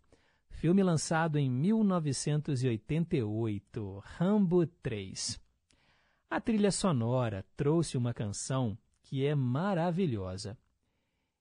Filme 0.50 0.82
lançado 0.82 1.38
em 1.38 1.50
1988, 1.50 4.02
Rambo 4.06 4.66
3. 4.66 5.38
A 6.30 6.40
trilha 6.40 6.72
sonora 6.72 7.46
trouxe 7.58 7.98
uma 7.98 8.14
canção 8.14 8.78
que 9.04 9.26
é 9.26 9.36
maravilhosa. 9.36 10.58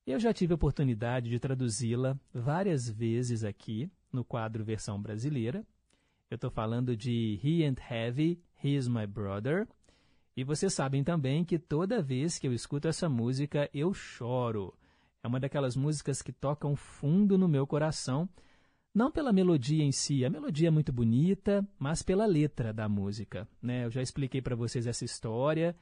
Eu 0.08 0.18
já 0.18 0.32
tive 0.32 0.54
a 0.54 0.56
oportunidade 0.56 1.28
de 1.28 1.38
traduzi-la 1.38 2.18
várias 2.32 2.88
vezes 2.88 3.44
aqui 3.44 3.90
no 4.10 4.24
quadro 4.24 4.64
versão 4.64 4.98
brasileira. 4.98 5.62
Eu 6.30 6.36
estou 6.36 6.50
falando 6.50 6.96
de 6.96 7.38
He 7.44 7.62
and 7.66 7.74
Heavy, 7.90 8.42
He's 8.64 8.88
My 8.88 9.06
Brother. 9.06 9.68
E 10.34 10.42
vocês 10.42 10.72
sabem 10.72 11.04
também 11.04 11.44
que 11.44 11.58
toda 11.58 12.00
vez 12.00 12.38
que 12.38 12.48
eu 12.48 12.54
escuto 12.54 12.88
essa 12.88 13.06
música, 13.06 13.68
eu 13.74 13.92
choro. 13.92 14.72
É 15.22 15.28
uma 15.28 15.38
daquelas 15.38 15.76
músicas 15.76 16.22
que 16.22 16.32
tocam 16.32 16.74
fundo 16.74 17.36
no 17.36 17.46
meu 17.46 17.66
coração 17.66 18.26
não 18.94 19.10
pela 19.10 19.30
melodia 19.30 19.84
em 19.84 19.92
si, 19.92 20.24
a 20.24 20.30
melodia 20.30 20.68
é 20.68 20.70
muito 20.70 20.90
bonita, 20.90 21.62
mas 21.78 22.02
pela 22.02 22.24
letra 22.24 22.72
da 22.72 22.88
música. 22.88 23.46
Né? 23.60 23.84
Eu 23.84 23.90
já 23.90 24.00
expliquei 24.00 24.40
para 24.40 24.56
vocês 24.56 24.86
essa 24.86 25.04
história. 25.04 25.76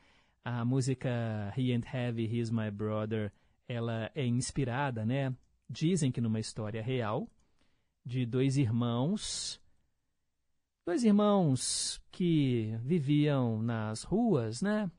A 0.44 0.64
música 0.64 1.08
He 1.56 1.72
and 1.72 1.82
Heavy, 1.90 2.24
He's 2.24 2.50
My 2.50 2.72
Brother, 2.72 3.32
ela 3.68 4.10
é 4.14 4.24
inspirada, 4.24 5.04
né? 5.04 5.34
Dizem 5.68 6.12
que 6.12 6.20
numa 6.20 6.40
história 6.40 6.82
real 6.82 7.28
de 8.04 8.24
dois 8.24 8.56
irmãos, 8.56 9.60
dois 10.86 11.02
irmãos 11.02 12.00
que 12.10 12.76
viviam 12.82 13.62
nas 13.62 14.02
ruas, 14.02 14.62
né? 14.62 14.90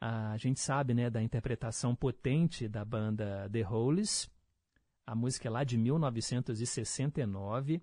A 0.00 0.36
gente 0.36 0.60
sabe, 0.60 0.92
né, 0.92 1.08
da 1.08 1.22
interpretação 1.22 1.96
potente 1.96 2.68
da 2.68 2.84
banda 2.84 3.48
The 3.50 3.62
Hollies 3.62 4.30
a 5.06 5.14
música 5.14 5.46
é 5.46 5.50
lá 5.50 5.62
de 5.62 5.78
1969. 5.78 7.80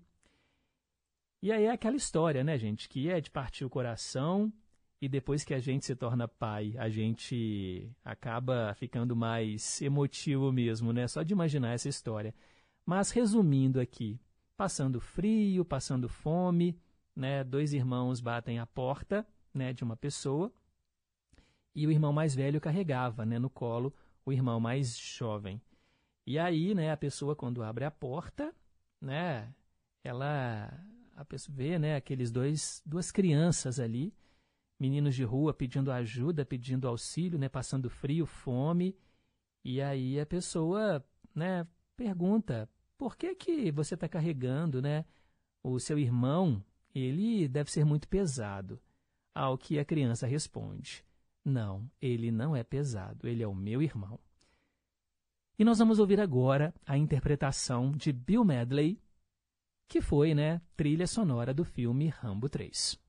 E 1.40 1.50
aí 1.50 1.64
é 1.64 1.70
aquela 1.70 1.96
história, 1.96 2.44
né, 2.44 2.58
gente, 2.58 2.88
que 2.88 3.08
é 3.08 3.20
de 3.20 3.30
partir 3.30 3.64
o 3.64 3.70
coração 3.70 4.52
e 5.00 5.08
depois 5.08 5.44
que 5.44 5.54
a 5.54 5.60
gente 5.60 5.84
se 5.84 5.94
torna 5.94 6.26
pai, 6.26 6.74
a 6.78 6.88
gente 6.88 7.90
acaba 8.04 8.74
ficando 8.74 9.14
mais 9.14 9.82
emotivo 9.82 10.50
mesmo, 10.52 10.92
né? 10.92 11.06
Só 11.08 11.22
de 11.22 11.32
imaginar 11.32 11.72
essa 11.72 11.88
história. 11.88 12.34
Mas 12.86 13.10
resumindo 13.10 13.80
aqui, 13.80 14.18
passando 14.56 15.00
frio, 15.00 15.64
passando 15.64 16.08
fome, 16.08 16.78
né? 17.14 17.44
Dois 17.44 17.72
irmãos 17.72 18.20
batem 18.20 18.58
a 18.58 18.66
porta, 18.66 19.26
né, 19.52 19.72
de 19.72 19.84
uma 19.84 19.96
pessoa 19.96 20.52
e 21.74 21.86
o 21.86 21.90
irmão 21.90 22.12
mais 22.12 22.34
velho 22.34 22.60
carregava, 22.60 23.26
né, 23.26 23.38
no 23.38 23.50
colo 23.50 23.92
o 24.24 24.32
irmão 24.32 24.58
mais 24.58 24.96
jovem. 24.96 25.60
E 26.26 26.38
aí, 26.38 26.74
né, 26.74 26.90
a 26.90 26.96
pessoa 26.96 27.36
quando 27.36 27.62
abre 27.62 27.84
a 27.84 27.90
porta, 27.90 28.54
né, 29.00 29.52
ela 30.02 30.72
a 31.16 31.24
pessoa 31.24 31.54
vê, 31.54 31.78
né, 31.78 31.96
aqueles 31.96 32.30
dois 32.30 32.82
duas 32.84 33.12
crianças 33.12 33.78
ali, 33.78 34.12
meninos 34.78 35.14
de 35.14 35.24
rua 35.24 35.54
pedindo 35.54 35.90
ajuda, 35.90 36.44
pedindo 36.44 36.88
auxílio, 36.88 37.38
né, 37.38 37.48
passando 37.48 37.88
frio, 37.88 38.26
fome. 38.26 38.96
E 39.64 39.80
aí 39.80 40.18
a 40.20 40.26
pessoa, 40.26 41.04
né, 41.34 41.66
pergunta: 41.96 42.68
"Por 42.98 43.16
que 43.16 43.34
que 43.34 43.70
você 43.70 43.94
está 43.94 44.08
carregando, 44.08 44.82
né, 44.82 45.04
o 45.62 45.78
seu 45.78 45.98
irmão? 45.98 46.64
Ele 46.94 47.48
deve 47.48 47.70
ser 47.70 47.84
muito 47.84 48.08
pesado." 48.08 48.80
Ao 49.34 49.58
que 49.58 49.78
a 49.78 49.84
criança 49.84 50.26
responde: 50.26 51.04
"Não, 51.44 51.90
ele 52.00 52.30
não 52.30 52.54
é 52.54 52.62
pesado, 52.62 53.26
ele 53.26 53.42
é 53.42 53.48
o 53.48 53.54
meu 53.54 53.82
irmão." 53.82 54.18
E 55.58 55.64
nós 55.64 55.78
vamos 55.78 55.98
ouvir 56.00 56.20
agora 56.20 56.74
a 56.84 56.98
interpretação 56.98 57.92
de 57.92 58.12
Bill 58.12 58.44
Medley, 58.44 59.00
que 59.88 60.00
foi, 60.00 60.34
né, 60.34 60.60
trilha 60.76 61.06
sonora 61.06 61.54
do 61.54 61.64
filme 61.64 62.08
Rambo 62.08 62.48
3. 62.48 63.03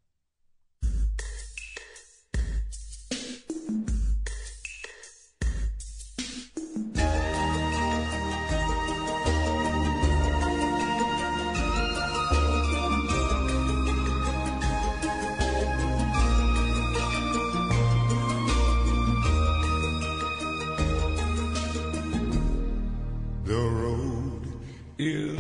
you. 25.06 25.35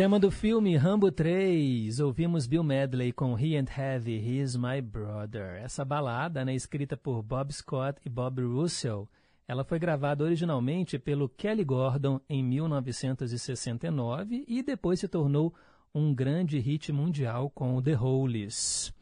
Tema 0.00 0.16
do 0.18 0.30
filme 0.30 0.78
Rambo 0.78 1.12
3, 1.12 2.00
ouvimos 2.00 2.46
Bill 2.46 2.64
Medley 2.64 3.12
com 3.12 3.38
He 3.38 3.58
and 3.58 3.66
Heavy, 3.70 4.14
He's 4.14 4.56
My 4.56 4.80
Brother. 4.80 5.60
Essa 5.62 5.84
balada, 5.84 6.42
né, 6.42 6.54
escrita 6.54 6.96
por 6.96 7.22
Bob 7.22 7.52
Scott 7.52 8.00
e 8.02 8.08
Bob 8.08 8.40
Russell, 8.40 9.06
ela 9.46 9.62
foi 9.62 9.78
gravada 9.78 10.24
originalmente 10.24 10.98
pelo 10.98 11.28
Kelly 11.28 11.64
Gordon 11.64 12.18
em 12.30 12.42
1969 12.42 14.42
e 14.48 14.62
depois 14.62 15.00
se 15.00 15.06
tornou 15.06 15.52
um 15.94 16.14
grande 16.14 16.58
hit 16.58 16.90
mundial 16.92 17.50
com 17.50 17.82
The 17.82 17.92
Hollies. 17.92 18.94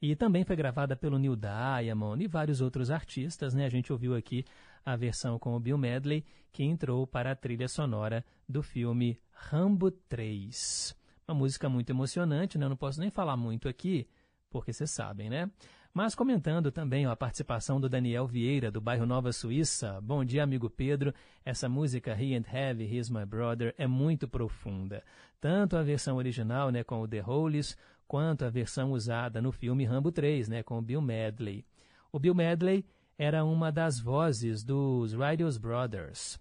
E 0.00 0.16
também 0.16 0.42
foi 0.42 0.56
gravada 0.56 0.96
pelo 0.96 1.18
Neil 1.18 1.36
Diamond 1.36 2.24
e 2.24 2.26
vários 2.26 2.62
outros 2.62 2.90
artistas, 2.90 3.52
né? 3.52 3.66
A 3.66 3.70
gente 3.70 3.92
ouviu 3.92 4.14
aqui 4.14 4.42
a 4.86 4.96
versão 4.96 5.38
com 5.38 5.54
o 5.54 5.60
Bill 5.60 5.76
Medley, 5.76 6.24
que 6.50 6.64
entrou 6.64 7.06
para 7.06 7.32
a 7.32 7.36
trilha 7.36 7.68
sonora 7.68 8.24
do 8.48 8.62
filme 8.62 9.18
Rambo 9.36 9.90
3. 9.90 10.96
Uma 11.28 11.34
música 11.34 11.68
muito 11.68 11.90
emocionante, 11.90 12.56
né? 12.56 12.64
Eu 12.64 12.70
não 12.70 12.76
posso 12.76 12.98
nem 12.98 13.10
falar 13.10 13.36
muito 13.36 13.68
aqui, 13.68 14.08
porque 14.50 14.72
vocês 14.72 14.90
sabem, 14.90 15.28
né? 15.28 15.50
Mas 15.92 16.14
comentando 16.14 16.72
também 16.72 17.06
ó, 17.06 17.10
a 17.10 17.16
participação 17.16 17.80
do 17.80 17.88
Daniel 17.88 18.26
Vieira, 18.26 18.70
do 18.70 18.80
bairro 18.80 19.06
Nova 19.06 19.32
Suíça. 19.32 20.00
Bom 20.00 20.24
dia, 20.24 20.42
amigo 20.42 20.68
Pedro. 20.68 21.14
Essa 21.44 21.68
música 21.68 22.12
He 22.12 22.34
and 22.34 22.44
Heavy, 22.50 22.84
He's 22.84 23.08
My 23.08 23.24
Brother, 23.24 23.74
é 23.78 23.86
muito 23.86 24.26
profunda. 24.26 25.02
Tanto 25.40 25.76
a 25.76 25.82
versão 25.82 26.16
original, 26.16 26.70
né, 26.70 26.82
com 26.82 27.00
o 27.00 27.08
The 27.08 27.20
Hollies, 27.20 27.76
quanto 28.08 28.44
a 28.44 28.50
versão 28.50 28.92
usada 28.92 29.40
no 29.40 29.52
filme 29.52 29.84
Rambo 29.84 30.10
3, 30.10 30.48
né, 30.48 30.62
com 30.62 30.78
o 30.78 30.82
Bill 30.82 31.00
Medley. 31.00 31.64
O 32.10 32.18
Bill 32.18 32.34
Medley 32.34 32.84
era 33.18 33.44
uma 33.44 33.70
das 33.70 34.00
vozes 34.00 34.64
dos 34.64 35.12
Radios 35.12 35.56
Brothers. 35.56 36.38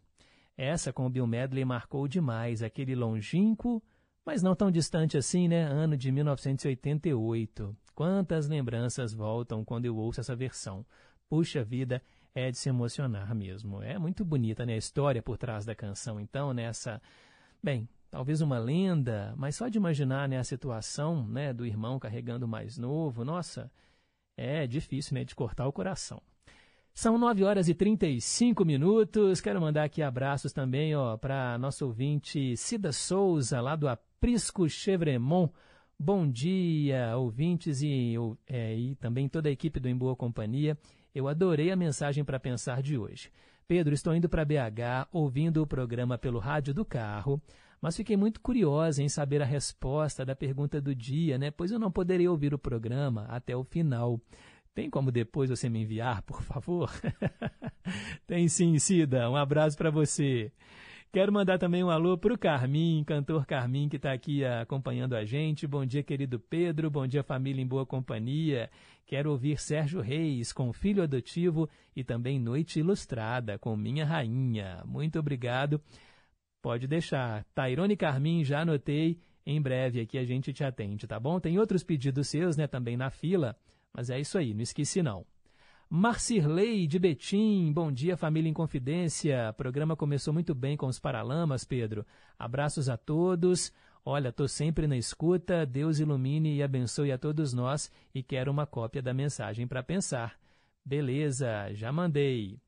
Essa 0.58 0.94
com 0.94 1.06
o 1.06 1.10
Bill 1.10 1.28
Medley 1.28 1.66
marcou 1.66 2.08
demais 2.08 2.64
aquele 2.64 2.96
longínquo, 2.96 3.84
mas 4.26 4.42
não 4.42 4.56
tão 4.56 4.72
distante 4.72 5.18
assim, 5.18 5.48
né? 5.48 5.64
Ano 5.64 5.98
de 5.98 6.12
1988. 6.12 7.76
Quantas 7.94 8.48
lembranças 8.48 9.14
voltam 9.14 9.64
quando 9.64 9.86
eu 9.86 9.96
ouço 9.98 10.22
essa 10.22 10.36
versão. 10.36 10.86
Puxa 11.30 11.64
vida, 11.64 12.02
é 12.34 12.52
de 12.52 12.58
se 12.58 12.70
emocionar 12.70 13.34
mesmo. 13.36 13.82
É 13.82 13.98
muito 13.98 14.24
bonita, 14.24 14.66
né? 14.66 14.74
A 14.74 14.78
história 14.78 15.22
por 15.22 15.38
trás 15.38 15.66
da 15.66 15.76
canção, 15.76 16.20
então, 16.20 16.54
nessa. 16.54 17.02
Bem, 17.62 17.88
talvez 18.10 18.42
uma 18.42 18.58
lenda, 18.58 19.34
mas 19.38 19.56
só 19.56 19.68
de 19.68 19.78
imaginar 19.78 20.30
né, 20.30 20.38
a 20.38 20.44
situação 20.44 21.28
né, 21.28 21.52
do 21.52 21.66
irmão 21.66 22.00
carregando 22.00 22.48
mais 22.48 22.78
novo, 22.78 23.26
nossa, 23.26 23.72
é 24.38 24.68
difícil 24.68 25.16
né, 25.16 25.24
de 25.24 25.36
cortar 25.36 25.68
o 25.68 25.74
coração. 25.74 26.22
São 26.98 27.18
9 27.18 27.44
horas 27.44 27.68
e 27.68 27.74
35 27.74 28.64
minutos. 28.64 29.42
Quero 29.42 29.60
mandar 29.60 29.84
aqui 29.84 30.02
abraços 30.02 30.54
também 30.54 30.94
para 31.20 31.58
nosso 31.58 31.86
ouvinte 31.86 32.56
Cida 32.56 32.94
Souza, 32.94 33.60
lá 33.60 33.76
do 33.76 33.90
Aprisco 33.90 34.70
Chevremont. 34.70 35.52
Bom 36.00 36.26
dia, 36.26 37.18
ouvintes 37.18 37.82
e, 37.82 38.16
é, 38.48 38.74
e 38.74 38.96
também 38.96 39.28
toda 39.28 39.50
a 39.50 39.52
equipe 39.52 39.78
do 39.78 39.90
Em 39.90 39.96
Boa 39.96 40.16
Companhia. 40.16 40.78
Eu 41.14 41.28
adorei 41.28 41.70
a 41.70 41.76
mensagem 41.76 42.24
para 42.24 42.40
pensar 42.40 42.82
de 42.82 42.98
hoje. 42.98 43.30
Pedro, 43.68 43.94
estou 43.94 44.16
indo 44.16 44.30
para 44.30 44.46
BH, 44.46 45.10
ouvindo 45.12 45.62
o 45.62 45.68
programa 45.68 46.18
pelo 46.18 46.40
rádio 46.40 46.74
do 46.74 46.86
carro, 46.86 47.42
mas 47.82 47.98
fiquei 47.98 48.16
muito 48.16 48.40
curiosa 48.40 49.04
em 49.04 49.10
saber 49.10 49.42
a 49.42 49.46
resposta 49.46 50.26
da 50.26 50.34
pergunta 50.34 50.80
do 50.80 50.96
dia, 50.96 51.38
né? 51.38 51.52
Pois 51.52 51.72
eu 51.72 51.80
não 51.80 51.92
poderei 51.92 52.28
ouvir 52.28 52.54
o 52.54 52.58
programa 52.58 53.26
até 53.28 53.54
o 53.54 53.66
final. 53.66 54.18
Tem 54.76 54.90
como 54.90 55.10
depois 55.10 55.50
você 55.50 55.70
me 55.70 55.84
enviar, 55.84 56.22
por 56.24 56.42
favor? 56.44 56.92
Tem 58.28 58.46
sim, 58.50 58.78
Cida. 58.78 59.30
Um 59.30 59.36
abraço 59.38 59.78
para 59.78 59.90
você. 59.90 60.52
Quero 61.14 61.32
mandar 61.32 61.58
também 61.58 61.82
um 61.82 61.90
alô 61.90 62.18
para 62.18 62.34
o 62.34 62.38
Carmim, 62.38 63.02
cantor 63.08 63.46
Carmim, 63.46 63.88
que 63.88 63.96
está 63.96 64.12
aqui 64.12 64.44
acompanhando 64.44 65.16
a 65.16 65.24
gente. 65.24 65.66
Bom 65.66 65.86
dia, 65.86 66.04
querido 66.04 66.38
Pedro. 66.38 66.92
Bom 66.92 67.08
dia, 67.08 67.24
família 67.24 67.62
em 67.62 67.66
boa 67.66 67.86
companhia. 67.86 68.70
Quero 69.06 69.32
ouvir 69.32 69.58
Sérgio 69.58 70.02
Reis 70.02 70.52
com 70.52 70.74
Filho 70.74 71.02
Adotivo 71.02 71.70
e 71.96 72.04
também 72.04 72.38
Noite 72.38 72.82
Ilustrada 72.82 73.58
com 73.58 73.78
Minha 73.78 74.06
Rainha. 74.06 74.84
Muito 74.86 75.18
obrigado. 75.18 75.80
Pode 76.62 76.86
deixar. 76.86 77.46
Tairone 77.56 77.96
Carmim, 77.96 78.44
já 78.44 78.60
anotei. 78.60 79.18
Em 79.46 79.62
breve 79.62 80.02
aqui 80.02 80.18
a 80.18 80.26
gente 80.26 80.52
te 80.52 80.66
atende, 80.66 81.08
tá 81.08 81.18
bom? 81.18 81.40
Tem 81.40 81.58
outros 81.58 81.82
pedidos 81.82 82.28
seus, 82.28 82.58
né, 82.58 82.68
também 82.68 82.98
na 82.98 83.10
fila. 83.10 83.56
Mas 83.96 84.10
é 84.10 84.20
isso 84.20 84.38
aí, 84.38 84.54
não 84.54 84.62
esqueci 84.62 85.02
não. 85.02 85.26
Marcirley 85.90 86.86
de 86.86 87.00
Betim, 87.00 87.72
bom 87.72 87.90
dia 87.92 88.18
família 88.18 88.50
em 88.50 88.54
confidência. 88.54 89.52
O 89.52 89.54
programa 89.54 89.96
começou 89.96 90.34
muito 90.34 90.54
bem 90.54 90.76
com 90.76 90.88
os 90.88 91.00
Paralamas, 91.00 91.64
Pedro. 91.64 92.06
Abraços 92.38 92.90
a 92.90 92.98
todos. 92.98 93.72
Olha, 94.04 94.34
tô 94.34 94.50
sempre 94.50 94.86
na 94.86 94.98
escuta. 94.98 95.66
Deus 95.66 96.00
ilumine 96.00 96.58
e 96.58 96.64
abençoe 96.64 97.12
a 97.12 97.18
todos 97.18 97.54
nós 97.54 97.90
e 98.14 98.22
quero 98.22 98.52
uma 98.52 98.66
cópia 98.66 99.02
da 99.02 99.14
mensagem 99.14 99.66
para 99.66 99.82
pensar. 99.82 100.38
Beleza, 100.84 101.74
já 101.74 101.90
mandei. 101.92 102.60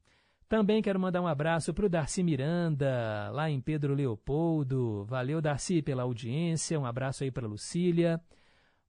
Também 0.48 0.82
quero 0.82 1.00
mandar 1.00 1.22
um 1.22 1.28
abraço 1.28 1.74
para 1.74 1.88
o 1.88 1.90
Darcy 1.90 2.24
Miranda, 2.24 3.30
lá 3.34 3.50
em 3.50 3.60
Pedro 3.60 3.94
Leopoldo. 3.94 5.04
Valeu, 5.04 5.42
Darcy, 5.42 5.82
pela 5.82 6.04
audiência. 6.04 6.80
Um 6.80 6.86
abraço 6.86 7.26
aí 7.26 7.32
para 7.32 7.46
Lucília. 7.46 8.22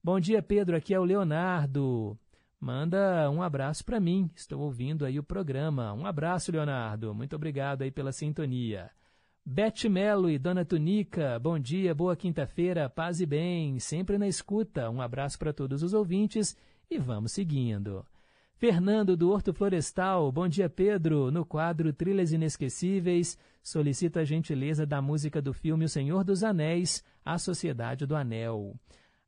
Bom 0.01 0.19
dia, 0.21 0.41
Pedro. 0.41 0.77
Aqui 0.77 0.93
é 0.93 0.99
o 0.99 1.03
Leonardo. 1.03 2.17
Manda 2.59 3.29
um 3.29 3.41
abraço 3.41 3.85
para 3.85 3.99
mim. 3.99 4.29
Estou 4.35 4.61
ouvindo 4.61 5.05
aí 5.05 5.17
o 5.17 5.23
programa. 5.23 5.93
Um 5.93 6.05
abraço, 6.05 6.51
Leonardo. 6.51 7.13
Muito 7.15 7.35
obrigado 7.35 7.83
aí 7.83 7.91
pela 7.91 8.11
sintonia. 8.11 8.91
Beth 9.45 9.89
Melo 9.89 10.29
e 10.29 10.37
Dona 10.37 10.63
Tunica, 10.63 11.39
bom 11.39 11.57
dia, 11.57 11.95
boa 11.95 12.15
quinta-feira, 12.15 12.87
paz 12.87 13.19
e 13.19 13.25
bem, 13.25 13.79
sempre 13.79 14.17
na 14.17 14.27
escuta. 14.27 14.89
Um 14.91 15.01
abraço 15.01 15.39
para 15.39 15.51
todos 15.51 15.81
os 15.81 15.93
ouvintes 15.93 16.55
e 16.87 16.99
vamos 16.99 17.31
seguindo. 17.31 18.05
Fernando 18.53 19.17
do 19.17 19.31
Horto 19.31 19.53
Florestal, 19.53 20.31
bom 20.31 20.47
dia 20.47 20.69
Pedro. 20.69 21.31
No 21.31 21.45
quadro 21.45 21.91
Trilhas 21.91 22.31
Inesquecíveis, 22.31 23.39
solicita 23.63 24.19
a 24.19 24.25
gentileza 24.25 24.85
da 24.85 25.01
música 25.01 25.41
do 25.41 25.53
filme 25.53 25.85
O 25.85 25.89
Senhor 25.89 26.23
dos 26.23 26.43
Anéis, 26.43 27.03
A 27.25 27.39
Sociedade 27.39 28.05
do 28.05 28.15
Anel. 28.15 28.75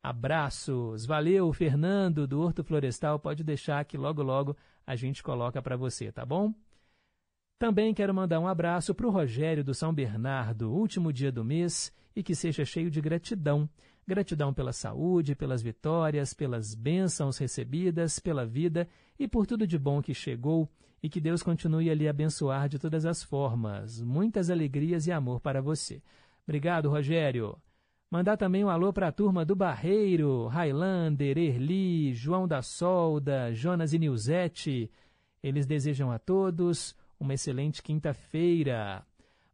Abraços, 0.04 1.06
valeu 1.06 1.54
Fernando 1.54 2.26
do 2.26 2.41
Horto 2.41 2.64
Florestal, 2.64 3.20
pode 3.20 3.43
deixar 3.43 3.86
que 3.86 3.97
logo 3.97 4.24
logo 4.24 4.58
a 4.86 4.95
gente 4.95 5.22
coloca 5.22 5.62
para 5.62 5.78
você, 5.78 6.12
tá 6.12 6.26
bom? 6.26 6.54
Também 7.60 7.93
quero 7.93 8.12
mandar 8.12 8.39
um 8.39 8.47
abraço 8.47 8.95
para 8.95 9.06
o 9.06 9.12
Rogério 9.12 9.64
do 9.64 9.76
São 9.76 9.93
Bernardo, 9.93 10.72
último 10.72 11.14
dia 11.14 11.32
do 11.32 11.45
mês, 11.45 11.93
e 12.16 12.24
que 12.24 12.34
seja 12.34 12.66
cheio 12.66 12.89
de 12.89 12.99
gratidão. 12.99 13.70
Gratidão 14.08 14.52
pela 14.52 14.74
saúde, 14.74 15.36
pelas 15.36 15.62
vitórias, 15.62 16.34
pelas 16.34 16.74
bênçãos 16.74 17.38
recebidas, 17.38 18.18
pela 18.18 18.43
vida 18.43 18.89
e 19.20 19.28
por 19.28 19.45
tudo 19.45 19.68
de 19.68 19.78
bom 19.78 20.02
que 20.02 20.16
chegou 20.16 20.68
e 21.04 21.10
que 21.10 21.22
Deus 21.22 21.43
continue 21.43 21.91
a 21.91 21.93
lhe 21.93 22.08
abençoar 22.08 22.68
de 22.68 22.80
todas 22.80 23.06
as 23.06 23.22
formas. 23.22 24.02
Muitas 24.02 24.49
alegrias 24.49 25.06
e 25.06 25.12
amor 25.12 25.39
para 25.39 25.62
você. 25.62 26.02
Obrigado, 26.43 26.89
Rogério. 26.89 27.56
Mandar 28.12 28.36
também 28.36 28.62
um 28.62 28.70
alô 28.70 28.91
para 28.91 29.07
a 29.07 29.12
turma 29.12 29.45
do 29.45 29.55
Barreiro, 29.55 30.47
Highlander, 30.47 31.38
Erli, 31.38 32.14
João 32.14 32.45
da 32.45 32.62
Solda, 32.62 33.53
Jonas 33.53 33.93
e 33.93 33.99
Nilzete. 33.99 34.91
Eles 35.41 35.66
desejam 35.66 36.12
a 36.12 36.20
todos 36.20 36.93
uma 37.18 37.36
excelente 37.36 37.82
quinta-feira. 37.82 39.01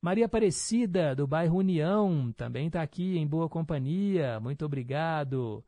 Maria 0.02 0.26
Aparecida, 0.26 1.16
do 1.16 1.28
bairro 1.28 1.60
União, 1.60 2.34
também 2.36 2.66
está 2.66 2.82
aqui 2.82 3.20
em 3.20 3.28
boa 3.28 3.48
companhia. 3.48 4.40
Muito 4.40 4.66
obrigado. 4.66 5.64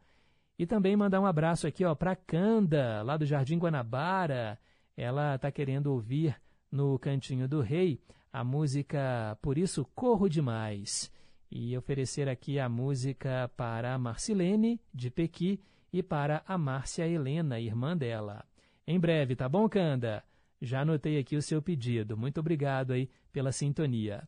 E 0.57 0.65
também 0.65 0.95
mandar 0.95 1.21
um 1.21 1.27
abraço 1.27 1.67
aqui 1.67 1.83
para 1.93 2.15
Canda, 2.15 3.03
lá 3.03 3.17
do 3.17 3.25
Jardim 3.25 3.59
Guanabara. 3.59 4.57
Ela 4.97 5.35
está 5.35 5.51
querendo 5.51 5.93
ouvir 5.93 6.35
no 6.71 6.97
Cantinho 6.97 7.47
do 7.47 7.61
Rei 7.61 8.01
a 8.33 8.43
música 8.43 9.37
Por 9.43 9.59
Isso 9.59 9.85
Corro 9.93 10.27
Demais. 10.27 11.11
E 11.51 11.75
oferecer 11.77 12.29
aqui 12.29 12.59
a 12.59 12.69
música 12.69 13.49
para 13.57 13.93
a 13.93 13.97
Marcilene, 13.97 14.79
de 14.93 15.09
Pequi, 15.09 15.59
e 15.91 16.03
para 16.03 16.43
a 16.45 16.57
Márcia 16.57 17.07
Helena, 17.07 17.59
irmã 17.59 17.97
dela. 17.97 18.45
Em 18.85 18.99
breve, 18.99 19.35
tá 19.35 19.49
bom, 19.49 19.67
Canda? 19.67 20.23
Já 20.61 20.81
anotei 20.81 21.17
aqui 21.17 21.35
o 21.35 21.41
seu 21.41 21.61
pedido. 21.61 22.17
Muito 22.17 22.39
obrigado 22.39 22.91
aí 22.91 23.09
pela 23.31 23.51
sintonia. 23.51 24.27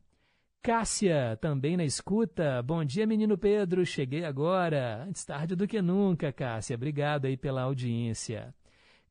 Cássia, 0.63 1.37
também 1.41 1.75
na 1.75 1.83
escuta. 1.83 2.61
Bom 2.61 2.85
dia, 2.85 3.07
menino 3.07 3.37
Pedro. 3.37 3.85
Cheguei 3.85 4.23
agora. 4.23 5.03
Antes 5.03 5.25
tarde 5.25 5.55
do 5.55 5.67
que 5.67 5.81
nunca, 5.81 6.31
Cássia. 6.31 6.75
Obrigado 6.75 7.25
aí 7.25 7.35
pela 7.35 7.63
audiência. 7.63 8.53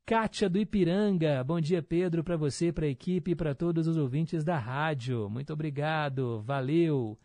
Kátia 0.06 0.48
do 0.48 0.58
Ipiranga. 0.58 1.42
Bom 1.44 1.60
dia, 1.60 1.82
Pedro, 1.82 2.24
para 2.24 2.36
você, 2.36 2.72
para 2.72 2.86
a 2.86 2.88
equipe 2.88 3.32
e 3.32 3.34
para 3.34 3.54
todos 3.54 3.86
os 3.86 3.96
ouvintes 3.96 4.44
da 4.44 4.58
rádio. 4.58 5.28
Muito 5.28 5.52
obrigado. 5.52 6.40
Valeu. 6.42 7.18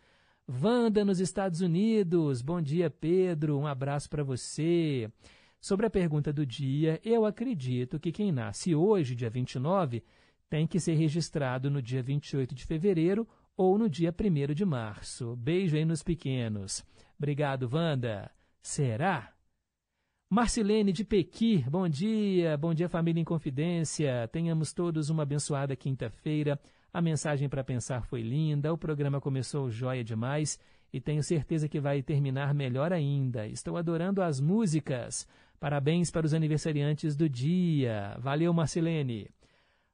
Wanda 0.48 1.04
nos 1.04 1.18
Estados 1.18 1.60
Unidos. 1.60 2.40
Bom 2.40 2.62
dia, 2.62 2.88
Pedro. 2.88 3.58
Um 3.58 3.66
abraço 3.66 4.08
para 4.08 4.22
você. 4.22 5.10
Sobre 5.60 5.86
a 5.86 5.90
pergunta 5.90 6.32
do 6.32 6.46
dia, 6.46 7.00
eu 7.04 7.24
acredito 7.24 7.98
que 7.98 8.12
quem 8.12 8.30
nasce 8.30 8.72
hoje, 8.72 9.16
dia 9.16 9.28
29, 9.28 10.04
tem 10.48 10.64
que 10.64 10.78
ser 10.78 10.94
registrado 10.94 11.68
no 11.68 11.82
dia 11.82 12.00
28 12.00 12.54
de 12.54 12.64
fevereiro 12.64 13.26
ou 13.56 13.76
no 13.76 13.88
dia 13.88 14.14
1 14.14 14.54
de 14.54 14.64
março. 14.64 15.34
Beijo 15.34 15.76
aí 15.76 15.84
nos 15.84 16.04
pequenos. 16.04 16.84
Obrigado, 17.18 17.68
Wanda. 17.72 18.30
Será? 18.62 19.32
Marcilene 20.30 20.92
de 20.92 21.04
Pequi, 21.04 21.64
bom 21.68 21.88
dia, 21.88 22.56
bom 22.56 22.74
dia 22.74 22.88
família 22.88 23.20
em 23.20 23.24
confidência. 23.24 24.28
Tenhamos 24.32 24.72
todos 24.72 25.08
uma 25.10 25.24
abençoada 25.24 25.74
quinta-feira. 25.74 26.60
A 26.96 27.02
mensagem 27.02 27.46
para 27.46 27.62
pensar 27.62 28.06
foi 28.06 28.22
linda, 28.22 28.72
o 28.72 28.78
programa 28.78 29.20
começou 29.20 29.70
joia 29.70 30.02
demais 30.02 30.58
e 30.90 30.98
tenho 30.98 31.22
certeza 31.22 31.68
que 31.68 31.78
vai 31.78 32.00
terminar 32.00 32.54
melhor 32.54 32.90
ainda. 32.90 33.46
Estou 33.46 33.76
adorando 33.76 34.22
as 34.22 34.40
músicas. 34.40 35.28
Parabéns 35.60 36.10
para 36.10 36.24
os 36.24 36.32
aniversariantes 36.32 37.14
do 37.14 37.28
dia. 37.28 38.16
Valeu, 38.18 38.50
Marcelene. 38.54 39.28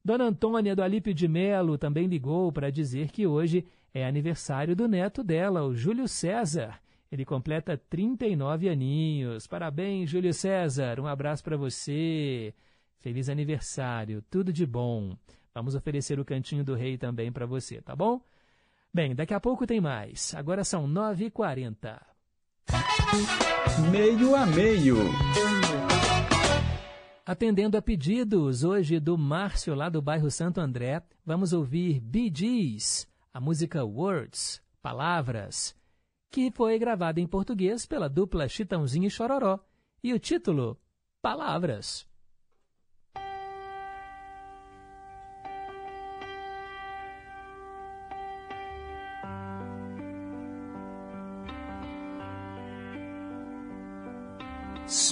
Dona 0.05 0.27
Antônia 0.27 0.77
do 0.77 0.83
Alípio 0.85 1.13
de 1.13 1.27
Melo 1.27 1.77
também 1.77 2.07
ligou 2.07 2.53
para 2.53 2.71
dizer 2.71 3.11
que 3.11 3.27
hoje 3.27 3.67
é 3.93 4.07
aniversário 4.07 4.77
do 4.77 4.87
neto 4.87 5.25
dela, 5.25 5.65
o 5.65 5.75
Júlio 5.75 6.07
César. 6.07 6.79
Ele 7.11 7.25
completa 7.25 7.77
39 7.77 8.69
aninhos. 8.69 9.49
Parabéns, 9.49 10.09
Júlio 10.09 10.33
César. 10.33 11.01
Um 11.01 11.09
abraço 11.09 11.43
para 11.43 11.57
você. 11.57 12.55
Feliz 13.01 13.29
aniversário. 13.29 14.23
Tudo 14.31 14.53
de 14.53 14.65
bom. 14.65 15.17
Vamos 15.55 15.75
oferecer 15.75 16.19
o 16.19 16.25
Cantinho 16.25 16.65
do 16.65 16.75
Rei 16.75 16.97
também 16.97 17.31
para 17.31 17.47
você, 17.47 17.81
tá 17.83 17.95
bom? 17.95 18.21
Bem, 18.93 19.15
daqui 19.15 19.35
a 19.35 19.41
pouco 19.41 19.67
tem 19.67 19.81
mais. 19.81 20.35
Agora 20.35 20.65
são 20.65 20.87
9h40. 20.87 22.01
Meio 23.91 24.35
a 24.35 24.47
meio. 24.47 24.97
Atendendo 27.25 27.77
a 27.77 27.83
pedidos 27.83 28.65
hoje 28.65 28.99
do 28.99 29.17
Márcio, 29.17 29.75
lá 29.75 29.89
do 29.89 30.03
bairro 30.03 30.31
Santo 30.31 30.61
André, 30.61 31.03
vamos 31.25 31.53
ouvir 31.53 32.01
Bee 32.01 32.33
Gees, 32.35 33.07
a 33.33 33.41
música 33.41 33.85
Words, 33.85 34.61
Palavras, 34.83 35.75
que 36.31 36.51
foi 36.51 36.79
gravada 36.79 37.21
em 37.21 37.27
português 37.27 37.87
pela 37.87 38.09
dupla 38.09 38.49
Chitãozinho 38.49 39.07
e 39.07 39.11
Chororó, 39.11 39.61
e 40.03 40.13
o 40.13 40.19
título 40.19 40.79
Palavras. 41.23 42.07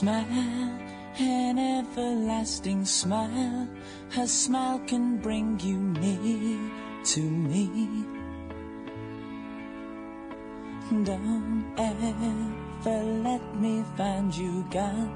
Smile, 0.00 0.80
an 1.18 1.58
everlasting 1.58 2.86
smile. 2.86 3.68
Her 4.08 4.26
smile 4.26 4.78
can 4.86 5.18
bring 5.18 5.60
you 5.60 5.76
near 5.76 6.58
to 7.04 7.20
me. 7.20 7.68
Don't 11.04 11.66
ever 11.76 13.04
let 13.28 13.44
me 13.60 13.84
find 13.98 14.34
you 14.34 14.64
gone, 14.70 15.12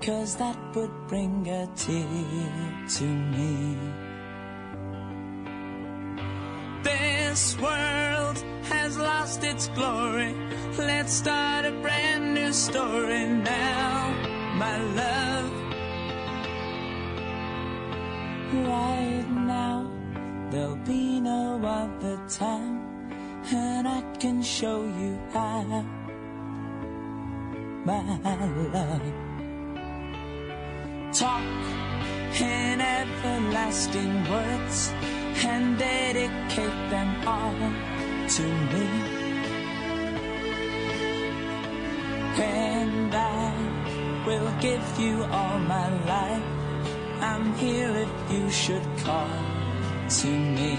cause 0.00 0.36
that 0.36 0.56
would 0.76 1.08
bring 1.08 1.48
a 1.48 1.66
tear 1.74 2.06
to 2.90 3.04
me. 3.04 3.76
This 6.84 7.58
world 7.58 8.11
has 8.62 8.98
lost 8.98 9.44
its 9.44 9.68
glory. 9.68 10.34
Let's 10.78 11.12
start 11.12 11.64
a 11.64 11.72
brand 11.82 12.34
new 12.34 12.52
story 12.52 13.26
now, 13.26 14.14
my 14.56 14.76
love. 15.00 15.50
Right 18.54 19.26
now, 19.30 19.90
there'll 20.50 20.76
be 20.76 21.20
no 21.20 21.60
other 21.64 22.18
time, 22.28 22.76
and 23.52 23.88
I 23.88 24.02
can 24.18 24.42
show 24.42 24.82
you 24.84 25.18
how, 25.32 25.84
my 27.84 28.02
love. 28.72 29.02
Talk 31.12 31.42
in 32.40 32.80
everlasting 32.80 34.30
words 34.30 34.92
and 35.44 35.78
dedicate 35.78 36.90
them 36.90 37.28
all 37.28 37.91
to 38.28 38.42
me. 38.42 38.86
And 42.38 43.14
I 43.14 43.52
will 44.26 44.50
give 44.60 44.84
you 44.98 45.24
all 45.24 45.58
my 45.58 45.88
life. 46.04 46.42
I'm 47.20 47.54
here 47.54 47.94
if 47.96 48.32
you 48.32 48.50
should 48.50 48.86
call 49.04 49.28
to 50.08 50.26
me. 50.28 50.76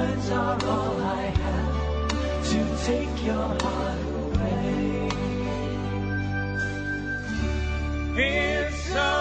Words 0.00 0.30
are 0.30 0.64
all 0.64 1.00
I 1.00 1.22
have 1.44 2.42
to 2.50 2.60
take 2.86 3.24
your 3.24 3.48
heart 3.62 4.00
away. 4.22 5.10
It's 8.16 8.90
only 8.96 9.19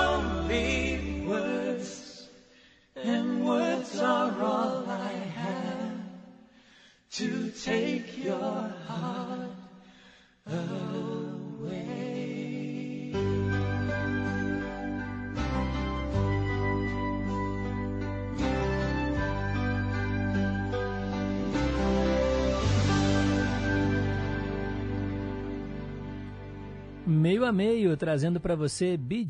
Meio 27.30 27.45
a 27.45 27.51
meio, 27.51 27.95
trazendo 27.95 28.39
para 28.39 28.55
você 28.55 28.97
Bee 28.97 29.23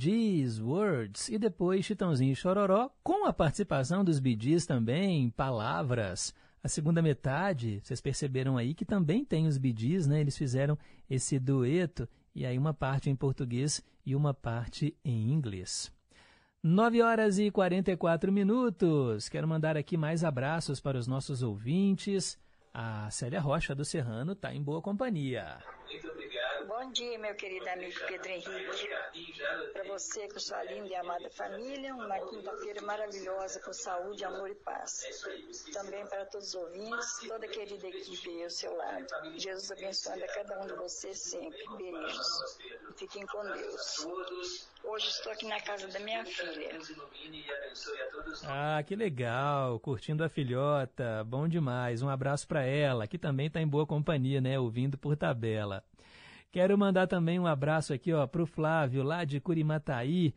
Words, 0.62 1.28
e 1.28 1.38
depois 1.38 1.84
Chitãozinho 1.84 2.32
e 2.32 2.36
Chororó, 2.36 2.89
com 3.04 3.26
a 3.26 3.34
participação 3.34 4.06
dos 4.06 4.20
Bee 4.20 4.38
também, 4.66 5.30
Palavras. 5.32 6.34
A 6.64 6.70
segunda 6.70 7.02
metade, 7.02 7.82
vocês 7.84 8.00
perceberam 8.00 8.56
aí 8.56 8.74
que 8.74 8.86
também 8.86 9.26
tem 9.26 9.47
os 9.47 9.58
Bee 9.58 9.76
né? 10.08 10.22
Eles 10.22 10.38
fizeram 10.38 10.78
esse 11.10 11.38
dueto, 11.38 12.08
e 12.34 12.45
aí 12.45 12.58
uma 12.58 12.74
parte 12.74 13.10
em 13.10 13.16
português 13.18 13.84
e 14.06 14.16
uma 14.16 14.34
parte 14.34 14.95
em 15.04 15.34
inglês. 15.34 15.91
9 16.64 17.02
horas 17.02 17.38
e 17.38 17.52
44 17.52 18.32
minutos. 18.32 19.28
Quero 19.28 19.45
mandar 19.45 19.76
aqui 19.76 19.97
mais 19.97 20.24
abraços 20.24 20.80
para 20.80 20.97
os 20.97 21.06
nossos 21.06 21.43
ouvintes. 21.43 22.39
A 22.74 23.12
Célia 23.12 23.41
Rocha 23.41 23.76
do 23.76 23.84
Serrano 23.84 24.32
está 24.32 24.56
em 24.56 24.64
boa 24.64 24.82
companhia. 24.82 25.58
Bom 26.68 26.91
dia, 26.91 27.18
meu 27.18 27.36
querido 27.36 27.68
amigo 27.70 27.99
Pedro 28.07 28.30
Henrique. 28.30 28.89
Para 29.74 29.84
você, 29.86 30.28
com 30.28 30.39
sua 30.39 30.64
linda 30.64 30.88
e 30.88 30.95
amada 30.95 31.30
família, 31.30 31.93
uma 31.95 32.20
quinta-feira 32.20 32.82
maravilhosa 32.82 33.60
com 33.62 33.72
saúde, 33.72 34.26
amor 34.26 34.49
e 34.49 34.55
paz. 34.55 35.03
Também 35.74 36.05
para 36.07 36.26
todos 36.26 36.49
os 36.49 36.55
ouvintes, 36.55 37.20
toda 37.28 37.45
a 37.45 37.49
querida 37.49 37.88
equipe 37.88 38.30
aí 38.30 38.43
ao 38.43 38.49
seu 38.49 38.76
lado. 38.76 39.07
Jesus 39.38 39.72
abençoando 39.72 40.24
a 40.24 40.28
cada 40.28 40.60
um 40.62 40.68
de 40.68 40.74
vocês 40.74 41.18
sempre. 41.20 41.64
Beijos. 41.78 42.57
Fiquem 42.97 43.26
com 43.26 43.41
Deus. 43.43 44.07
Hoje 44.84 45.07
estou 45.07 45.32
aqui 45.32 45.45
na 45.45 45.60
casa 45.62 45.88
da 45.88 45.99
minha 45.99 46.26
filha. 46.26 46.80
Ah, 48.45 48.84
que 48.84 48.95
legal, 48.95 49.80
curtindo 49.80 50.24
a 50.24 50.30
filhota, 50.30 51.24
bom 51.26 51.47
demais. 51.47 52.01
Um 52.01 52.10
abraço 52.10 52.47
para 52.47 52.64
ela, 52.64 53.07
que 53.07 53.18
também 53.18 53.47
está 53.47 53.62
em 53.62 53.68
boa 53.68 53.86
companhia, 53.86 54.41
né, 54.41 54.60
ouvindo 54.60 54.97
por 54.97 55.16
tabela. 55.16 55.84
Quero 56.52 56.76
mandar 56.76 57.06
também 57.06 57.39
um 57.39 57.45
abraço 57.45 57.93
aqui, 57.93 58.12
ó, 58.12 58.26
pro 58.26 58.47
Flávio, 58.47 59.04
lá 59.04 59.24
de 59.24 59.39
Curimataí. 59.39 60.34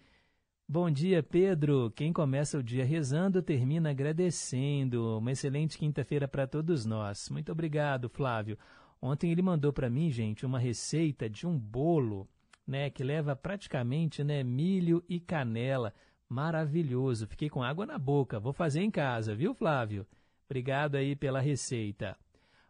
Bom 0.68 0.90
dia, 0.90 1.22
Pedro. 1.22 1.90
Quem 1.96 2.12
começa 2.12 2.58
o 2.58 2.62
dia 2.62 2.84
rezando 2.84 3.40
termina 3.40 3.90
agradecendo. 3.90 5.16
Uma 5.18 5.32
excelente 5.32 5.78
quinta-feira 5.78 6.28
para 6.28 6.46
todos 6.46 6.84
nós. 6.84 7.30
Muito 7.30 7.50
obrigado, 7.50 8.10
Flávio. 8.10 8.58
Ontem 9.00 9.32
ele 9.32 9.40
mandou 9.40 9.72
para 9.72 9.88
mim, 9.88 10.10
gente, 10.10 10.44
uma 10.44 10.58
receita 10.58 11.30
de 11.30 11.46
um 11.46 11.58
bolo, 11.58 12.28
né, 12.66 12.90
que 12.90 13.02
leva 13.02 13.34
praticamente, 13.34 14.22
né, 14.22 14.44
milho 14.44 15.02
e 15.08 15.18
canela. 15.18 15.94
Maravilhoso. 16.28 17.26
Fiquei 17.26 17.48
com 17.48 17.62
água 17.62 17.86
na 17.86 17.98
boca. 17.98 18.38
Vou 18.38 18.52
fazer 18.52 18.82
em 18.82 18.90
casa, 18.90 19.34
viu, 19.34 19.54
Flávio? 19.54 20.06
Obrigado 20.44 20.96
aí 20.96 21.16
pela 21.16 21.40
receita. 21.40 22.18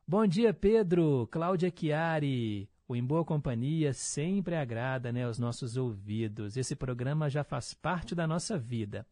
Bom 0.07 0.29
dia, 0.29 0.55
Pedro. 0.55 1.27
Cláudia 1.29 1.73
Chiari. 1.77 2.72
O 2.93 2.97
Em 2.97 3.03
Boa 3.03 3.25
Companhia 3.25 3.95
sempre 3.95 4.55
agrada 4.55 5.11
né, 5.11 5.25
aos 5.25 5.39
nossos 5.39 5.79
ouvidos. 5.79 6.59
Esse 6.59 6.77
programa 6.77 7.31
já 7.31 7.43
faz 7.43 7.73
parte 7.73 8.15
da 8.15 8.27
nossa 8.27 8.59
vida. 8.59 9.07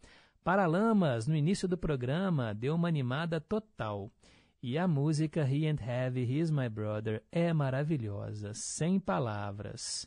Paralamas, 0.45 1.27
no 1.27 1.35
início 1.35 1.67
do 1.67 1.79
programa, 1.79 2.53
deu 2.53 2.75
uma 2.75 2.89
animada 2.89 3.41
total. 3.41 4.13
E 4.63 4.77
a 4.77 4.87
música 4.87 5.49
He 5.51 5.67
and 5.67 5.79
Heavy, 5.83 6.31
He's 6.31 6.51
My 6.51 6.69
Brother 6.69 7.23
é 7.33 7.55
maravilhosa, 7.55 8.53
sem 8.53 9.01
palavras. 9.01 10.07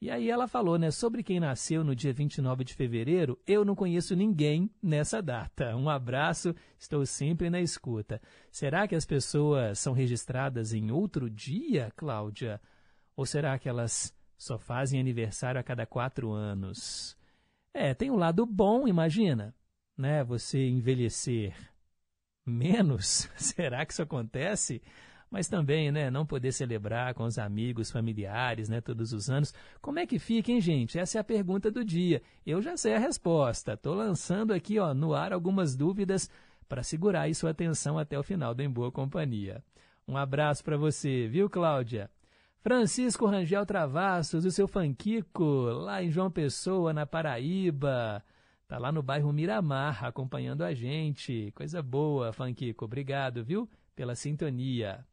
E 0.00 0.10
aí 0.10 0.30
ela 0.30 0.48
falou, 0.48 0.78
né, 0.78 0.90
sobre 0.90 1.22
quem 1.22 1.38
nasceu 1.38 1.84
no 1.84 1.94
dia 1.94 2.12
29 2.14 2.64
de 2.64 2.72
fevereiro, 2.72 3.38
eu 3.46 3.66
não 3.66 3.74
conheço 3.74 4.16
ninguém 4.16 4.70
nessa 4.82 5.20
data. 5.20 5.76
Um 5.76 5.90
abraço, 5.90 6.54
estou 6.78 7.04
sempre 7.04 7.50
na 7.50 7.60
escuta. 7.60 8.18
Será 8.50 8.88
que 8.88 8.94
as 8.94 9.04
pessoas 9.04 9.78
são 9.78 9.92
registradas 9.92 10.72
em 10.72 10.90
outro 10.90 11.28
dia, 11.28 11.92
Cláudia? 11.94 12.58
Ou 13.16 13.24
será 13.24 13.58
que 13.58 13.68
elas 13.68 14.14
só 14.36 14.58
fazem 14.58 15.00
aniversário 15.00 15.60
a 15.60 15.64
cada 15.64 15.86
quatro 15.86 16.32
anos? 16.32 17.16
É, 17.72 17.94
tem 17.94 18.10
um 18.10 18.16
lado 18.16 18.44
bom, 18.46 18.86
imagina, 18.86 19.54
né? 19.96 20.22
Você 20.24 20.66
envelhecer 20.68 21.54
menos. 22.46 23.28
será 23.36 23.84
que 23.84 23.92
isso 23.92 24.02
acontece? 24.02 24.82
Mas 25.30 25.48
também, 25.48 25.90
né, 25.90 26.10
não 26.10 26.24
poder 26.24 26.52
celebrar 26.52 27.12
com 27.14 27.24
os 27.24 27.38
amigos, 27.38 27.90
familiares, 27.90 28.68
né, 28.68 28.80
todos 28.80 29.12
os 29.12 29.28
anos. 29.28 29.52
Como 29.80 29.98
é 29.98 30.06
que 30.06 30.18
fica, 30.18 30.52
hein, 30.52 30.60
gente? 30.60 30.96
Essa 30.96 31.18
é 31.18 31.20
a 31.20 31.24
pergunta 31.24 31.72
do 31.72 31.84
dia. 31.84 32.22
Eu 32.46 32.62
já 32.62 32.76
sei 32.76 32.94
a 32.94 33.00
resposta. 33.00 33.72
Estou 33.72 33.94
lançando 33.94 34.52
aqui, 34.52 34.78
ó, 34.78 34.94
no 34.94 35.12
ar 35.12 35.32
algumas 35.32 35.74
dúvidas 35.74 36.30
para 36.68 36.84
segurar 36.84 37.22
aí 37.22 37.34
sua 37.34 37.50
atenção 37.50 37.98
até 37.98 38.16
o 38.16 38.22
final 38.22 38.54
do 38.54 38.62
Em 38.62 38.70
Boa 38.70 38.92
Companhia. 38.92 39.62
Um 40.06 40.16
abraço 40.16 40.62
para 40.62 40.76
você, 40.76 41.26
viu, 41.26 41.50
Cláudia? 41.50 42.08
Francisco 42.64 43.26
Rangel 43.26 43.66
Travassos, 43.66 44.46
o 44.46 44.50
seu 44.50 44.66
Fanquico, 44.66 45.44
lá 45.44 46.02
em 46.02 46.10
João 46.10 46.30
Pessoa, 46.30 46.94
na 46.94 47.04
Paraíba. 47.04 48.24
Tá 48.66 48.78
lá 48.78 48.90
no 48.90 49.02
bairro 49.02 49.30
Miramar, 49.34 50.02
acompanhando 50.02 50.64
a 50.64 50.72
gente. 50.72 51.52
Coisa 51.54 51.82
boa, 51.82 52.32
Fanquico. 52.32 52.86
Obrigado, 52.86 53.44
viu, 53.44 53.68
pela 53.94 54.14
sintonia. 54.14 55.04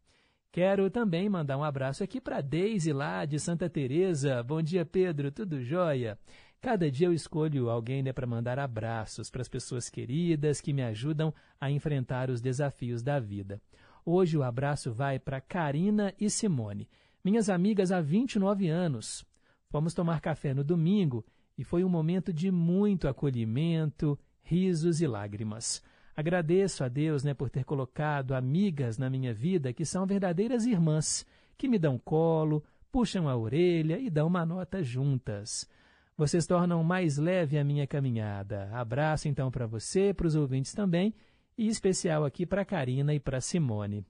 Quero 0.50 0.90
também 0.90 1.28
mandar 1.28 1.58
um 1.58 1.64
abraço 1.66 2.02
aqui 2.02 2.22
para 2.22 2.40
Deise 2.40 2.94
lá 2.94 3.26
de 3.26 3.38
Santa 3.38 3.70
Teresa. 3.70 4.42
Bom 4.42 4.62
dia, 4.62 4.86
Pedro. 4.86 5.30
Tudo 5.30 5.62
jóia? 5.62 6.18
Cada 6.62 6.90
dia 6.90 7.08
eu 7.08 7.14
escolho 7.14 7.70
alguém 7.70 8.02
né, 8.02 8.14
para 8.14 8.26
mandar 8.26 8.60
abraços 8.60 9.30
para 9.30 9.42
as 9.42 9.50
pessoas 9.50 9.90
queridas 9.90 10.62
que 10.62 10.72
me 10.72 10.84
ajudam 10.84 11.34
a 11.60 11.70
enfrentar 11.70 12.30
os 12.30 12.40
desafios 12.40 13.04
da 13.04 13.20
vida. 13.20 13.62
Hoje 14.06 14.38
o 14.38 14.44
abraço 14.44 14.94
vai 14.94 15.20
para 15.20 15.42
Karina 15.42 16.14
e 16.18 16.30
Simone, 16.30 16.88
minhas 17.24 17.50
amigas 17.50 17.92
há 17.92 18.02
29 18.02 18.68
anos. 18.68 19.26
Fomos 19.70 19.94
tomar 19.94 20.20
café 20.22 20.54
no 20.54 20.64
domingo 20.64 21.26
e 21.58 21.64
foi 21.64 21.84
um 21.84 21.90
momento 21.90 22.34
de 22.34 22.52
muito 22.52 23.08
acolhimento, 23.08 24.18
risos 24.44 25.02
e 25.02 25.08
lágrimas. 25.08 25.82
Agradeço 26.16 26.84
a 26.84 26.88
Deus 26.88 27.24
né, 27.24 27.34
por 27.34 27.50
ter 27.50 27.64
colocado 27.64 28.34
amigas 28.34 28.98
na 28.98 29.10
minha 29.10 29.34
vida 29.34 29.72
que 29.72 29.86
são 29.86 30.06
verdadeiras 30.06 30.66
irmãs, 30.66 31.26
que 31.58 31.68
me 31.68 31.80
dão 31.80 31.98
colo, 31.98 32.64
puxam 32.92 33.30
a 33.30 33.36
orelha 33.36 33.98
e 33.98 34.10
dão 34.10 34.28
uma 34.28 34.46
nota 34.46 34.84
juntas. 34.84 35.70
Vocês 36.18 36.46
tornam 36.46 36.84
mais 36.84 37.18
leve 37.18 37.58
a 37.58 37.64
minha 37.64 37.88
caminhada. 37.88 38.70
Abraço 38.74 39.28
então 39.28 39.50
para 39.50 39.66
você, 39.66 40.14
para 40.14 40.28
os 40.28 40.36
ouvintes 40.36 40.74
também, 40.74 41.14
e 41.58 41.68
especial 41.68 42.26
aqui 42.26 42.46
para 42.46 42.66
Karina 42.66 43.14
e 43.14 43.20
para 43.20 43.42
Simone. 43.42 44.06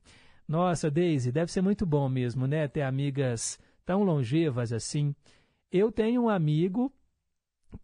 Nossa, 0.52 0.92
Daisy, 0.92 1.32
deve 1.32 1.50
ser 1.50 1.62
muito 1.62 1.86
bom 1.86 2.10
mesmo, 2.10 2.46
né, 2.46 2.68
ter 2.68 2.82
amigas 2.82 3.58
tão 3.86 4.04
longevas 4.04 4.74
assim. 4.74 5.16
Eu 5.72 5.94
tenho 5.94 6.24
um 6.24 6.28
amigo 6.30 6.92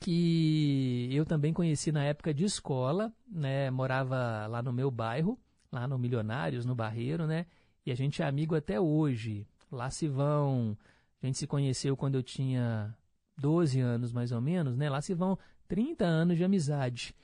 que 0.01 1.07
eu 1.09 1.25
também 1.25 1.53
conheci 1.53 1.93
na 1.93 2.03
época 2.03 2.33
de 2.33 2.43
escola, 2.43 3.13
né? 3.25 3.71
Morava 3.71 4.47
lá 4.47 4.61
no 4.61 4.73
meu 4.73 4.91
bairro, 4.91 5.39
lá 5.71 5.87
no 5.87 5.97
Milionários, 5.97 6.65
no 6.65 6.75
Barreiro, 6.75 7.25
né? 7.25 7.45
E 7.85 7.91
a 7.91 7.95
gente 7.95 8.21
é 8.21 8.25
amigo 8.25 8.53
até 8.53 8.77
hoje. 8.77 9.47
Lá 9.71 9.89
se 9.89 10.09
vão. 10.09 10.77
A 11.23 11.25
gente 11.25 11.37
se 11.37 11.47
conheceu 11.47 11.95
quando 11.95 12.15
eu 12.15 12.21
tinha 12.21 12.93
12 13.37 13.79
anos, 13.79 14.11
mais 14.11 14.33
ou 14.33 14.41
menos, 14.41 14.75
né? 14.75 14.89
Lá 14.89 14.99
se 14.99 15.13
vão 15.13 15.39
30 15.69 16.03
anos 16.03 16.35
de 16.35 16.43
amizade. 16.43 17.15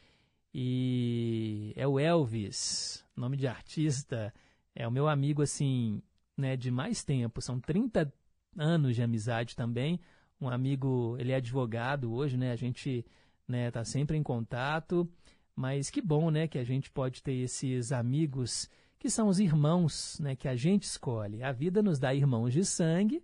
E 0.54 1.74
é 1.76 1.86
o 1.86 2.00
Elvis, 2.00 3.04
nome 3.14 3.36
de 3.36 3.46
artista. 3.46 4.34
É 4.76 4.88
o 4.88 4.92
meu 4.92 5.08
amigo, 5.08 5.42
assim, 5.42 6.02
né, 6.38 6.58
de 6.58 6.72
mais 6.72 7.04
tempo. 7.04 7.42
São 7.42 7.60
30 7.60 8.12
anos 8.58 8.96
de 8.96 9.02
amizade 9.02 9.56
também 9.56 10.00
um 10.44 10.50
amigo, 10.50 11.16
ele 11.20 11.32
é 11.32 11.36
advogado 11.36 12.14
hoje, 12.14 12.38
né? 12.38 12.52
A 12.52 12.56
gente 12.56 13.06
né, 13.48 13.72
tá 13.72 13.84
sempre 13.84 14.18
em 14.18 14.24
contato, 14.24 15.10
mas 15.56 15.90
que 15.90 16.02
bom, 16.02 16.30
né, 16.30 16.48
que 16.48 16.58
a 16.58 16.64
gente 16.64 16.92
pode 16.92 17.24
ter 17.24 17.34
esses 17.34 17.92
amigos 17.92 18.70
que 19.00 19.10
são 19.10 19.28
os 19.28 19.40
irmãos, 19.40 20.18
né, 20.20 20.36
que 20.36 20.48
a 20.48 20.56
gente 20.56 20.84
escolhe. 20.84 21.44
A 21.44 21.52
vida 21.52 21.82
nos 21.82 22.00
dá 22.00 22.14
irmãos 22.14 22.54
de 22.54 22.64
sangue, 22.64 23.24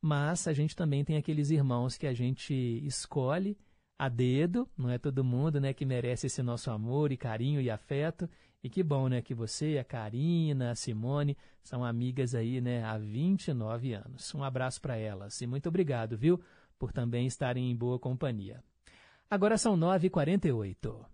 mas 0.00 0.46
a 0.46 0.52
gente 0.52 0.76
também 0.76 1.04
tem 1.04 1.16
aqueles 1.16 1.50
irmãos 1.50 1.96
que 1.96 2.06
a 2.06 2.14
gente 2.14 2.54
escolhe, 2.84 3.56
a 3.98 4.08
dedo, 4.08 4.68
não 4.76 4.88
é 4.90 4.96
todo 4.96 5.24
mundo, 5.24 5.60
né, 5.60 5.72
que 5.72 5.84
merece 5.84 6.28
esse 6.28 6.40
nosso 6.40 6.70
amor 6.70 7.10
e 7.10 7.16
carinho 7.16 7.60
e 7.60 7.68
afeto. 7.68 8.30
E 8.62 8.68
que 8.68 8.82
bom, 8.82 9.08
né, 9.08 9.22
que 9.22 9.34
você, 9.34 9.78
a 9.78 9.84
Karina, 9.84 10.72
a 10.72 10.74
Simone 10.74 11.36
são 11.62 11.84
amigas 11.84 12.34
aí, 12.34 12.60
né, 12.60 12.82
há 12.84 12.98
29 12.98 13.92
anos. 13.92 14.34
Um 14.34 14.42
abraço 14.42 14.80
para 14.80 14.96
elas 14.96 15.40
e 15.40 15.46
muito 15.46 15.68
obrigado, 15.68 16.18
viu, 16.18 16.40
por 16.78 16.92
também 16.92 17.26
estarem 17.26 17.70
em 17.70 17.76
boa 17.76 17.98
companhia. 17.98 18.62
Agora 19.30 19.56
são 19.56 19.76
9h48. 19.76 21.06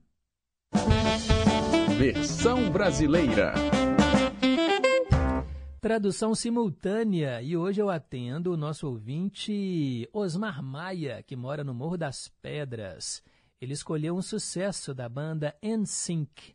Versão 1.99 2.71
brasileira. 2.71 3.53
Tradução 5.81 6.35
simultânea 6.35 7.43
e 7.43 7.57
hoje 7.59 7.83
eu 7.83 7.91
atendo 7.91 8.53
o 8.53 8.57
nosso 8.57 8.89
ouvinte 8.89 10.09
Osmar 10.15 10.63
Maia, 10.63 11.23
que 11.23 11.37
mora 11.37 11.63
no 11.63 11.75
Morro 11.75 11.99
das 11.99 12.27
Pedras. 12.41 13.23
Ele 13.61 13.75
escolheu 13.75 14.17
um 14.17 14.23
sucesso 14.23 14.95
da 14.95 15.09
banda 15.09 15.55
NSYNC. 15.63 16.55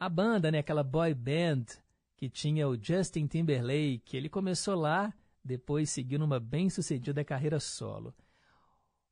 A 0.00 0.08
banda, 0.08 0.50
né, 0.52 0.58
aquela 0.58 0.84
boy 0.84 1.12
band 1.12 1.64
que 2.16 2.28
tinha 2.28 2.68
o 2.68 2.80
Justin 2.80 3.26
Timberlake, 3.26 4.16
ele 4.16 4.28
começou 4.28 4.76
lá, 4.76 5.12
depois 5.44 5.90
seguiu 5.90 6.18
numa 6.18 6.38
bem-sucedida 6.38 7.24
carreira 7.24 7.58
solo. 7.58 8.14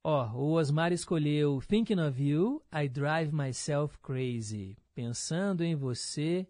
Ó, 0.04 0.30
o 0.34 0.52
Osmar 0.52 0.92
escolheu 0.92 1.60
Thinking 1.66 1.98
of 1.98 2.22
You, 2.22 2.62
I 2.72 2.88
Drive 2.88 3.32
Myself 3.32 3.98
Crazy. 3.98 4.76
Pensando 4.94 5.64
em 5.64 5.74
você, 5.74 6.46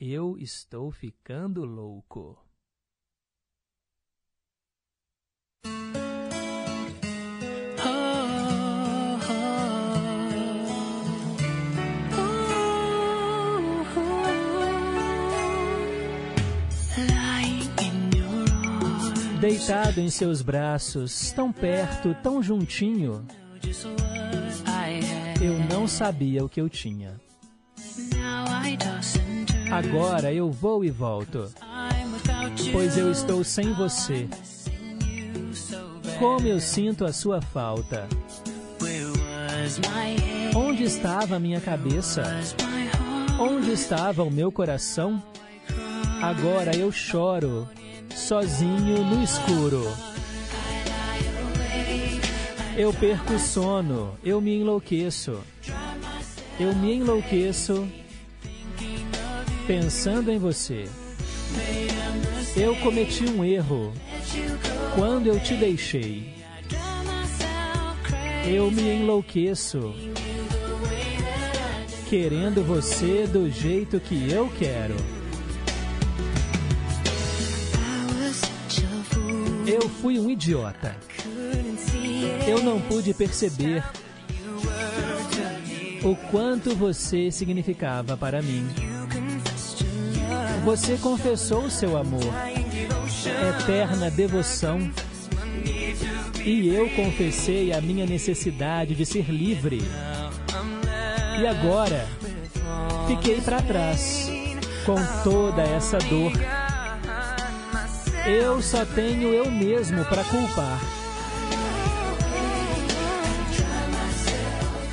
eu 0.00 0.36
estou 0.36 0.90
ficando 0.90 1.64
louco. 1.64 2.36
Deitado 19.40 20.00
em 20.00 20.10
seus 20.10 20.42
braços, 20.42 21.32
tão 21.32 21.50
perto, 21.50 22.14
tão 22.22 22.42
juntinho, 22.42 23.26
eu 25.40 25.58
não 25.74 25.88
sabia 25.88 26.44
o 26.44 26.48
que 26.48 26.60
eu 26.60 26.68
tinha. 26.68 27.18
Agora 29.70 30.32
eu 30.32 30.50
vou 30.50 30.84
e 30.84 30.90
volto, 30.90 31.50
pois 32.70 32.98
eu 32.98 33.10
estou 33.10 33.42
sem 33.42 33.72
você. 33.72 34.28
Como 36.18 36.46
eu 36.46 36.60
sinto 36.60 37.06
a 37.06 37.12
sua 37.12 37.40
falta. 37.40 38.06
Onde 40.54 40.84
estava 40.84 41.36
a 41.36 41.40
minha 41.40 41.60
cabeça? 41.60 42.22
Onde 43.38 43.72
estava 43.72 44.22
o 44.22 44.30
meu 44.30 44.52
coração? 44.52 45.22
Agora 46.20 46.76
eu 46.76 46.92
choro, 46.92 47.66
sozinho 48.14 49.04
no 49.04 49.22
escuro. 49.22 49.82
Eu 52.76 52.92
perco 52.92 53.34
o 53.34 53.38
sono, 53.38 54.16
eu 54.24 54.40
me 54.40 54.58
enlouqueço. 54.58 55.40
Eu 56.58 56.74
me 56.74 56.94
enlouqueço 56.94 57.88
pensando 59.66 60.30
em 60.30 60.38
você. 60.38 60.88
Eu 62.56 62.76
cometi 62.76 63.24
um 63.24 63.44
erro 63.44 63.92
quando 64.94 65.26
eu 65.26 65.38
te 65.40 65.54
deixei. 65.54 66.34
Eu 68.46 68.70
me 68.70 68.82
enlouqueço 68.82 69.94
querendo 72.08 72.64
você 72.66 73.26
do 73.26 73.48
jeito 73.48 74.00
que 74.00 74.30
eu 74.32 74.50
quero. 74.58 75.19
Eu 79.72 79.88
fui 79.88 80.18
um 80.18 80.28
idiota. 80.28 80.96
Eu 82.44 82.60
não 82.60 82.80
pude 82.80 83.14
perceber 83.14 83.84
o 86.02 86.16
quanto 86.28 86.74
você 86.74 87.30
significava 87.30 88.16
para 88.16 88.42
mim. 88.42 88.66
Você 90.64 90.96
confessou 90.96 91.70
seu 91.70 91.96
amor, 91.96 92.32
eterna 93.60 94.10
devoção, 94.10 94.90
e 96.44 96.68
eu 96.74 96.90
confessei 96.90 97.72
a 97.72 97.80
minha 97.80 98.06
necessidade 98.06 98.96
de 98.96 99.06
ser 99.06 99.30
livre. 99.30 99.80
E 101.40 101.46
agora, 101.46 102.08
fiquei 103.06 103.40
para 103.40 103.62
trás 103.62 104.28
com 104.84 104.96
toda 105.22 105.62
essa 105.62 105.98
dor. 105.98 106.32
Eu 108.32 108.62
só 108.62 108.84
tenho 108.84 109.34
eu 109.34 109.50
mesmo 109.50 110.04
para 110.04 110.22
culpar. 110.22 110.80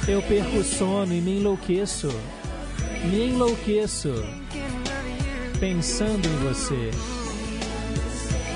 Eu 0.07 0.23
perco 0.23 0.57
o 0.57 0.63
sono 0.63 1.13
e 1.13 1.21
me 1.21 1.37
enlouqueço. 1.37 2.09
Me 3.03 3.27
enlouqueço 3.27 4.25
pensando 5.59 6.27
em 6.27 6.35
você. 6.37 6.89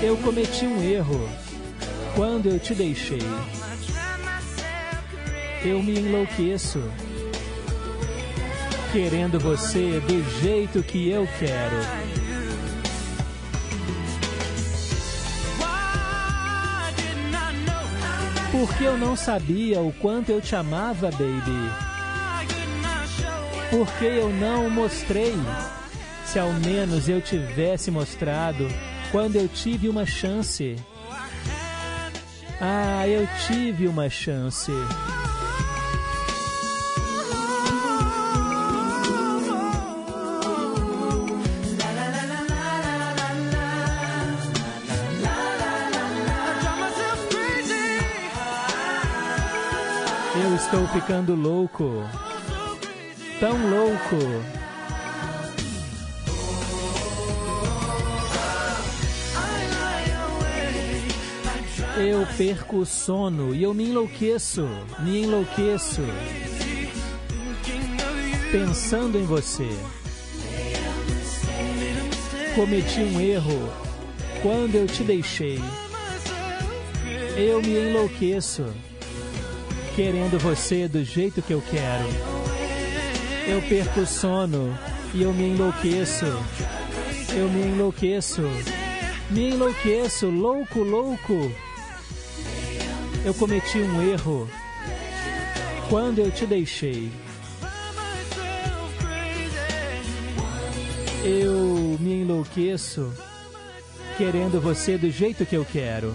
Eu 0.02 0.16
cometi 0.16 0.66
um 0.66 0.82
erro 0.82 1.28
quando 2.16 2.46
eu 2.46 2.58
te 2.58 2.74
deixei. 2.74 3.22
Eu 5.64 5.80
me 5.80 5.96
enlouqueço 5.96 6.82
querendo 8.92 9.38
você 9.38 10.00
do 10.00 10.40
jeito 10.40 10.82
que 10.82 11.08
eu 11.08 11.28
quero. 11.38 12.11
Porque 18.52 18.84
eu 18.84 18.98
não 18.98 19.16
sabia 19.16 19.80
o 19.80 19.90
quanto 19.94 20.30
eu 20.30 20.38
te 20.38 20.54
amava, 20.54 21.10
baby. 21.10 21.70
Porque 23.70 24.04
eu 24.04 24.28
não 24.28 24.68
mostrei. 24.68 25.34
Se 26.26 26.38
ao 26.38 26.52
menos 26.52 27.08
eu 27.08 27.22
tivesse 27.22 27.90
mostrado 27.90 28.68
quando 29.10 29.36
eu 29.36 29.48
tive 29.48 29.88
uma 29.88 30.04
chance. 30.04 30.76
Ah, 32.60 33.08
eu 33.08 33.26
tive 33.46 33.88
uma 33.88 34.10
chance. 34.10 34.70
Estou 50.72 50.88
ficando 50.88 51.34
louco. 51.34 52.02
Tão 53.38 53.58
louco. 53.68 54.16
Eu 61.98 62.26
perco 62.38 62.78
o 62.78 62.86
sono 62.86 63.54
e 63.54 63.62
eu 63.62 63.74
me 63.74 63.90
enlouqueço, 63.90 64.66
me 65.00 65.24
enlouqueço. 65.24 66.00
Pensando 68.50 69.18
em 69.18 69.26
você. 69.26 69.68
Cometi 72.54 73.00
um 73.00 73.20
erro 73.20 73.70
quando 74.40 74.76
eu 74.76 74.86
te 74.86 75.04
deixei. 75.04 75.60
Eu 77.36 77.60
me 77.60 77.90
enlouqueço 77.90 78.64
querendo 79.94 80.38
você 80.38 80.88
do 80.88 81.04
jeito 81.04 81.42
que 81.42 81.52
eu 81.52 81.62
quero. 81.70 82.04
Eu 83.46 83.60
perco 83.62 84.00
o 84.00 84.06
sono 84.06 84.76
e 85.14 85.22
eu 85.22 85.32
me 85.32 85.50
enlouqueço. 85.50 86.24
Eu 87.34 87.48
me 87.48 87.66
enlouqueço. 87.66 88.42
Me 89.30 89.50
enlouqueço, 89.50 90.28
louco, 90.28 90.80
louco. 90.80 91.52
Eu 93.24 93.34
cometi 93.34 93.78
um 93.78 94.02
erro 94.10 94.48
quando 95.88 96.18
eu 96.20 96.30
te 96.30 96.46
deixei. 96.46 97.10
Eu 101.24 101.96
me 102.00 102.22
enlouqueço 102.22 103.12
querendo 104.16 104.60
você 104.60 104.96
do 104.96 105.10
jeito 105.10 105.46
que 105.46 105.56
eu 105.56 105.64
quero. 105.64 106.14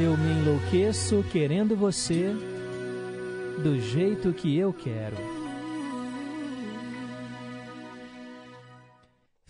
Eu 0.00 0.16
me 0.16 0.30
enlouqueço 0.30 1.24
querendo 1.24 1.74
você 1.74 2.32
do 3.64 3.80
jeito 3.80 4.32
que 4.32 4.56
eu 4.56 4.72
quero. 4.72 5.16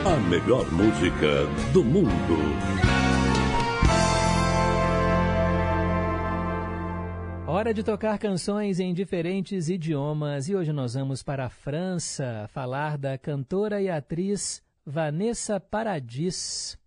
A 0.04 0.16
melhor 0.28 0.68
música 0.72 1.46
do 1.72 1.84
mundo. 1.84 2.87
Hora 7.50 7.72
de 7.72 7.82
tocar 7.82 8.18
canções 8.18 8.78
em 8.78 8.92
diferentes 8.92 9.70
idiomas 9.70 10.50
e 10.50 10.54
hoje 10.54 10.70
nós 10.70 10.92
vamos 10.92 11.22
para 11.22 11.46
a 11.46 11.48
França 11.48 12.46
falar 12.52 12.98
da 12.98 13.16
cantora 13.16 13.80
e 13.80 13.88
atriz 13.88 14.62
Vanessa 14.84 15.58
Paradis. 15.58 16.78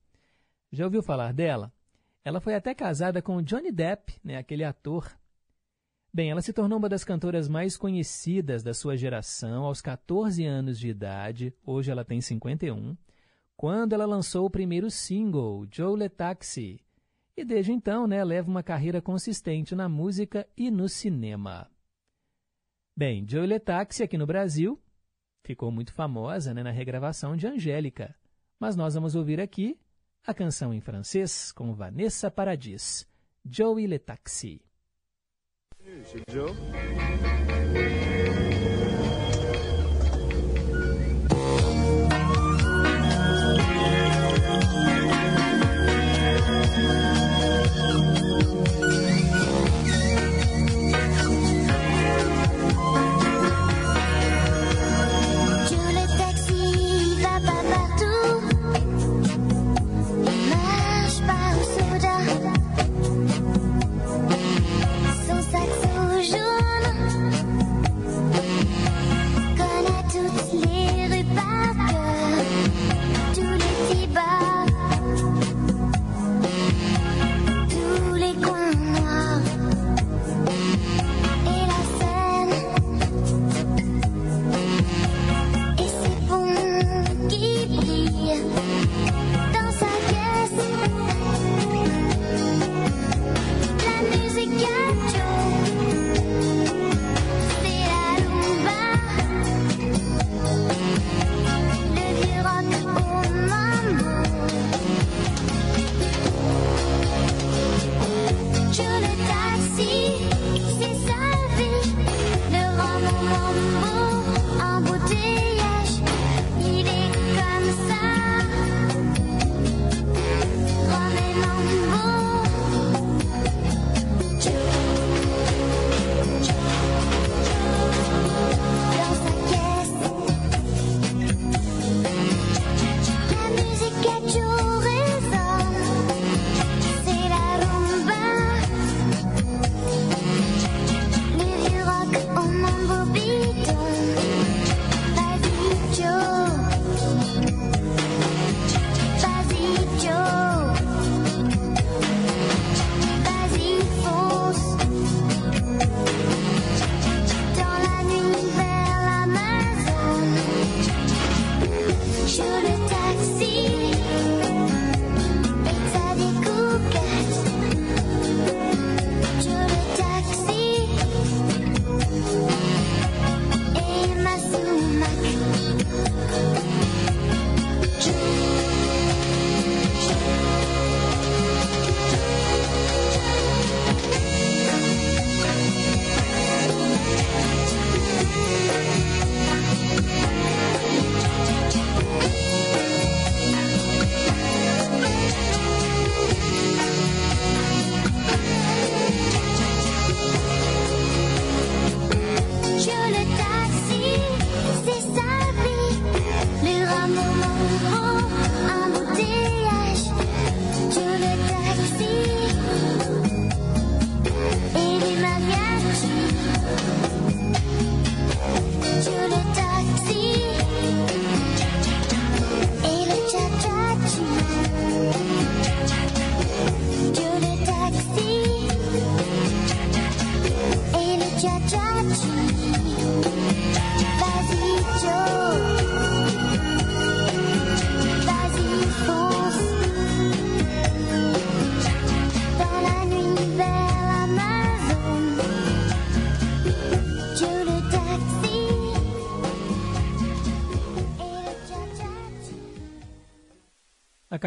Já 0.71 0.85
ouviu 0.85 1.01
falar 1.01 1.33
dela? 1.33 1.73
Ela 2.23 2.39
foi 2.39 2.53
até 2.53 2.75
casada 2.75 3.23
com 3.23 3.41
Johnny 3.41 3.71
Depp, 3.71 4.19
né, 4.23 4.37
aquele 4.37 4.63
ator. 4.63 5.11
Bem, 6.13 6.29
ela 6.29 6.43
se 6.43 6.53
tornou 6.53 6.77
uma 6.77 6.87
das 6.87 7.03
cantoras 7.03 7.49
mais 7.49 7.75
conhecidas 7.75 8.61
da 8.61 8.75
sua 8.75 8.95
geração 8.95 9.63
aos 9.63 9.81
14 9.81 10.45
anos 10.45 10.77
de 10.77 10.89
idade, 10.89 11.55
hoje 11.65 11.89
ela 11.89 12.05
tem 12.05 12.21
51, 12.21 12.95
quando 13.57 13.93
ela 13.93 14.05
lançou 14.05 14.45
o 14.45 14.51
primeiro 14.51 14.91
single, 14.91 15.65
Joe 15.71 15.97
Le 15.97 16.07
Taxi, 16.07 16.79
e 17.35 17.45
desde 17.45 17.71
então 17.71 18.07
né, 18.07 18.23
leva 18.23 18.49
uma 18.49 18.63
carreira 18.63 19.01
consistente 19.01 19.75
na 19.75 19.87
música 19.87 20.47
e 20.55 20.69
no 20.69 20.87
cinema. 20.87 21.69
Bem, 22.95 23.25
Joe 23.27 23.47
Le 23.47 23.59
Taxi 23.59 24.03
aqui 24.03 24.17
no 24.17 24.27
Brasil 24.27 24.79
ficou 25.43 25.71
muito 25.71 25.93
famosa 25.93 26.53
né, 26.53 26.61
na 26.61 26.71
regravação 26.71 27.35
de 27.35 27.47
Angélica, 27.47 28.15
mas 28.59 28.75
nós 28.75 28.93
vamos 28.93 29.15
ouvir 29.15 29.39
aqui 29.39 29.79
a 30.25 30.33
canção 30.33 30.73
em 30.73 30.79
francês 30.79 31.51
com 31.51 31.73
Vanessa 31.73 32.29
Paradis, 32.29 33.07
Joey 33.43 33.87
Le 33.87 33.97
Taxi. 33.97 34.61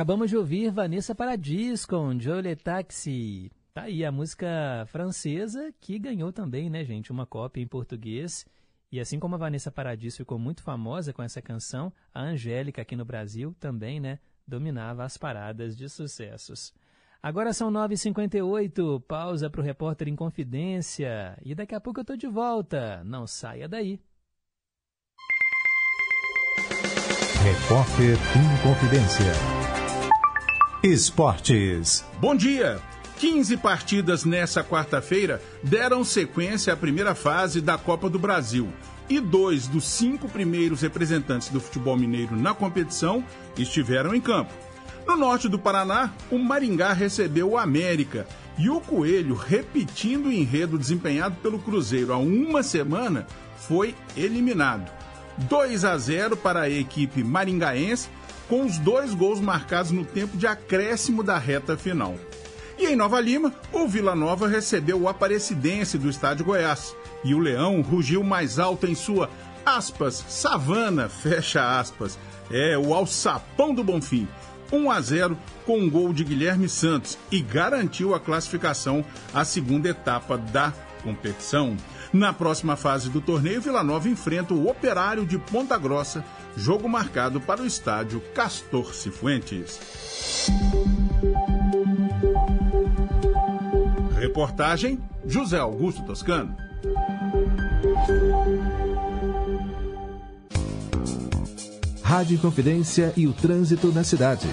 Acabamos 0.04 0.28
de 0.28 0.36
ouvir 0.36 0.70
Vanessa 0.70 1.14
Paradis 1.14 1.86
com 1.86 2.20
Jolie 2.20 2.54
Taxi. 2.54 3.50
Tá 3.72 3.84
aí 3.84 4.04
a 4.04 4.12
música 4.12 4.84
francesa 4.88 5.72
que 5.80 5.98
ganhou 5.98 6.30
também, 6.30 6.68
né, 6.68 6.84
gente, 6.84 7.10
uma 7.10 7.24
cópia 7.24 7.62
em 7.62 7.66
português. 7.66 8.44
E 8.92 9.00
assim 9.00 9.18
como 9.18 9.34
a 9.34 9.38
Vanessa 9.38 9.72
Paradis 9.72 10.14
ficou 10.14 10.38
muito 10.38 10.62
famosa 10.62 11.10
com 11.14 11.22
essa 11.22 11.40
canção, 11.40 11.90
a 12.12 12.20
Angélica 12.20 12.82
aqui 12.82 12.94
no 12.94 13.04
Brasil 13.06 13.56
também, 13.58 13.98
né, 13.98 14.18
dominava 14.46 15.04
as 15.04 15.16
paradas 15.16 15.74
de 15.74 15.88
sucessos. 15.88 16.74
Agora 17.22 17.54
são 17.54 17.72
9h58, 17.72 19.00
pausa 19.08 19.48
para 19.48 19.62
o 19.62 19.64
repórter 19.64 20.06
em 20.08 20.14
confidência. 20.14 21.34
E 21.42 21.54
daqui 21.54 21.74
a 21.74 21.80
pouco 21.80 22.00
eu 22.00 22.04
tô 22.04 22.14
de 22.14 22.26
volta. 22.26 23.02
Não 23.04 23.26
saia 23.26 23.66
daí. 23.66 23.98
Repórter 27.42 28.18
em 28.36 28.62
Confidência. 28.62 29.63
Esportes. 30.84 32.04
Bom 32.20 32.36
dia! 32.36 32.78
15 33.18 33.56
partidas 33.56 34.26
nessa 34.26 34.62
quarta-feira 34.62 35.40
deram 35.62 36.04
sequência 36.04 36.74
à 36.74 36.76
primeira 36.76 37.14
fase 37.14 37.62
da 37.62 37.78
Copa 37.78 38.10
do 38.10 38.18
Brasil. 38.18 38.68
E 39.08 39.18
dois 39.18 39.66
dos 39.66 39.88
cinco 39.88 40.28
primeiros 40.28 40.82
representantes 40.82 41.48
do 41.48 41.58
futebol 41.58 41.96
mineiro 41.96 42.36
na 42.36 42.52
competição 42.52 43.24
estiveram 43.56 44.14
em 44.14 44.20
campo. 44.20 44.52
No 45.06 45.16
norte 45.16 45.48
do 45.48 45.58
Paraná, 45.58 46.12
o 46.30 46.38
Maringá 46.38 46.92
recebeu 46.92 47.52
o 47.52 47.56
América 47.56 48.26
e 48.58 48.68
o 48.68 48.78
Coelho, 48.78 49.34
repetindo 49.34 50.26
o 50.26 50.32
enredo 50.32 50.76
desempenhado 50.76 51.36
pelo 51.36 51.58
Cruzeiro 51.58 52.12
há 52.12 52.18
uma 52.18 52.62
semana, 52.62 53.26
foi 53.56 53.94
eliminado. 54.14 54.92
2 55.38 55.82
a 55.86 55.96
0 55.96 56.36
para 56.36 56.60
a 56.60 56.70
equipe 56.70 57.24
maringaense, 57.24 58.10
com 58.48 58.64
os 58.64 58.78
dois 58.78 59.14
gols 59.14 59.40
marcados 59.40 59.90
no 59.90 60.04
tempo 60.04 60.36
de 60.36 60.46
acréscimo 60.46 61.22
da 61.22 61.38
reta 61.38 61.76
final. 61.76 62.16
E 62.78 62.86
em 62.86 62.96
Nova 62.96 63.20
Lima, 63.20 63.54
o 63.72 63.86
Vila 63.86 64.14
Nova 64.14 64.48
recebeu 64.48 65.00
o 65.00 65.08
Aparecidense 65.08 65.96
do 65.96 66.10
Estádio 66.10 66.44
Goiás. 66.44 66.94
E 67.22 67.34
o 67.34 67.38
Leão 67.38 67.80
rugiu 67.80 68.22
mais 68.22 68.58
alto 68.58 68.86
em 68.86 68.94
sua, 68.94 69.30
aspas, 69.64 70.24
savana, 70.28 71.08
fecha 71.08 71.78
aspas. 71.78 72.18
É 72.50 72.76
o 72.76 72.92
alçapão 72.92 73.74
do 73.74 73.84
Bonfim. 73.84 74.28
1 74.72 74.90
a 74.90 75.00
0 75.00 75.38
com 75.64 75.78
um 75.78 75.88
gol 75.88 76.12
de 76.12 76.24
Guilherme 76.24 76.68
Santos 76.68 77.16
e 77.30 77.40
garantiu 77.40 78.14
a 78.14 78.20
classificação 78.20 79.04
à 79.32 79.44
segunda 79.44 79.88
etapa 79.88 80.36
da 80.36 80.72
competição. 81.02 81.76
Na 82.14 82.32
próxima 82.32 82.76
fase 82.76 83.10
do 83.10 83.20
torneio, 83.20 83.60
Vila 83.60 83.82
Nova 83.82 84.08
enfrenta 84.08 84.54
o 84.54 84.68
Operário 84.68 85.26
de 85.26 85.36
Ponta 85.36 85.76
Grossa, 85.76 86.24
jogo 86.56 86.88
marcado 86.88 87.40
para 87.40 87.60
o 87.60 87.66
estádio 87.66 88.22
Castor 88.32 88.94
Cifuentes. 88.94 89.80
Reportagem 94.16 95.02
José 95.26 95.58
Augusto 95.58 96.04
Toscano. 96.04 96.56
Rádio 102.00 102.38
Confidência 102.38 103.12
e 103.16 103.26
o 103.26 103.32
trânsito 103.32 103.88
na 103.88 104.04
cidade. 104.04 104.46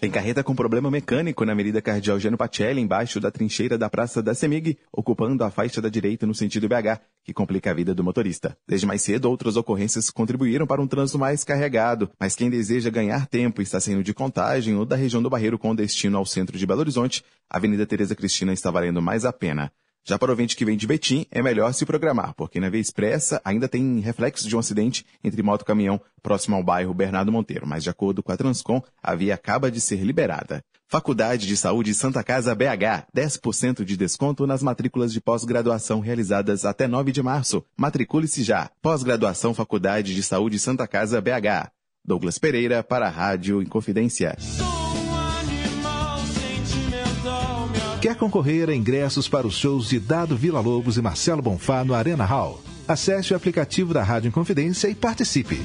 Tem 0.00 0.12
carreta 0.12 0.44
com 0.44 0.54
problema 0.54 0.88
mecânico 0.92 1.44
na 1.44 1.50
Avenida 1.50 1.82
Cardeal 1.82 2.20
Geno 2.20 2.36
Pacelli, 2.36 2.80
embaixo 2.80 3.18
da 3.18 3.32
trincheira 3.32 3.76
da 3.76 3.90
Praça 3.90 4.22
da 4.22 4.32
Semig, 4.32 4.78
ocupando 4.92 5.42
a 5.42 5.50
faixa 5.50 5.82
da 5.82 5.88
direita 5.88 6.24
no 6.24 6.32
sentido 6.32 6.68
BH, 6.68 7.00
que 7.24 7.32
complica 7.32 7.72
a 7.72 7.74
vida 7.74 7.92
do 7.92 8.04
motorista. 8.04 8.56
Desde 8.64 8.86
mais 8.86 9.02
cedo, 9.02 9.28
outras 9.28 9.56
ocorrências 9.56 10.08
contribuíram 10.08 10.68
para 10.68 10.80
um 10.80 10.86
trânsito 10.86 11.18
mais 11.18 11.42
carregado, 11.42 12.08
mas 12.18 12.36
quem 12.36 12.48
deseja 12.48 12.90
ganhar 12.90 13.26
tempo 13.26 13.60
e 13.60 13.64
está 13.64 13.80
saindo 13.80 14.04
de 14.04 14.14
contagem 14.14 14.76
ou 14.76 14.84
da 14.84 14.94
região 14.94 15.20
do 15.20 15.28
Barreiro 15.28 15.58
com 15.58 15.74
destino 15.74 16.16
ao 16.16 16.24
centro 16.24 16.56
de 16.56 16.64
Belo 16.64 16.78
Horizonte, 16.78 17.24
a 17.50 17.56
Avenida 17.56 17.84
Tereza 17.84 18.14
Cristina 18.14 18.52
está 18.52 18.70
valendo 18.70 19.02
mais 19.02 19.24
a 19.24 19.32
pena. 19.32 19.72
Já 20.08 20.18
para 20.18 20.30
o 20.30 20.30
ouvinte 20.30 20.56
que 20.56 20.64
vem 20.64 20.74
de 20.74 20.86
Betim, 20.86 21.26
é 21.30 21.42
melhor 21.42 21.70
se 21.74 21.84
programar, 21.84 22.32
porque 22.32 22.58
na 22.58 22.70
Via 22.70 22.80
Expressa 22.80 23.42
ainda 23.44 23.68
tem 23.68 24.00
reflexo 24.00 24.48
de 24.48 24.56
um 24.56 24.58
acidente 24.58 25.04
entre 25.22 25.42
moto 25.42 25.60
e 25.60 25.64
caminhão 25.66 26.00
próximo 26.22 26.56
ao 26.56 26.64
bairro 26.64 26.94
Bernardo 26.94 27.30
Monteiro, 27.30 27.66
mas 27.66 27.84
de 27.84 27.90
acordo 27.90 28.22
com 28.22 28.32
a 28.32 28.36
Transcom, 28.38 28.82
a 29.02 29.14
via 29.14 29.34
acaba 29.34 29.70
de 29.70 29.82
ser 29.82 30.02
liberada. 30.02 30.64
Faculdade 30.86 31.46
de 31.46 31.54
Saúde 31.58 31.92
Santa 31.92 32.24
Casa 32.24 32.54
BH, 32.54 33.04
10% 33.14 33.84
de 33.84 33.98
desconto 33.98 34.46
nas 34.46 34.62
matrículas 34.62 35.12
de 35.12 35.20
pós-graduação 35.20 36.00
realizadas 36.00 36.64
até 36.64 36.88
9 36.88 37.12
de 37.12 37.22
março. 37.22 37.62
Matricule-se 37.76 38.42
já. 38.42 38.70
Pós-graduação 38.80 39.52
Faculdade 39.52 40.14
de 40.14 40.22
Saúde 40.22 40.58
Santa 40.58 40.88
Casa 40.88 41.20
BH. 41.20 41.70
Douglas 42.02 42.38
Pereira 42.38 42.82
para 42.82 43.08
a 43.08 43.10
Rádio 43.10 43.60
Inconfidência. 43.60 44.34
Quer 48.00 48.14
concorrer 48.14 48.70
a 48.70 48.74
ingressos 48.74 49.28
para 49.28 49.44
os 49.44 49.54
shows 49.54 49.88
de 49.88 49.98
Dado 49.98 50.36
Vila 50.36 50.60
Lobos 50.60 50.96
e 50.96 51.02
Marcelo 51.02 51.42
Bonfá 51.42 51.84
no 51.84 51.94
Arena 51.94 52.24
Hall? 52.24 52.62
Acesse 52.86 53.32
o 53.32 53.36
aplicativo 53.36 53.92
da 53.92 54.04
Rádio 54.04 54.28
Inconfidência 54.28 54.86
e 54.88 54.94
participe. 54.94 55.60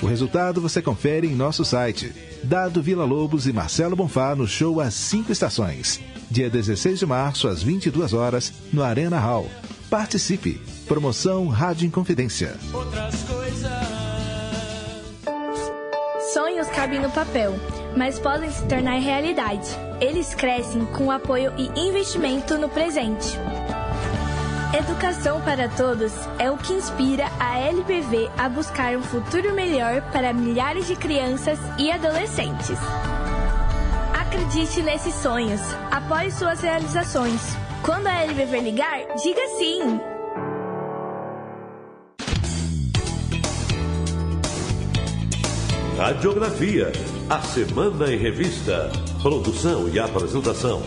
O 0.00 0.06
resultado 0.06 0.62
você 0.62 0.80
confere 0.80 1.26
em 1.26 1.34
nosso 1.34 1.62
site. 1.62 2.10
Dado 2.42 2.82
Vila 2.82 3.04
Lobos 3.04 3.46
e 3.46 3.52
Marcelo 3.52 3.94
Bonfá 3.94 4.34
no 4.34 4.46
show 4.46 4.80
As 4.80 4.94
Cinco 4.94 5.30
Estações. 5.30 6.00
Dia 6.30 6.48
16 6.48 6.98
de 7.00 7.06
março, 7.06 7.48
às 7.48 7.62
22 7.62 8.14
horas, 8.14 8.50
no 8.72 8.82
Arena 8.82 9.18
Hall. 9.18 9.50
Participe. 9.90 10.58
Promoção 10.86 11.48
Rádio 11.48 11.86
Inconfidência. 11.86 12.56
Outras 12.72 13.22
coisas. 13.24 14.06
Sonhos 16.32 16.66
cabem 16.68 17.00
no 17.00 17.10
papel, 17.10 17.54
mas 17.96 18.18
podem 18.18 18.50
se 18.50 18.64
tornar 18.66 18.98
realidade. 19.00 19.66
Eles 20.00 20.34
crescem 20.34 20.84
com 20.86 21.10
apoio 21.10 21.52
e 21.56 21.88
investimento 21.88 22.58
no 22.58 22.68
presente. 22.68 23.38
Educação 24.78 25.40
para 25.40 25.68
todos 25.70 26.12
é 26.38 26.50
o 26.50 26.58
que 26.58 26.74
inspira 26.74 27.24
a 27.40 27.58
LPV 27.58 28.28
a 28.36 28.48
buscar 28.48 28.94
um 28.96 29.02
futuro 29.02 29.54
melhor 29.54 30.02
para 30.12 30.32
milhares 30.34 30.86
de 30.86 30.94
crianças 30.94 31.58
e 31.78 31.90
adolescentes. 31.90 32.78
Acredite 34.12 34.82
nesses 34.82 35.14
sonhos, 35.14 35.60
apoie 35.90 36.30
suas 36.30 36.60
realizações. 36.60 37.40
Quando 37.82 38.06
a 38.08 38.22
LPV 38.22 38.60
ligar, 38.60 38.98
diga 39.22 39.46
sim! 39.56 40.00
Radiografia, 45.96 46.92
a 47.28 47.42
Semana 47.42 48.12
em 48.12 48.18
Revista. 48.18 48.90
Produção 49.20 49.88
e 49.88 49.98
apresentação, 49.98 50.80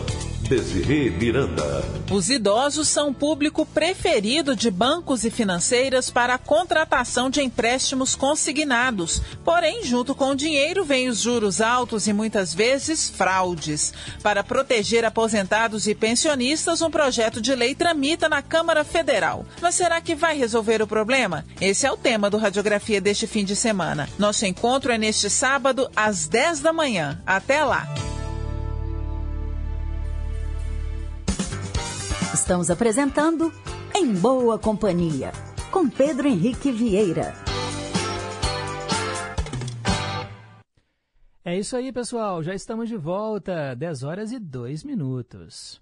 Desirê 0.50 1.10
Miranda. 1.10 1.84
Os 2.10 2.28
idosos 2.28 2.88
são 2.88 3.14
público 3.14 3.64
preferido 3.64 4.56
de 4.56 4.68
bancos 4.68 5.24
e 5.24 5.30
financeiras 5.30 6.10
para 6.10 6.34
a 6.34 6.38
contratação 6.38 7.30
de 7.30 7.40
empréstimos 7.40 8.16
consignados. 8.16 9.22
Porém, 9.44 9.84
junto 9.84 10.12
com 10.12 10.30
o 10.30 10.34
dinheiro, 10.34 10.84
vem 10.84 11.08
os 11.08 11.20
juros 11.20 11.60
altos 11.60 12.08
e 12.08 12.12
muitas 12.12 12.52
vezes 12.52 13.08
fraudes. 13.08 13.94
Para 14.24 14.42
proteger 14.42 15.04
aposentados 15.04 15.86
e 15.86 15.94
pensionistas, 15.94 16.82
um 16.82 16.90
projeto 16.90 17.40
de 17.40 17.54
lei 17.54 17.72
tramita 17.72 18.28
na 18.28 18.42
Câmara 18.42 18.82
Federal. 18.82 19.46
Mas 19.62 19.76
será 19.76 20.00
que 20.00 20.16
vai 20.16 20.36
resolver 20.36 20.82
o 20.82 20.86
problema? 20.86 21.46
Esse 21.60 21.86
é 21.86 21.92
o 21.92 21.96
tema 21.96 22.28
do 22.28 22.38
Radiografia 22.38 23.00
deste 23.00 23.24
fim 23.24 23.44
de 23.44 23.54
semana. 23.54 24.08
Nosso 24.18 24.44
encontro 24.44 24.90
é 24.90 24.98
neste 24.98 25.30
sábado, 25.30 25.88
às 25.94 26.26
10 26.26 26.58
da 26.58 26.72
manhã. 26.72 27.22
Até 27.24 27.62
lá! 27.62 27.86
Estamos 32.50 32.68
apresentando 32.68 33.52
Em 33.94 34.12
Boa 34.12 34.58
Companhia, 34.58 35.30
com 35.70 35.88
Pedro 35.88 36.26
Henrique 36.26 36.72
Vieira. 36.72 37.32
É 41.44 41.56
isso 41.56 41.76
aí, 41.76 41.92
pessoal. 41.92 42.42
Já 42.42 42.52
estamos 42.52 42.88
de 42.88 42.96
volta. 42.96 43.76
10 43.76 44.02
horas 44.02 44.32
e 44.32 44.40
2 44.40 44.82
minutos. 44.82 45.80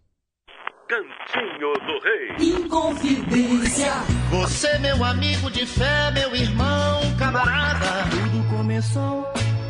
Cantinho 0.87 1.73
do 1.73 1.99
Rei. 2.05 2.51
Inconfidência. 2.51 3.93
Você, 4.31 4.79
meu 4.81 5.03
amigo 5.03 5.51
de 5.51 5.65
fé, 5.65 6.11
meu 6.11 6.37
irmão, 6.37 7.01
camarada. 7.19 8.11
Tudo 8.11 8.47
começou 8.55 9.23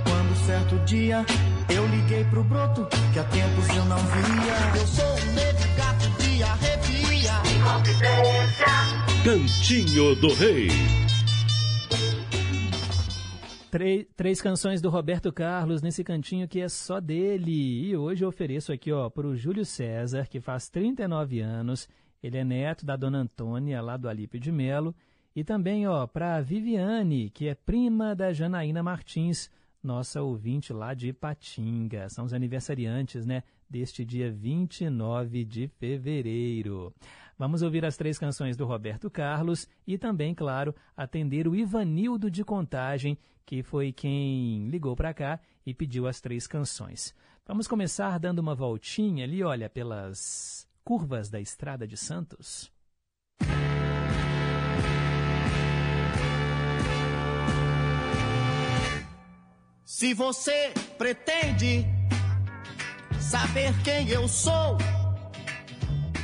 quando 0.03 0.35
certo 0.45 0.77
dia 0.85 1.25
eu 1.73 1.87
liguei 1.87 2.25
pro 2.25 2.43
broto 2.43 2.89
que 3.13 3.21
há 3.21 3.25
tempos 3.25 3.69
eu 3.69 3.85
não 3.85 3.99
via. 3.99 4.81
Eu 4.81 4.87
sou 4.89 5.07
um 5.07 5.35
negro 5.35 5.69
gato 5.77 6.11
de 6.23 6.43
arrepia. 6.43 6.88
Cantinho 9.25 10.15
do 10.17 10.33
Rei. 10.33 10.69
Três, 13.71 14.07
três 14.17 14.41
canções 14.41 14.81
do 14.81 14.89
Roberto 14.89 15.31
Carlos 15.31 15.83
nesse 15.83 16.03
cantinho 16.03 16.49
que 16.49 16.61
é 16.61 16.69
só 16.69 16.99
dele. 16.99 17.87
E 17.87 17.95
hoje 17.95 18.25
eu 18.25 18.29
ofereço 18.29 18.73
aqui 18.73 18.91
ó, 18.91 19.11
para 19.11 19.27
o 19.27 19.37
Júlio 19.37 19.67
César, 19.67 20.27
que 20.27 20.41
faz 20.41 20.71
39 20.71 21.41
anos. 21.41 21.87
Ele 22.23 22.39
é 22.39 22.45
neto 22.45 22.87
da 22.87 22.97
dona 22.97 23.19
Antônia, 23.19 23.83
lá 23.83 23.99
do 23.99 24.09
Alípio 24.09 24.41
de 24.41 24.51
Melo. 24.51 24.95
E 25.37 25.45
também, 25.45 25.87
ó, 25.87 26.07
para 26.07 26.41
Viviane, 26.41 27.29
que 27.29 27.49
é 27.49 27.55
prima 27.55 28.17
da 28.17 28.33
Janaína 28.33 28.83
Martins, 28.83 29.51
nossa 29.83 30.23
ouvinte 30.23 30.73
lá 30.73 30.95
de 30.95 31.09
Ipatinga. 31.09 32.09
São 32.09 32.25
os 32.25 32.33
aniversariantes, 32.33 33.27
né, 33.27 33.43
deste 33.69 34.05
dia 34.05 34.33
29 34.33 35.45
de 35.45 35.69
fevereiro. 35.79 36.95
Vamos 37.39 37.63
ouvir 37.63 37.85
as 37.85 37.97
três 37.97 38.19
canções 38.19 38.57
do 38.57 38.67
Roberto 38.67 39.09
Carlos 39.09 39.69
e 39.87 39.97
também, 39.97 40.35
claro, 40.35 40.75
atender 40.97 41.47
o 41.47 41.55
Ivanildo 41.55 42.29
de 42.29 42.45
Contagem, 42.45 43.17
que 43.47 43.63
foi 43.63 43.93
quem 43.93 44.69
ligou 44.69 44.97
para 44.97 45.15
cá 45.15 45.39
e 45.65 45.73
pediu 45.73 46.09
as 46.09 46.21
três 46.21 46.49
canções. 46.49 47.15
Vamos 47.47 47.69
começar 47.69 48.19
dando 48.19 48.41
uma 48.41 48.57
voltinha 48.57 49.25
ali, 49.25 49.45
olha, 49.45 49.71
pelas 49.71 50.67
curvas 50.83 51.31
da 51.31 51.41
Estrada 51.41 51.87
de 51.87 51.97
Santos. 51.97 52.73
Se 59.85 60.13
você 60.13 60.73
pretende 60.99 61.87
saber 63.21 63.73
quem 63.85 64.09
eu 64.09 64.27
sou, 64.27 64.77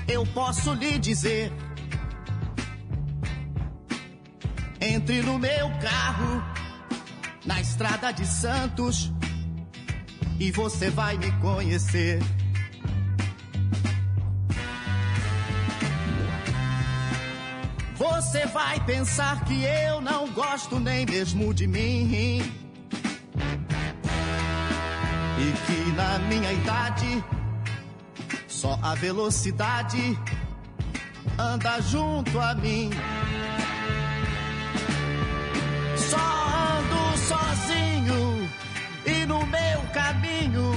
eu 0.06 0.24
posso 0.26 0.72
lhe 0.74 0.98
dizer. 0.98 1.52
Entre 4.80 5.22
no 5.22 5.38
meu 5.38 5.70
carro, 5.80 6.42
na 7.44 7.60
estrada 7.60 8.12
de 8.12 8.26
Santos, 8.26 9.12
e 10.38 10.50
você 10.50 10.90
vai 10.90 11.16
me 11.16 11.30
conhecer. 11.40 12.20
Você 17.96 18.46
vai 18.46 18.84
pensar 18.84 19.44
que 19.44 19.64
eu 19.64 20.00
não 20.00 20.30
gosto 20.32 20.78
nem 20.78 21.06
mesmo 21.06 21.54
de 21.54 21.66
mim. 21.66 22.42
E 25.38 25.52
que 25.66 25.92
na 25.92 26.18
minha 26.18 26.52
idade 26.52 27.24
só 28.64 28.78
a 28.80 28.94
velocidade 28.94 30.18
anda 31.38 31.82
junto 31.82 32.40
a 32.40 32.54
mim. 32.54 32.88
Só 35.98 36.16
ando 36.16 37.18
sozinho 37.18 38.50
e 39.04 39.26
no 39.26 39.44
meu 39.48 39.80
caminho 39.92 40.72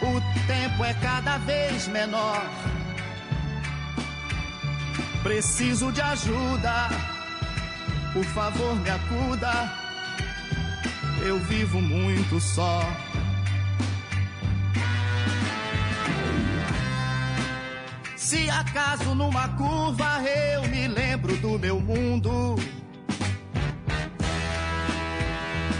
o 0.00 0.46
tempo 0.46 0.82
é 0.82 0.94
cada 0.94 1.36
vez 1.36 1.86
menor. 1.88 2.42
Preciso 5.22 5.92
de 5.92 6.00
ajuda, 6.00 6.88
por 8.14 8.24
favor 8.24 8.74
me 8.76 8.88
acuda. 8.88 9.70
Eu 11.20 11.38
vivo 11.40 11.78
muito 11.78 12.40
só. 12.40 12.80
Se 18.16 18.48
acaso 18.48 19.14
numa 19.14 19.46
curva 19.50 20.22
eu 20.22 20.62
me 20.68 20.88
lembro 20.88 21.36
do 21.36 21.58
meu 21.58 21.78
mundo, 21.78 22.56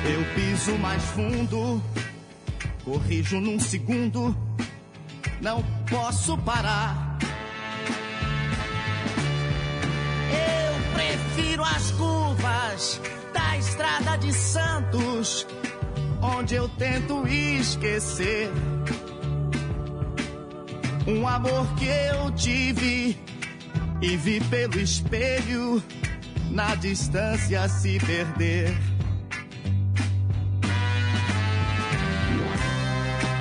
eu 0.05 0.34
piso 0.34 0.76
mais 0.76 1.03
fundo, 1.03 1.82
corrijo 2.84 3.41
num 3.41 3.59
segundo, 3.59 4.37
não 5.41 5.64
posso 5.89 6.37
parar. 6.37 7.18
Eu 10.30 10.93
prefiro 10.93 11.64
as 11.64 11.91
curvas 11.93 13.01
da 13.32 13.57
estrada 13.57 14.16
de 14.18 14.32
Santos, 14.34 15.47
onde 16.20 16.55
eu 16.55 16.68
tento 16.68 17.26
esquecer 17.26 18.53
um 21.07 21.27
amor 21.27 21.67
que 21.77 21.87
eu 21.87 22.31
tive 22.33 23.17
e 24.03 24.17
vi 24.17 24.41
pelo 24.41 24.79
espelho 24.81 25.83
na 26.51 26.75
distância 26.75 27.69
se 27.69 27.99
perder. 28.01 28.77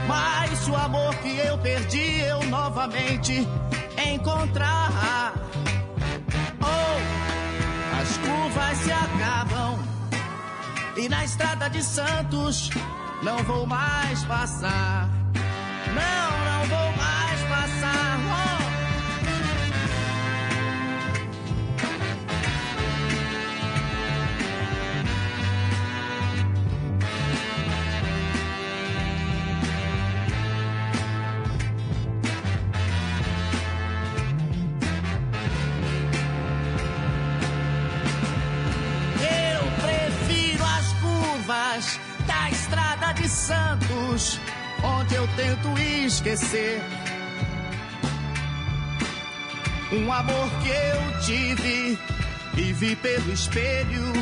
Mas 0.07 0.67
o 0.67 0.75
amor 0.75 1.15
que 1.15 1.37
eu 1.37 1.57
perdi 1.57 2.21
eu 2.21 2.43
novamente 2.43 3.47
encontrar. 4.13 5.33
Oh, 6.61 8.01
as 8.01 8.17
curvas 8.17 8.77
se 8.77 8.91
acabam 8.91 9.79
e 10.97 11.09
na 11.09 11.25
estrada 11.25 11.69
de 11.69 11.83
Santos 11.83 12.69
não 13.21 13.37
vou 13.43 13.65
mais 13.65 14.23
passar. 14.25 15.09
Não, 15.93 16.24
tento 45.35 45.77
esquecer 45.77 46.81
um 49.91 50.11
amor 50.11 50.49
que 50.61 50.69
eu 50.69 51.19
tive 51.21 51.99
e 52.57 52.73
vi 52.73 52.95
pelo 52.95 53.31
espelho 53.31 54.13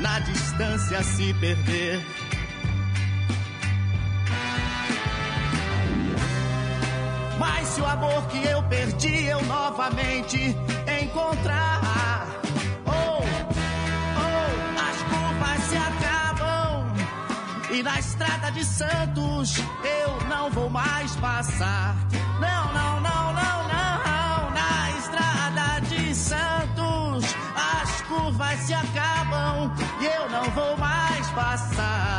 na 0.00 0.20
distância 0.20 1.02
se 1.02 1.32
perder. 1.34 2.04
Mas 7.38 7.68
se 7.68 7.80
o 7.80 7.86
amor 7.86 8.26
que 8.28 8.44
eu 8.44 8.62
perdi 8.64 9.24
eu 9.24 9.42
novamente 9.44 10.56
encontrar, 11.02 12.28
oh, 12.86 13.22
oh, 13.22 14.88
as 14.88 15.02
curvas 15.02 15.64
se 15.68 15.76
acabam 15.76 16.07
e 17.70 17.82
na 17.82 17.98
estrada 17.98 18.50
de 18.50 18.64
Santos 18.64 19.56
eu 19.58 20.28
não 20.28 20.50
vou 20.50 20.70
mais 20.70 21.14
passar. 21.16 21.94
Não, 22.40 22.72
não, 22.72 23.00
não, 23.00 23.32
não, 23.32 23.58
não, 23.68 24.50
na 24.50 24.90
estrada 24.98 25.80
de 25.86 26.14
Santos 26.14 27.24
as 27.54 28.02
curvas 28.02 28.58
se 28.60 28.74
acabam 28.74 29.72
e 30.00 30.06
eu 30.06 30.30
não 30.30 30.44
vou 30.50 30.76
mais 30.76 31.26
passar. 31.30 32.17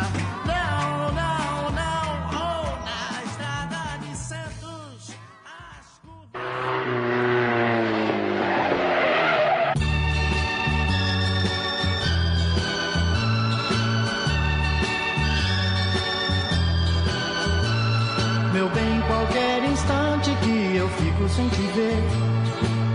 Sem 21.39 21.49
te 21.49 21.61
ver, 21.73 22.03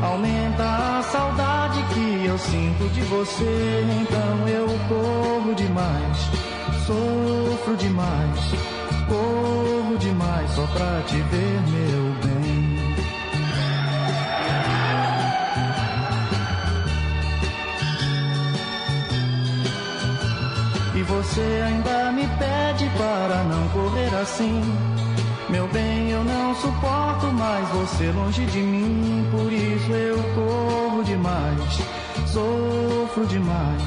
aumenta 0.03 0.99
a 0.99 1.03
saudade 1.05 1.83
que 1.95 2.27
eu 2.27 2.37
sinto 2.37 2.89
de 2.93 3.01
você. 3.03 3.85
Então 4.03 4.49
eu 4.49 4.67
corro 4.89 5.55
demais, 5.55 6.19
sofro 6.87 7.77
demais, 7.77 8.41
corro 9.09 9.97
demais 9.99 10.51
só 10.51 10.67
pra 10.67 11.03
te 11.07 11.17
ver, 11.17 11.61
meu 11.73 12.15
bem. 12.23 12.35
E 20.97 21.03
você 21.03 21.63
ainda 21.67 22.13
me 22.13 22.27
pede 22.39 22.91
para 22.97 23.45
não 23.45 23.69
correr 23.69 24.15
assim. 24.21 24.94
Meu 25.55 25.69
bem, 25.69 26.11
eu 26.11 26.25
não 26.25 26.53
suporto 26.57 27.27
mais 27.27 27.69
você 27.69 28.11
longe 28.11 28.45
de 28.47 28.59
mim. 28.59 29.25
Por 29.31 29.53
isso 29.53 29.93
eu 29.93 30.17
corro 30.35 31.05
demais, 31.05 31.61
sofro 32.27 33.25
demais, 33.29 33.83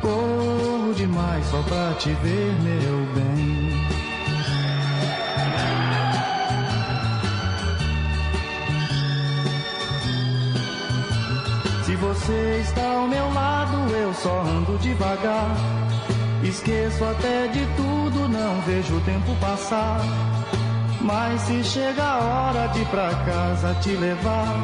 corro 0.00 0.94
demais 0.96 1.44
só 1.48 1.62
pra 1.64 1.92
te 1.98 2.08
ver, 2.22 2.54
meu 2.62 3.06
bem. 3.14 3.84
Se 11.84 11.96
você 11.96 12.62
está 12.62 12.94
ao 12.94 13.06
meu 13.08 13.30
lado, 13.34 13.94
eu 13.94 14.14
só 14.14 14.40
ando 14.40 14.78
devagar. 14.78 15.54
Esqueço 16.42 17.04
até 17.04 17.46
de 17.48 17.66
tudo, 17.76 18.26
não 18.26 18.58
vejo 18.62 18.96
o 18.96 19.00
tempo 19.02 19.36
passar. 19.38 20.00
Mas 21.04 21.38
se 21.42 21.62
chega 21.62 22.02
a 22.02 22.18
hora 22.18 22.66
de 22.68 22.82
pra 22.86 23.10
casa 23.26 23.74
te 23.82 23.90
levar, 23.90 24.56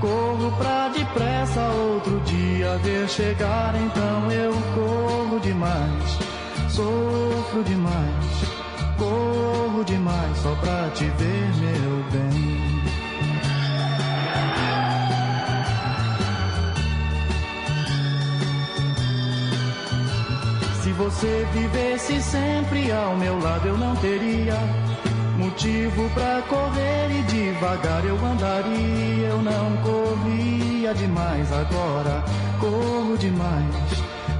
corro 0.00 0.50
pra 0.58 0.88
depressa 0.88 1.60
outro 1.60 2.18
dia 2.22 2.76
ver 2.78 3.08
chegar. 3.08 3.72
Então 3.76 4.32
eu 4.32 4.52
corro 4.74 5.38
demais, 5.38 6.18
sofro 6.70 7.62
demais, 7.62 8.24
corro 8.98 9.84
demais 9.84 10.36
só 10.38 10.56
pra 10.56 10.90
te 10.90 11.04
ver, 11.04 11.48
meu 11.60 12.04
bem. 12.10 12.74
Se 20.82 20.92
você 20.94 21.46
vivesse 21.52 22.20
sempre 22.20 22.90
ao 22.90 23.16
meu 23.16 23.38
lado, 23.38 23.68
eu 23.68 23.78
não 23.78 23.94
teria 23.96 24.58
motivo 25.44 26.08
pra 26.10 26.42
correr 26.48 27.10
e 27.10 27.22
devagar 27.24 28.04
eu 28.04 28.16
andaria. 28.24 29.28
Eu 29.28 29.42
não 29.42 29.76
corria 29.82 30.94
demais 30.94 31.52
agora, 31.52 32.24
corro 32.58 33.16
demais, 33.18 33.74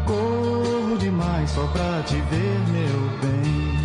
corro 0.07 0.97
demais 0.99 1.51
só 1.51 1.67
pra 1.69 2.03
te 2.05 2.17
ver, 2.17 2.61
meu 2.73 3.19
bem. 3.21 3.84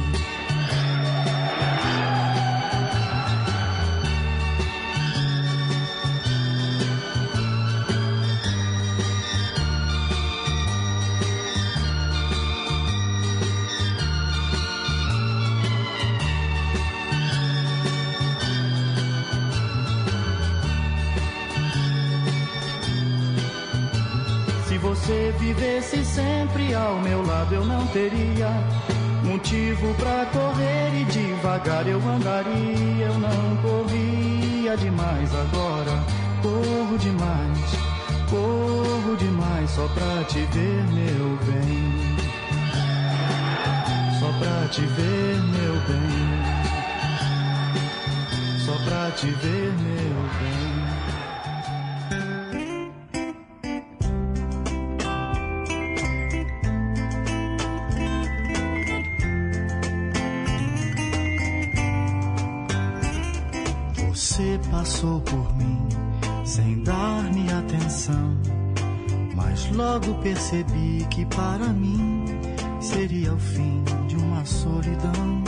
Vivesse 25.54 26.06
sempre 26.06 26.76
ao 26.76 27.00
meu 27.00 27.26
lado, 27.26 27.56
eu 27.56 27.66
não 27.66 27.88
teria 27.88 28.50
motivo 29.24 29.94
pra 29.96 30.28
correr 30.28 31.02
e 31.02 31.06
devagar 31.06 31.88
eu 31.88 32.00
andaria. 32.08 33.08
Eu 33.08 33.20
não 33.20 33.58
corria 33.58 34.78
demais 34.78 35.30
agora, 35.34 36.04
corro 36.44 36.98
demais, 37.00 37.60
corro 38.30 39.16
demais 39.18 39.72
só 39.72 39.88
pra 39.88 40.24
te 40.26 40.40
ver, 40.54 40.84
meu 40.94 41.38
bem. 41.48 42.18
Só 44.20 44.32
pra 44.38 44.68
te 44.68 44.82
ver, 44.82 45.36
meu 45.56 45.74
bem. 45.88 46.30
Só 48.66 48.74
pra 48.84 49.12
te 49.12 49.28
ver, 49.28 49.74
meu 49.82 50.22
bem. 50.40 50.79
Percebi 70.22 71.06
que 71.10 71.26
para 71.26 71.68
mim 71.68 72.26
seria 72.82 73.34
o 73.34 73.40
fim 73.40 73.84
de 74.08 74.16
uma 74.16 74.46
solidão. 74.46 75.44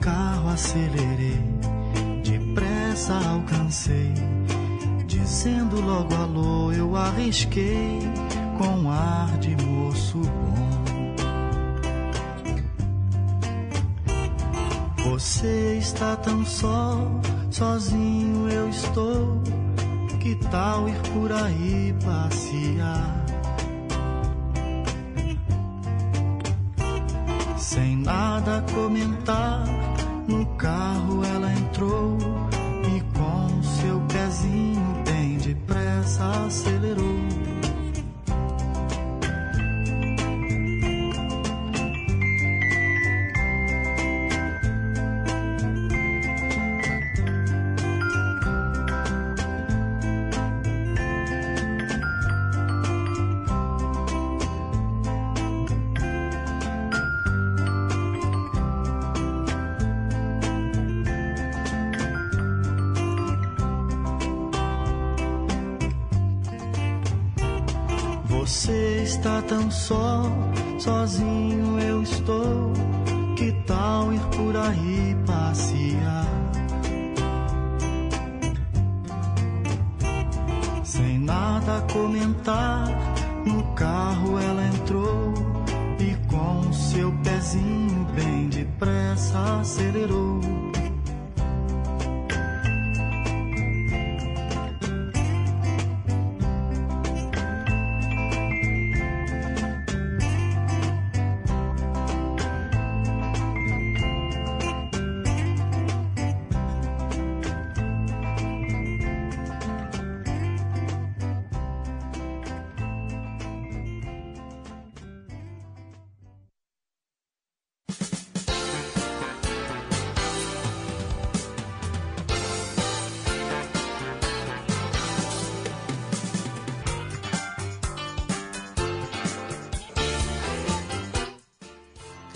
Carro 0.00 0.48
acelerei, 0.48 1.40
depressa 2.24 3.14
alcancei, 3.14 4.12
dizendo 5.06 5.80
logo 5.80 6.14
alô, 6.14 6.72
eu 6.72 6.96
arrisquei 6.96 8.00
com 8.58 8.90
ar 8.90 9.38
de 9.38 9.56
moço 9.64 10.18
bom. 10.18 10.58
Você 15.10 15.78
está 15.78 16.16
tão 16.16 16.44
só, 16.44 16.96
sozinho 17.50 18.48
eu 18.48 18.68
estou. 18.68 19.57
Tal 20.50 20.88
ir 20.88 20.96
por 21.12 21.30
aí 21.30 21.94
passear? 22.02 23.27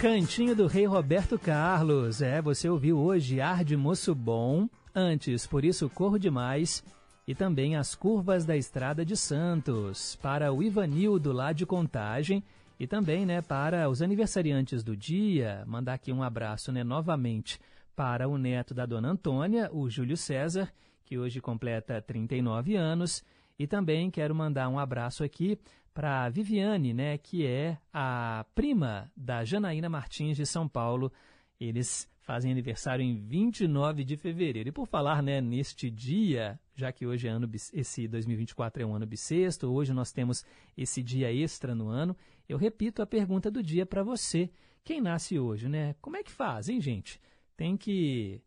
Cantinho 0.03 0.57
do 0.57 0.67
Rei 0.67 0.85
Roberto 0.85 1.39
Carlos. 1.39 2.21
É, 2.21 2.43
você 2.43 2.69
ouviu 2.69 2.99
hoje 2.99 3.41
Ar 3.41 3.65
de 3.65 3.77
Moço 3.77 4.17
Bom, 4.17 4.69
antes 4.93 5.47
Por 5.47 5.65
Isso 5.65 5.89
Corro 5.89 6.19
Demais 6.19 6.83
e 7.25 7.37
também 7.37 7.77
As 7.77 7.95
Curvas 7.95 8.45
da 8.45 8.57
Estrada 8.57 9.07
de 9.07 9.17
Santos, 9.17 10.17
para 10.17 10.53
o 10.53 10.61
Ivanildo 10.61 11.31
lá 11.31 11.53
de 11.53 11.65
Contagem 11.65 12.43
e 12.81 12.87
também, 12.89 13.25
né, 13.25 13.41
para 13.43 13.89
os 13.89 14.03
aniversariantes 14.03 14.83
do 14.83 14.97
dia, 14.97 15.63
mandar 15.69 15.95
aqui 15.95 16.13
um 16.13 16.25
abraço, 16.25 16.73
né, 16.73 16.83
novamente 16.83 17.61
para 17.95 18.29
o 18.29 18.37
neto 18.37 18.75
da 18.75 18.85
dona 18.85 19.11
Antônia, 19.11 19.71
o 19.73 19.89
Júlio 19.89 20.17
César, 20.17 20.69
que 21.05 21.17
hoje 21.17 21.41
completa 21.41 22.03
39 22.03 22.75
anos, 22.75 23.23
e 23.57 23.69
também 23.69 24.11
quero 24.11 24.35
mandar 24.35 24.69
um 24.69 24.81
abraço 24.81 25.23
aqui 25.23 25.57
para 25.93 26.29
Viviane, 26.29 26.95
né, 26.95 27.19
que 27.19 27.47
é 27.47 27.79
a 27.93 28.47
prima 28.55 29.11
da 29.17 29.45
Janaína 29.45 29.89
Martins 29.89 30.37
de 30.37 30.47
São 30.47 30.69
Paulo 30.69 31.13
Eles 31.61 32.11
fazem 32.23 32.51
aniversário 32.53 33.05
em 33.05 33.17
29 33.17 34.05
de 34.05 34.17
fevereiro. 34.17 34.69
E 34.69 34.73
por 34.73 34.87
falar 34.87 35.23
né, 35.23 35.41
neste 35.41 35.91
dia, 35.91 36.59
já 36.75 36.93
que 36.93 37.07
hoje 37.07 37.29
é 37.29 37.31
ano, 37.31 37.49
esse 37.73 38.09
2024 38.09 38.83
é 38.83 38.87
um 38.87 38.95
ano 38.95 39.07
bissexto, 39.07 39.67
hoje 39.67 39.93
nós 39.93 40.13
temos 40.13 40.45
esse 40.77 41.03
dia 41.03 41.33
extra 41.33 41.75
no 41.75 41.89
ano, 41.89 42.17
eu 42.49 42.57
repito 42.57 43.03
a 43.03 43.07
pergunta 43.07 43.51
do 43.51 43.63
dia 43.63 43.85
para 43.85 44.03
você. 44.03 44.51
Quem 44.85 45.01
nasce 45.01 45.39
hoje, 45.39 45.69
né? 45.69 45.95
Como 46.01 46.17
é 46.17 46.23
que 46.23 46.31
faz, 46.31 46.69
hein, 46.69 46.81
gente? 46.81 47.21
Tem 47.57 47.77
que 47.77 48.41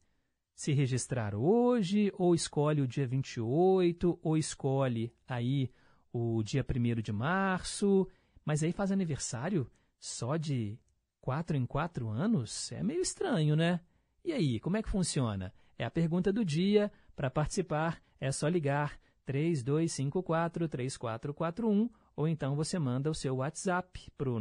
se 0.55 0.72
registrar 0.72 1.35
hoje, 1.35 2.11
ou 2.17 2.34
escolhe 2.34 2.81
o 2.81 2.88
dia 2.88 3.05
28, 3.05 4.19
ou 4.22 4.38
escolhe 4.38 5.13
aí 5.27 5.69
o 6.17 6.41
dia 6.41 6.63
1 6.63 7.01
de 7.01 7.11
março, 7.11 8.07
mas 8.45 8.63
aí 8.63 8.71
faz 8.71 8.89
aniversário 8.89 9.69
só 9.99 10.37
de 10.37 10.79
quatro 11.19 11.57
em 11.57 11.65
quatro 11.65 12.07
anos? 12.07 12.71
É 12.71 12.81
meio 12.81 13.01
estranho, 13.01 13.53
né? 13.53 13.81
E 14.23 14.31
aí, 14.31 14.57
como 14.61 14.77
é 14.77 14.81
que 14.81 14.89
funciona? 14.89 15.53
É 15.77 15.83
a 15.83 15.91
pergunta 15.91 16.31
do 16.31 16.45
dia. 16.45 16.89
Para 17.17 17.29
participar, 17.29 18.01
é 18.17 18.31
só 18.31 18.47
ligar 18.47 18.97
3254-3441 19.27 21.89
ou 22.15 22.29
então 22.29 22.55
você 22.55 22.79
manda 22.79 23.11
o 23.11 23.15
seu 23.15 23.35
WhatsApp 23.35 24.09
para 24.17 24.29
o 24.29 24.39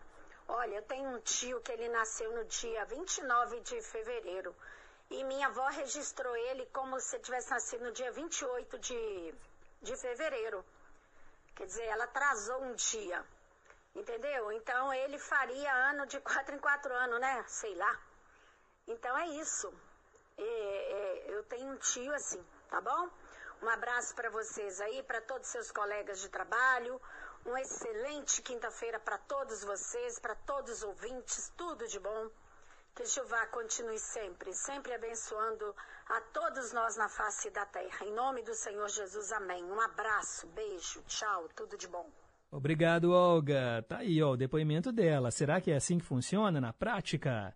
Olha, 0.55 0.75
eu 0.75 0.83
tenho 0.83 1.09
um 1.09 1.19
tio 1.19 1.59
que 1.61 1.71
ele 1.71 1.89
nasceu 1.89 2.31
no 2.31 2.45
dia 2.45 2.85
29 2.85 3.59
de 3.61 3.81
fevereiro. 3.81 4.55
E 5.09 5.23
minha 5.23 5.47
avó 5.47 5.67
registrou 5.69 6.35
ele 6.35 6.63
como 6.67 6.99
se 6.99 7.17
tivesse 7.19 7.49
nascido 7.49 7.85
no 7.85 7.91
dia 7.91 8.11
28 8.11 8.77
de, 8.77 9.35
de 9.81 9.97
fevereiro. 9.97 10.63
Quer 11.55 11.65
dizer, 11.65 11.85
ela 11.85 12.03
atrasou 12.03 12.61
um 12.65 12.75
dia. 12.75 13.25
Entendeu? 13.95 14.51
Então 14.51 14.93
ele 14.93 15.17
faria 15.17 15.73
ano 15.89 16.05
de 16.05 16.19
quatro 16.19 16.53
em 16.53 16.59
quatro 16.59 16.93
anos, 16.93 17.19
né? 17.19 17.43
Sei 17.47 17.73
lá. 17.73 17.99
Então 18.87 19.17
é 19.17 19.27
isso. 19.29 19.73
É, 20.37 20.43
é, 20.43 21.33
eu 21.33 21.43
tenho 21.45 21.67
um 21.71 21.77
tio 21.77 22.13
assim, 22.13 22.45
tá 22.69 22.79
bom? 22.79 23.09
Um 23.63 23.69
abraço 23.69 24.13
para 24.13 24.29
vocês 24.29 24.79
aí, 24.81 25.01
para 25.01 25.19
todos 25.21 25.47
seus 25.47 25.71
colegas 25.71 26.19
de 26.19 26.29
trabalho. 26.29 27.01
Uma 27.45 27.59
excelente 27.59 28.41
quinta-feira 28.41 28.99
para 28.99 29.17
todos 29.17 29.63
vocês, 29.65 30.17
para 30.17 30.33
todos 30.33 30.77
os 30.77 30.83
ouvintes, 30.83 31.51
tudo 31.57 31.85
de 31.87 31.99
bom. 31.99 32.29
Que 32.95 33.05
Jeová 33.05 33.45
continue 33.47 33.99
sempre, 33.99 34.53
sempre 34.53 34.93
abençoando 34.93 35.75
a 36.07 36.21
todos 36.33 36.71
nós 36.71 36.95
na 36.95 37.09
face 37.09 37.49
da 37.49 37.65
terra. 37.65 38.05
Em 38.05 38.13
nome 38.13 38.43
do 38.43 38.53
Senhor 38.53 38.87
Jesus, 38.87 39.31
amém. 39.33 39.63
Um 39.63 39.81
abraço, 39.81 40.47
beijo, 40.47 41.01
tchau, 41.05 41.49
tudo 41.55 41.77
de 41.77 41.87
bom. 41.87 42.09
Obrigado, 42.49 43.11
Olga. 43.11 43.83
Tá 43.89 43.97
aí, 43.97 44.21
ó, 44.21 44.31
o 44.31 44.37
depoimento 44.37 44.91
dela. 44.91 45.29
Será 45.31 45.59
que 45.59 45.71
é 45.71 45.75
assim 45.75 45.97
que 45.97 46.05
funciona 46.05 46.61
na 46.61 46.71
prática? 46.71 47.53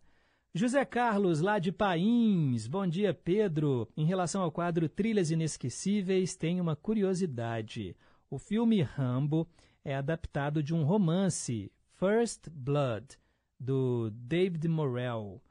José 0.53 0.83
Carlos, 0.83 1.39
lá 1.39 1.59
de 1.59 1.71
Pains. 1.71 2.67
Bom 2.67 2.87
dia, 2.87 3.13
Pedro. 3.13 3.87
Em 3.95 4.05
relação 4.05 4.41
ao 4.41 4.51
quadro 4.51 4.89
Trilhas 4.89 5.31
Inesquecíveis, 5.31 6.35
tem 6.35 6.59
uma 6.59 6.75
curiosidade. 6.75 7.95
O 8.29 8.39
filme 8.39 8.81
Rambo 8.81 9.47
é 9.87 9.95
adaptado 9.95 10.61
de 10.61 10.75
um 10.75 10.83
romance, 10.83 11.71
First 11.93 12.49
Blood, 12.49 13.17
do 13.57 14.09
David 14.09 14.67
Morrell. 14.67 15.41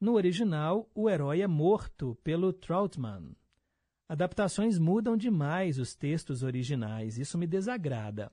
No 0.00 0.14
original, 0.14 0.90
o 0.94 1.10
herói 1.10 1.42
é 1.42 1.46
morto 1.46 2.16
pelo 2.24 2.54
Troutman. 2.54 3.36
Adaptações 4.08 4.78
mudam 4.78 5.14
demais 5.14 5.78
os 5.78 5.94
textos 5.94 6.42
originais, 6.42 7.18
isso 7.18 7.36
me 7.36 7.46
desagrada. 7.46 8.32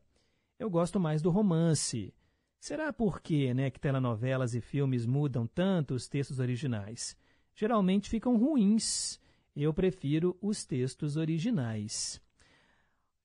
Eu 0.57 0.69
gosto 0.69 0.97
mais 0.97 1.21
do 1.21 1.29
romance. 1.29 2.13
Será 2.57 2.93
por 2.93 3.19
quê, 3.19 3.53
né, 3.53 3.69
que 3.69 3.81
telenovelas 3.81 4.55
e 4.55 4.61
filmes 4.61 5.05
mudam 5.05 5.45
tanto 5.45 5.93
os 5.93 6.07
textos 6.07 6.39
originais? 6.39 7.17
Geralmente 7.53 8.09
ficam 8.09 8.37
ruins. 8.37 9.19
Eu 9.53 9.73
prefiro 9.73 10.37
os 10.41 10.63
textos 10.63 11.17
originais. 11.17 12.21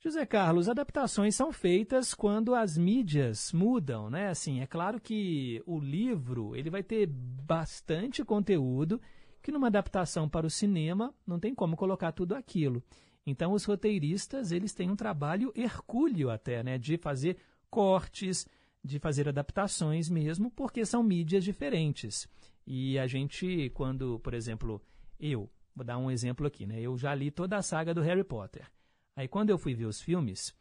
José 0.05 0.27
Carlos, 0.27 0.69
adaptações 0.69 1.35
são 1.35 1.51
feitas 1.51 2.13
quando 2.13 2.55
as 2.55 2.77
mídias 2.77 3.55
mudam, 3.55 4.11
né? 4.11 4.29
Assim, 4.29 4.61
é 4.61 4.67
claro 4.67 5.01
que 5.01 5.63
o 5.65 5.79
livro 5.79 6.55
ele 6.55 6.69
vai 6.69 6.83
ter 6.83 7.07
bastante 7.07 8.23
conteúdo 8.23 9.01
que 9.43 9.51
numa 9.51 9.69
adaptação 9.69 10.29
para 10.29 10.47
o 10.47 10.51
cinema 10.51 11.15
não 11.27 11.41
tem 11.41 11.55
como 11.55 11.75
colocar 11.75 12.13
tudo 12.13 12.35
aquilo. 12.35 12.83
Então 13.25 13.53
os 13.53 13.65
roteiristas 13.65 14.53
eles 14.53 14.75
têm 14.75 14.91
um 14.91 14.97
trabalho 14.97 15.51
hercúleo 15.57 16.29
até, 16.29 16.63
né, 16.63 16.77
de 16.77 16.99
fazer 16.99 17.39
cortes, 17.71 18.47
de 18.85 18.99
fazer 18.99 19.27
adaptações 19.27 20.11
mesmo, 20.11 20.51
porque 20.51 20.85
são 20.85 21.03
mídias 21.03 21.43
diferentes. 21.43 22.29
E 22.67 22.99
a 22.99 23.07
gente, 23.07 23.71
quando, 23.71 24.19
por 24.19 24.35
exemplo, 24.35 24.83
eu, 25.19 25.51
vou 25.75 25.83
dar 25.83 25.97
um 25.97 26.11
exemplo 26.11 26.47
aqui, 26.47 26.67
né? 26.67 26.79
Eu 26.79 26.95
já 26.99 27.15
li 27.15 27.31
toda 27.31 27.57
a 27.57 27.63
saga 27.63 27.95
do 27.95 28.03
Harry 28.03 28.23
Potter. 28.23 28.71
Aí 29.17 29.29
quando 29.29 29.51
eu 29.51 29.59
fui 29.59 29.75
ver 29.75 29.87
os 29.87 30.01
filmes, 30.01 30.55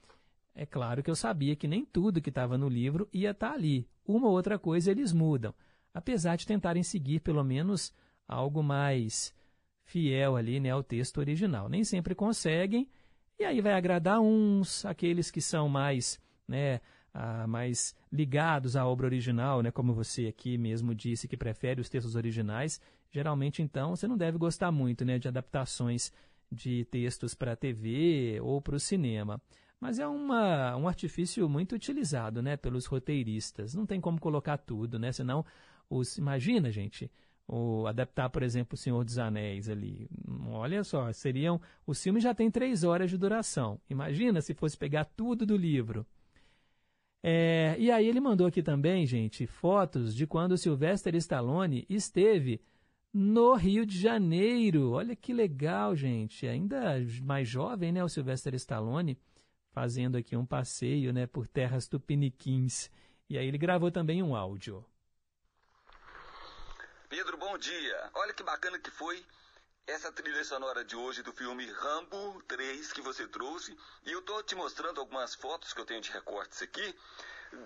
é 0.56 0.66
claro 0.66 1.02
que 1.02 1.10
eu 1.10 1.16
sabia 1.16 1.56
que 1.56 1.68
nem 1.68 1.84
tudo 1.84 2.22
que 2.22 2.30
estava 2.30 2.58
no 2.58 2.70
livro 2.70 3.10
ia 3.12 3.32
estar 3.32 3.54
ali. 3.54 3.88
Uma 4.06 4.28
ou 4.28 4.34
outra 4.34 4.60
coisa 4.60 4.92
eles 4.92 5.12
mudam, 5.12 5.54
apesar 5.94 6.36
de 6.36 6.46
tentarem 6.46 6.84
seguir 6.84 7.20
pelo 7.22 7.44
menos 7.44 7.94
algo 8.28 8.62
mais 8.62 9.34
fiel 9.84 10.36
ali, 10.36 10.60
né, 10.60 10.70
ao 10.70 10.84
texto 10.84 11.18
original. 11.18 11.68
Nem 11.68 11.84
sempre 11.84 12.14
conseguem, 12.16 12.90
e 13.40 13.44
aí 13.44 13.62
vai 13.62 13.74
agradar 13.74 14.20
uns, 14.20 14.86
aqueles 14.86 15.32
que 15.32 15.42
são 15.42 15.68
mais, 15.68 16.20
né, 16.48 16.80
ah, 17.14 17.48
mais 17.48 17.96
ligados 18.12 18.76
à 18.76 18.86
obra 18.86 19.08
original, 19.08 19.62
né, 19.62 19.72
como 19.72 19.94
você 19.94 20.28
aqui 20.28 20.58
mesmo 20.58 20.94
disse 20.94 21.28
que 21.28 21.36
prefere 21.36 21.82
os 21.82 21.90
textos 21.90 22.16
originais. 22.16 22.80
Geralmente, 23.12 23.62
então, 23.62 23.96
você 23.96 24.08
não 24.08 24.18
deve 24.18 24.38
gostar 24.38 24.72
muito, 24.72 25.04
né, 25.06 25.20
de 25.20 25.28
adaptações 25.28 26.12
de 26.54 26.86
textos 26.86 27.34
para 27.34 27.54
a 27.54 27.56
TV 27.56 28.40
ou 28.42 28.62
para 28.62 28.76
o 28.76 28.80
cinema. 28.80 29.42
Mas 29.80 30.00
é 30.00 30.08
uma, 30.08 30.76
um 30.78 30.88
artifício 30.88 31.50
muito 31.50 31.76
utilizado 31.76 32.42
né, 32.42 32.56
pelos 32.56 32.86
roteiristas. 32.86 33.74
Não 33.74 33.86
tem 33.86 34.00
como 34.00 34.20
colocar 34.20 34.58
tudo, 34.58 34.98
né? 34.98 35.12
Senão, 35.12 35.46
os, 35.90 36.18
imagina, 36.18 36.72
gente, 36.72 37.12
o, 37.48 37.86
adaptar, 37.86 38.30
por 38.30 38.44
exemplo, 38.44 38.76
O 38.76 38.78
Senhor 38.78 39.04
dos 39.04 39.18
Anéis 39.18 39.68
ali. 39.68 40.08
Olha 40.48 40.84
só, 40.84 41.12
seriam. 41.12 41.60
O 41.86 41.94
filme 41.94 42.22
já 42.22 42.34
tem 42.34 42.50
três 42.50 42.84
horas 42.84 43.10
de 43.12 43.18
duração. 43.18 43.80
Imagina 43.90 44.42
se 44.42 44.54
fosse 44.54 44.78
pegar 44.78 45.06
tudo 45.06 45.46
do 45.46 45.58
livro. 45.58 46.06
É, 47.22 47.76
e 47.80 47.90
aí 47.90 48.08
ele 48.08 48.20
mandou 48.20 48.46
aqui 48.46 48.62
também, 48.62 49.06
gente, 49.06 49.48
fotos 49.48 50.14
de 50.14 50.28
quando 50.28 50.58
Sylvester 50.58 51.16
Stallone 51.16 51.86
esteve 51.90 52.60
no 53.14 53.54
Rio 53.54 53.86
de 53.86 54.00
Janeiro. 54.00 54.92
Olha 54.92 55.16
que 55.16 55.32
legal, 55.32 55.96
gente. 55.96 56.48
Ainda 56.48 56.96
mais 57.22 57.48
jovem, 57.48 57.92
né, 57.92 58.04
o 58.04 58.10
Sylvester 58.10 58.56
Stallone, 58.56 59.20
fazendo 59.72 60.18
aqui 60.18 60.36
um 60.36 60.46
passeio, 60.46 61.14
né, 61.14 61.28
por 61.28 61.48
terras 61.48 61.88
tupiniquins. 61.88 62.90
E 63.30 63.38
aí 63.38 63.48
ele 63.48 63.58
gravou 63.58 63.92
também 63.92 64.24
um 64.24 64.36
áudio. 64.36 64.84
Pedro, 67.08 67.38
bom 67.38 67.58
dia. 67.58 68.10
Olha 68.16 68.34
que 68.34 68.44
bacana 68.44 68.80
que 68.80 68.90
foi 68.90 69.24
essa 69.86 70.12
trilha 70.12 70.44
sonora 70.44 70.84
de 70.84 70.96
hoje 70.96 71.22
do 71.22 71.32
filme 71.32 71.66
Rambo 71.66 72.42
3 72.48 72.92
que 72.94 73.02
você 73.02 73.28
trouxe. 73.28 73.78
E 74.06 74.12
eu 74.12 74.22
tô 74.24 74.42
te 74.42 74.56
mostrando 74.56 75.00
algumas 75.00 75.36
fotos 75.36 75.74
que 75.74 75.80
eu 75.80 75.86
tenho 75.86 76.02
de 76.02 76.12
recortes 76.12 76.62
aqui 76.62 76.96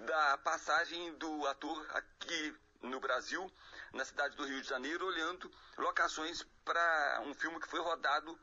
da 0.05 0.37
passagem 0.39 1.13
do 1.15 1.47
ator 1.47 1.85
aqui 1.91 2.53
no 2.81 2.99
Brasil, 2.99 3.49
na 3.97 4.05
cidade 4.05 4.37
do 4.37 4.45
Rio 4.45 4.61
de 4.61 4.67
Janeiro, 4.67 5.05
olhando 5.05 5.51
locações 5.77 6.43
para 6.63 7.21
um 7.25 7.33
filme 7.33 7.59
que 7.59 7.67
foi 7.67 7.81
rodado 7.81 8.39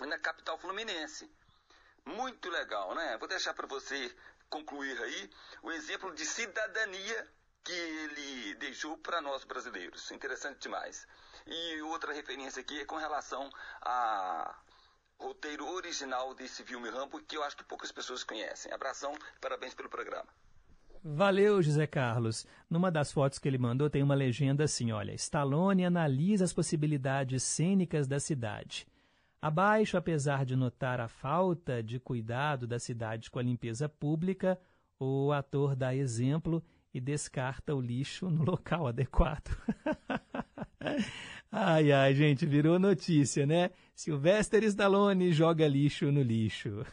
na 0.00 0.18
capital 0.18 0.56
fluminense. 0.58 1.30
Muito 2.04 2.48
legal, 2.48 2.94
né? 2.94 3.18
Vou 3.18 3.28
deixar 3.28 3.52
para 3.52 3.66
você 3.66 4.16
concluir 4.48 4.96
aí 5.02 5.30
o 5.62 5.72
exemplo 5.72 6.14
de 6.14 6.24
cidadania 6.24 7.32
que 7.64 7.72
ele 7.72 8.54
deixou 8.54 8.96
para 8.98 9.20
nós 9.20 9.42
brasileiros. 9.42 10.08
Interessante 10.12 10.60
demais. 10.60 11.06
E 11.46 11.82
outra 11.82 12.12
referência 12.12 12.60
aqui 12.60 12.80
é 12.80 12.84
com 12.84 12.96
relação 12.96 13.50
a 13.82 14.56
roteiro 15.18 15.66
original 15.68 16.32
desse 16.34 16.62
filme 16.64 16.88
Rambo, 16.90 17.20
que 17.22 17.36
eu 17.36 17.42
acho 17.42 17.56
que 17.56 17.64
poucas 17.64 17.90
pessoas 17.90 18.22
conhecem. 18.22 18.72
Abração, 18.72 19.18
parabéns 19.40 19.74
pelo 19.74 19.88
programa. 19.88 20.28
Valeu, 21.08 21.62
José 21.62 21.86
Carlos. 21.86 22.44
Numa 22.68 22.90
das 22.90 23.12
fotos 23.12 23.38
que 23.38 23.46
ele 23.46 23.58
mandou 23.58 23.88
tem 23.88 24.02
uma 24.02 24.14
legenda 24.14 24.64
assim, 24.64 24.90
olha, 24.90 25.14
Stallone 25.14 25.84
analisa 25.84 26.44
as 26.44 26.52
possibilidades 26.52 27.44
cênicas 27.44 28.08
da 28.08 28.18
cidade. 28.18 28.88
Abaixo, 29.40 29.96
apesar 29.96 30.44
de 30.44 30.56
notar 30.56 31.00
a 31.00 31.06
falta 31.06 31.80
de 31.80 32.00
cuidado 32.00 32.66
da 32.66 32.80
cidade 32.80 33.30
com 33.30 33.38
a 33.38 33.42
limpeza 33.42 33.88
pública, 33.88 34.58
o 34.98 35.30
ator 35.30 35.76
dá 35.76 35.94
exemplo 35.94 36.60
e 36.92 37.00
descarta 37.00 37.72
o 37.72 37.80
lixo 37.80 38.28
no 38.28 38.42
local 38.42 38.88
adequado. 38.88 39.56
Ai, 41.50 41.90
ai, 41.90 42.14
gente, 42.14 42.44
virou 42.44 42.78
notícia, 42.78 43.46
né? 43.46 43.70
Sylvester 43.94 44.62
Stallone 44.64 45.32
joga 45.32 45.66
lixo 45.66 46.12
no 46.12 46.20
lixo. 46.20 46.84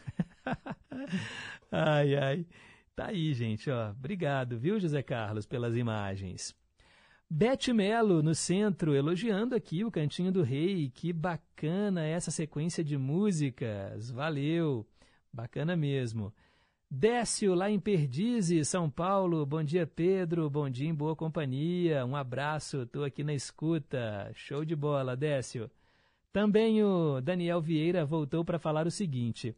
ai, 1.70 2.16
ai. 2.16 2.46
Tá 2.94 3.06
aí, 3.06 3.34
gente, 3.34 3.70
ó. 3.70 3.90
Obrigado, 3.90 4.58
viu, 4.58 4.78
José 4.78 5.02
Carlos, 5.02 5.46
pelas 5.46 5.76
imagens. 5.76 6.54
Beth 7.28 7.72
Melo 7.74 8.22
no 8.22 8.34
centro, 8.34 8.94
elogiando 8.94 9.56
aqui 9.56 9.84
o 9.84 9.90
Cantinho 9.90 10.30
do 10.30 10.42
Rei. 10.42 10.90
Que 10.90 11.12
bacana 11.12 12.04
essa 12.04 12.30
sequência 12.30 12.84
de 12.84 12.96
músicas. 12.96 14.10
Valeu. 14.10 14.86
Bacana 15.32 15.74
mesmo. 15.74 16.32
Décio, 16.88 17.54
lá 17.54 17.68
em 17.68 17.80
Perdizes, 17.80 18.68
São 18.68 18.88
Paulo. 18.88 19.44
Bom 19.44 19.64
dia, 19.64 19.84
Pedro. 19.84 20.48
Bom 20.48 20.70
dia 20.70 20.88
em 20.88 20.94
boa 20.94 21.16
companhia. 21.16 22.06
Um 22.06 22.14
abraço, 22.14 22.82
estou 22.82 23.02
aqui 23.02 23.24
na 23.24 23.34
escuta. 23.34 24.30
Show 24.34 24.64
de 24.64 24.76
bola, 24.76 25.16
Décio. 25.16 25.68
Também 26.32 26.84
o 26.84 27.20
Daniel 27.20 27.60
Vieira 27.60 28.04
voltou 28.04 28.44
para 28.44 28.60
falar 28.60 28.86
o 28.86 28.92
seguinte: 28.92 29.56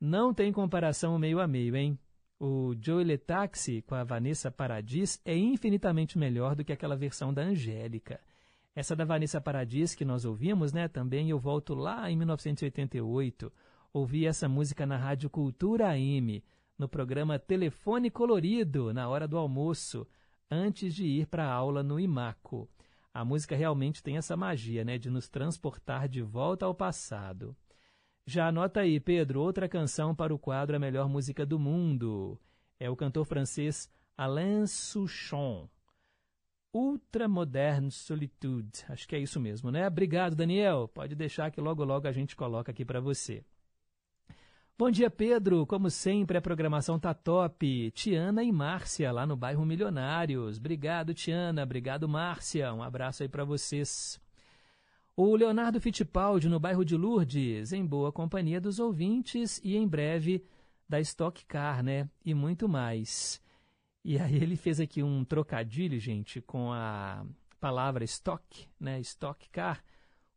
não 0.00 0.32
tem 0.32 0.52
comparação 0.52 1.18
meio 1.18 1.40
a 1.40 1.48
meio, 1.48 1.74
hein? 1.74 1.98
O 2.40 2.72
Joey 2.80 3.04
Letaxi 3.04 3.82
com 3.82 3.96
a 3.96 4.04
Vanessa 4.04 4.48
Paradis 4.48 5.20
é 5.24 5.36
infinitamente 5.36 6.16
melhor 6.16 6.54
do 6.54 6.64
que 6.64 6.72
aquela 6.72 6.94
versão 6.94 7.34
da 7.34 7.42
Angélica. 7.42 8.20
Essa 8.76 8.94
da 8.94 9.04
Vanessa 9.04 9.40
Paradis 9.40 9.92
que 9.92 10.04
nós 10.04 10.24
ouvimos, 10.24 10.72
né? 10.72 10.86
Também 10.86 11.30
eu 11.30 11.38
volto 11.38 11.74
lá 11.74 12.08
em 12.08 12.16
1988. 12.16 13.52
Ouvi 13.92 14.24
essa 14.24 14.48
música 14.48 14.86
na 14.86 14.96
Rádio 14.96 15.28
Cultura 15.28 15.88
AM 15.88 16.44
no 16.78 16.88
programa 16.88 17.40
Telefone 17.40 18.08
Colorido, 18.08 18.94
na 18.94 19.08
hora 19.08 19.26
do 19.26 19.36
almoço, 19.36 20.06
antes 20.48 20.94
de 20.94 21.04
ir 21.04 21.26
para 21.26 21.44
a 21.44 21.52
aula 21.52 21.82
no 21.82 21.98
IMACO. 21.98 22.70
A 23.12 23.24
música 23.24 23.56
realmente 23.56 24.00
tem 24.00 24.16
essa 24.16 24.36
magia, 24.36 24.84
né, 24.84 24.96
de 24.96 25.10
nos 25.10 25.28
transportar 25.28 26.08
de 26.08 26.22
volta 26.22 26.66
ao 26.66 26.74
passado. 26.74 27.56
Já 28.30 28.48
anota 28.48 28.80
aí, 28.80 29.00
Pedro, 29.00 29.40
outra 29.40 29.66
canção 29.66 30.14
para 30.14 30.34
o 30.34 30.38
quadro 30.38 30.76
A 30.76 30.78
Melhor 30.78 31.08
Música 31.08 31.46
do 31.46 31.58
Mundo. 31.58 32.38
É 32.78 32.90
o 32.90 32.94
cantor 32.94 33.24
francês 33.24 33.90
Alain 34.18 34.66
Souchon. 34.66 35.66
Ultramoderne 36.70 37.90
Solitude. 37.90 38.84
Acho 38.86 39.08
que 39.08 39.16
é 39.16 39.18
isso 39.18 39.40
mesmo, 39.40 39.70
né? 39.70 39.86
Obrigado, 39.86 40.36
Daniel. 40.36 40.86
Pode 40.88 41.14
deixar 41.14 41.50
que 41.50 41.58
logo 41.58 41.82
logo 41.84 42.06
a 42.06 42.12
gente 42.12 42.36
coloca 42.36 42.70
aqui 42.70 42.84
para 42.84 43.00
você. 43.00 43.42
Bom 44.76 44.90
dia, 44.90 45.08
Pedro. 45.08 45.64
Como 45.64 45.88
sempre, 45.88 46.36
a 46.36 46.42
programação 46.42 46.98
tá 46.98 47.14
top. 47.14 47.90
Tiana 47.92 48.44
e 48.44 48.52
Márcia, 48.52 49.10
lá 49.10 49.26
no 49.26 49.36
bairro 49.36 49.64
Milionários. 49.64 50.58
Obrigado, 50.58 51.14
Tiana. 51.14 51.62
Obrigado, 51.62 52.06
Márcia. 52.06 52.74
Um 52.74 52.82
abraço 52.82 53.22
aí 53.22 53.28
para 53.30 53.42
vocês. 53.42 54.20
O 55.20 55.34
Leonardo 55.34 55.80
Fittipaldi, 55.80 56.48
no 56.48 56.60
bairro 56.60 56.84
de 56.84 56.96
Lourdes, 56.96 57.72
em 57.72 57.84
boa 57.84 58.12
companhia 58.12 58.60
dos 58.60 58.78
ouvintes 58.78 59.60
e 59.64 59.76
em 59.76 59.84
breve 59.84 60.44
da 60.88 61.00
Stock 61.00 61.44
Car, 61.44 61.82
né? 61.82 62.08
E 62.24 62.32
muito 62.32 62.68
mais. 62.68 63.42
E 64.04 64.16
aí 64.16 64.36
ele 64.36 64.54
fez 64.54 64.78
aqui 64.78 65.02
um 65.02 65.24
trocadilho, 65.24 65.98
gente, 65.98 66.40
com 66.40 66.72
a 66.72 67.26
palavra 67.58 68.04
stock, 68.04 68.68
né? 68.78 69.00
Stock 69.00 69.50
Car, 69.50 69.82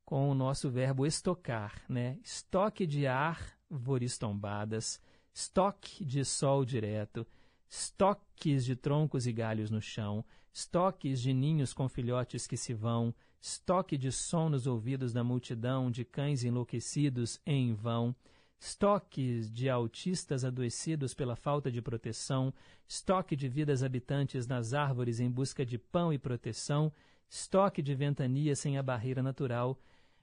com 0.03 0.31
o 0.31 0.33
nosso 0.33 0.67
verbo 0.67 1.05
estocar, 1.05 1.79
né? 1.87 2.17
Estoque 2.23 2.87
de 2.87 3.05
árvores 3.05 4.17
tombadas, 4.17 4.99
estoque 5.31 6.03
de 6.03 6.25
sol 6.25 6.65
direto, 6.65 7.23
estoques 7.69 8.65
de 8.65 8.75
troncos 8.75 9.27
e 9.27 9.31
galhos 9.31 9.69
no 9.69 9.79
chão, 9.79 10.25
estoques 10.51 11.21
de 11.21 11.35
ninhos 11.35 11.71
com 11.71 11.87
filhotes 11.87 12.47
que 12.47 12.57
se 12.57 12.73
vão, 12.73 13.13
estoque 13.41 13.97
de 13.97 14.11
som 14.11 14.49
nos 14.49 14.67
ouvidos 14.67 15.11
da 15.11 15.23
multidão 15.23 15.89
de 15.89 16.05
cães 16.05 16.43
enlouquecidos 16.43 17.41
em 17.45 17.73
vão, 17.73 18.15
estoques 18.59 19.51
de 19.51 19.67
autistas 19.67 20.45
adoecidos 20.45 21.15
pela 21.15 21.35
falta 21.35 21.71
de 21.71 21.81
proteção, 21.81 22.53
estoque 22.87 23.35
de 23.35 23.49
vidas 23.49 23.81
habitantes 23.81 24.45
nas 24.45 24.73
árvores 24.73 25.19
em 25.19 25.29
busca 25.29 25.65
de 25.65 25.79
pão 25.79 26.13
e 26.13 26.19
proteção, 26.19 26.93
estoque 27.27 27.81
de 27.81 27.95
ventania 27.95 28.55
sem 28.55 28.77
a 28.77 28.83
barreira 28.83 29.23
natural 29.23 29.79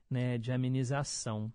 né, 0.09 0.39
de 0.39 0.53
amenização. 0.53 1.53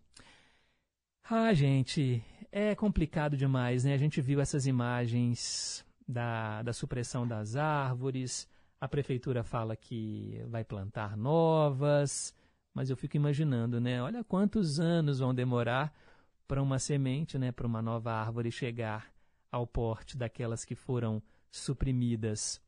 Ah, 1.23 1.53
gente, 1.53 2.21
é 2.51 2.75
complicado 2.75 3.37
demais, 3.37 3.85
né? 3.85 3.93
A 3.93 3.97
gente 3.97 4.19
viu 4.19 4.41
essas 4.41 4.67
imagens 4.67 5.85
da, 6.05 6.61
da 6.63 6.73
supressão 6.73 7.25
das 7.25 7.55
árvores, 7.55 8.47
a 8.83 8.87
prefeitura 8.89 9.45
fala 9.45 9.77
que 9.77 10.43
vai 10.49 10.61
plantar 10.61 11.15
novas, 11.15 12.35
mas 12.73 12.89
eu 12.89 12.97
fico 12.97 13.15
imaginando, 13.15 13.79
né? 13.79 14.03
Olha 14.03 14.25
quantos 14.25 14.77
anos 14.77 15.19
vão 15.19 15.33
demorar 15.33 15.97
para 16.45 16.61
uma 16.61 16.77
semente, 16.77 17.37
né, 17.37 17.49
para 17.49 17.65
uma 17.65 17.81
nova 17.81 18.11
árvore 18.11 18.51
chegar 18.51 19.09
ao 19.49 19.65
porte 19.65 20.17
daquelas 20.17 20.65
que 20.65 20.75
foram 20.75 21.23
suprimidas. 21.49 22.61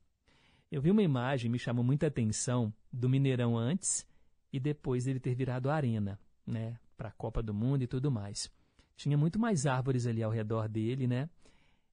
Eu 0.71 0.81
vi 0.81 0.89
uma 0.89 1.03
imagem, 1.03 1.51
me 1.51 1.59
chamou 1.59 1.83
muita 1.83 2.07
atenção, 2.07 2.73
do 2.89 3.09
Mineirão 3.09 3.57
antes 3.57 4.07
e 4.53 4.57
depois 4.57 5.07
ele 5.07 5.19
ter 5.19 5.35
virado 5.35 5.69
arena, 5.69 6.17
né? 6.47 6.79
para 6.95 7.09
a 7.09 7.11
Copa 7.11 7.43
do 7.43 7.53
Mundo 7.53 7.81
e 7.81 7.87
tudo 7.87 8.09
mais. 8.09 8.49
Tinha 8.95 9.17
muito 9.17 9.37
mais 9.37 9.65
árvores 9.65 10.07
ali 10.07 10.23
ao 10.23 10.31
redor 10.31 10.69
dele, 10.69 11.07
né? 11.07 11.29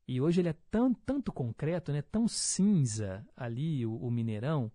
E 0.06 0.20
hoje 0.20 0.40
ele 0.40 0.48
é 0.48 0.56
tão, 0.70 0.92
tanto 0.92 1.32
concreto, 1.32 1.92
né? 1.92 2.02
Tão 2.02 2.26
cinza 2.26 3.26
ali, 3.36 3.86
o, 3.86 3.96
o 3.96 4.10
Mineirão. 4.10 4.70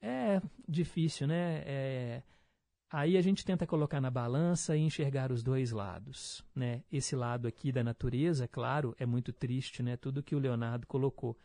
É 0.00 0.40
difícil, 0.68 1.26
né? 1.26 1.62
É... 1.64 2.22
Aí 2.90 3.16
a 3.16 3.22
gente 3.22 3.44
tenta 3.44 3.66
colocar 3.66 4.00
na 4.00 4.10
balança 4.10 4.76
e 4.76 4.80
enxergar 4.80 5.32
os 5.32 5.42
dois 5.42 5.70
lados, 5.70 6.44
né? 6.54 6.82
Esse 6.90 7.16
lado 7.16 7.48
aqui 7.48 7.72
da 7.72 7.82
natureza, 7.82 8.46
claro, 8.48 8.94
é 8.98 9.06
muito 9.06 9.32
triste, 9.32 9.82
né? 9.82 9.96
Tudo 9.96 10.22
que 10.22 10.34
o 10.34 10.38
Leonardo 10.38 10.86
colocou. 10.86 11.36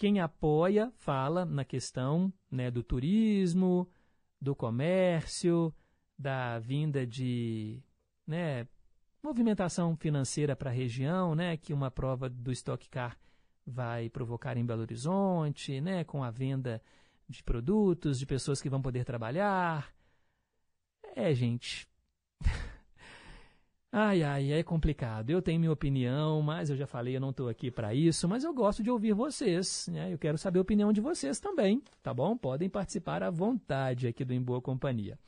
Quem 0.00 0.18
apoia 0.20 0.90
fala 0.96 1.44
na 1.44 1.64
questão 1.64 2.32
né, 2.50 2.70
do 2.70 2.82
turismo, 2.82 3.86
do 4.40 4.54
comércio, 4.54 5.74
da 6.18 6.58
vinda 6.58 7.06
de 7.06 7.82
né, 8.26 8.66
movimentação 9.22 9.96
financeira 9.96 10.56
para 10.56 10.70
a 10.70 10.72
região, 10.72 11.34
né, 11.34 11.56
que 11.56 11.72
uma 11.72 11.90
prova 11.90 12.28
do 12.28 12.50
Stock 12.52 12.88
Car 12.88 13.18
vai 13.66 14.08
provocar 14.08 14.56
em 14.56 14.64
Belo 14.64 14.82
Horizonte, 14.82 15.80
né, 15.80 16.04
com 16.04 16.24
a 16.24 16.30
venda 16.30 16.82
de 17.28 17.42
produtos, 17.42 18.18
de 18.18 18.26
pessoas 18.26 18.60
que 18.60 18.68
vão 18.68 18.82
poder 18.82 19.04
trabalhar. 19.04 19.92
É, 21.14 21.32
gente. 21.34 21.88
ai, 23.92 24.22
ai, 24.22 24.52
é 24.52 24.62
complicado. 24.62 25.30
Eu 25.30 25.40
tenho 25.40 25.60
minha 25.60 25.72
opinião, 25.72 26.42
mas 26.42 26.70
eu 26.70 26.76
já 26.76 26.86
falei, 26.86 27.16
eu 27.16 27.20
não 27.20 27.30
estou 27.30 27.48
aqui 27.48 27.70
para 27.70 27.94
isso, 27.94 28.28
mas 28.28 28.42
eu 28.42 28.52
gosto 28.52 28.82
de 28.82 28.90
ouvir 28.90 29.12
vocês. 29.12 29.88
Né? 29.92 30.12
Eu 30.12 30.18
quero 30.18 30.38
saber 30.38 30.58
a 30.58 30.62
opinião 30.62 30.92
de 30.92 31.00
vocês 31.00 31.38
também, 31.38 31.82
tá 32.02 32.12
bom? 32.12 32.36
Podem 32.36 32.68
participar 32.68 33.22
à 33.22 33.30
vontade 33.30 34.08
aqui 34.08 34.24
do 34.24 34.34
Em 34.34 34.42
Boa 34.42 34.60
Companhia. 34.60 35.18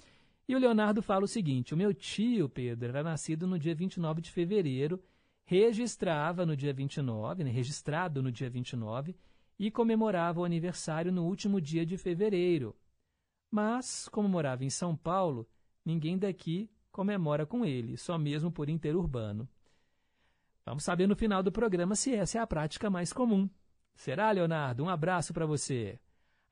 E 0.49 0.55
o 0.55 0.59
Leonardo 0.59 1.03
fala 1.03 1.25
o 1.25 1.29
seguinte: 1.29 1.75
o 1.75 1.77
meu 1.77 1.95
tio, 1.95 2.49
Pedro, 2.49 2.89
era 2.89 3.03
nascido 3.03 3.47
no 3.47 3.59
dia 3.59 3.75
29 3.75 4.21
de 4.21 4.31
fevereiro, 4.31 5.03
registrava 5.45 6.45
no 6.45 6.57
dia 6.57 6.73
29, 6.73 7.45
né, 7.45 7.51
registrado 7.51 8.23
no 8.23 8.33
dia 8.33 8.51
29, 8.51 9.17
e 9.59 9.71
comemorava 9.71 10.41
o 10.41 10.45
aniversário 10.45 11.13
no 11.13 11.25
último 11.25 11.61
dia 11.61 11.87
de 11.87 11.97
fevereiro. 11.97 12.75
Mas, 13.51 14.09
como 14.09 14.29
morava 14.29 14.65
em 14.65 14.71
São 14.71 14.97
Paulo, 14.97 15.49
ninguém 15.85 16.19
daqui 16.19 16.71
comemora 16.91 17.47
com 17.47 17.65
ele, 17.65 17.97
só 17.97 18.19
mesmo 18.19 18.51
por 18.51 18.69
interurbano. 18.69 19.49
Vamos 20.65 20.85
saber 20.85 21.07
no 21.07 21.17
final 21.17 21.43
do 21.43 21.51
programa 21.51 21.97
se 21.97 22.15
essa 22.15 22.39
é 22.39 22.41
a 22.41 22.47
prática 22.47 22.89
mais 22.89 23.13
comum. 23.13 23.49
Será, 23.95 24.31
Leonardo? 24.31 24.85
Um 24.85 24.89
abraço 24.89 25.35
para 25.35 25.47
você. 25.47 25.99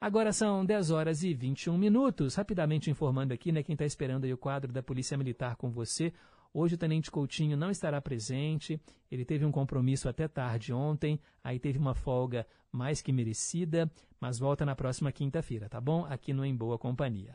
Agora 0.00 0.32
são 0.32 0.64
10 0.64 0.90
horas 0.90 1.22
e 1.22 1.34
21 1.34 1.76
minutos. 1.76 2.34
Rapidamente 2.34 2.90
informando 2.90 3.34
aqui, 3.34 3.52
né, 3.52 3.62
quem 3.62 3.74
está 3.74 3.84
esperando 3.84 4.24
aí 4.24 4.32
o 4.32 4.38
quadro 4.38 4.72
da 4.72 4.82
Polícia 4.82 5.18
Militar 5.18 5.56
com 5.56 5.70
você. 5.70 6.10
Hoje 6.54 6.74
o 6.74 6.78
Tenente 6.78 7.10
Coutinho 7.10 7.54
não 7.54 7.70
estará 7.70 8.00
presente. 8.00 8.80
Ele 9.10 9.26
teve 9.26 9.44
um 9.44 9.52
compromisso 9.52 10.08
até 10.08 10.26
tarde 10.26 10.72
ontem, 10.72 11.20
aí 11.44 11.58
teve 11.58 11.78
uma 11.78 11.94
folga 11.94 12.46
mais 12.72 13.02
que 13.02 13.12
merecida, 13.12 13.90
mas 14.18 14.38
volta 14.38 14.64
na 14.64 14.74
próxima 14.74 15.12
quinta-feira, 15.12 15.68
tá 15.68 15.80
bom? 15.80 16.06
Aqui 16.08 16.32
no 16.32 16.46
Em 16.46 16.56
Boa 16.56 16.78
Companhia. 16.78 17.34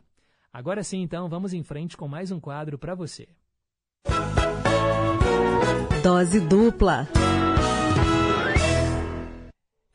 Agora 0.52 0.84
sim, 0.84 1.02
então, 1.02 1.30
vamos 1.30 1.54
em 1.54 1.62
frente 1.62 1.96
com 1.96 2.08
mais 2.08 2.32
um 2.32 2.40
quadro 2.40 2.80
para 2.80 2.96
você. 2.96 3.28
Dose 6.02 6.40
dupla. 6.40 7.08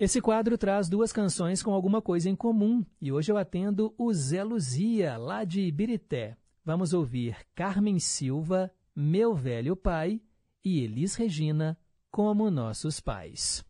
Esse 0.00 0.18
quadro 0.18 0.56
traz 0.56 0.88
duas 0.88 1.12
canções 1.12 1.62
com 1.62 1.74
alguma 1.74 2.00
coisa 2.00 2.30
em 2.30 2.34
comum 2.34 2.82
e 3.02 3.12
hoje 3.12 3.30
eu 3.30 3.36
atendo 3.36 3.94
o 3.98 4.10
Zé 4.14 4.42
Luzia, 4.42 5.18
lá 5.18 5.44
de 5.44 5.60
Ibirité. 5.60 6.38
Vamos 6.64 6.94
ouvir 6.94 7.36
Carmen 7.54 7.98
Silva, 7.98 8.72
Meu 8.96 9.34
Velho 9.34 9.76
Pai 9.76 10.18
e 10.64 10.80
Elis 10.82 11.16
Regina, 11.16 11.76
Como 12.10 12.50
Nossos 12.50 12.98
Pais. 12.98 13.62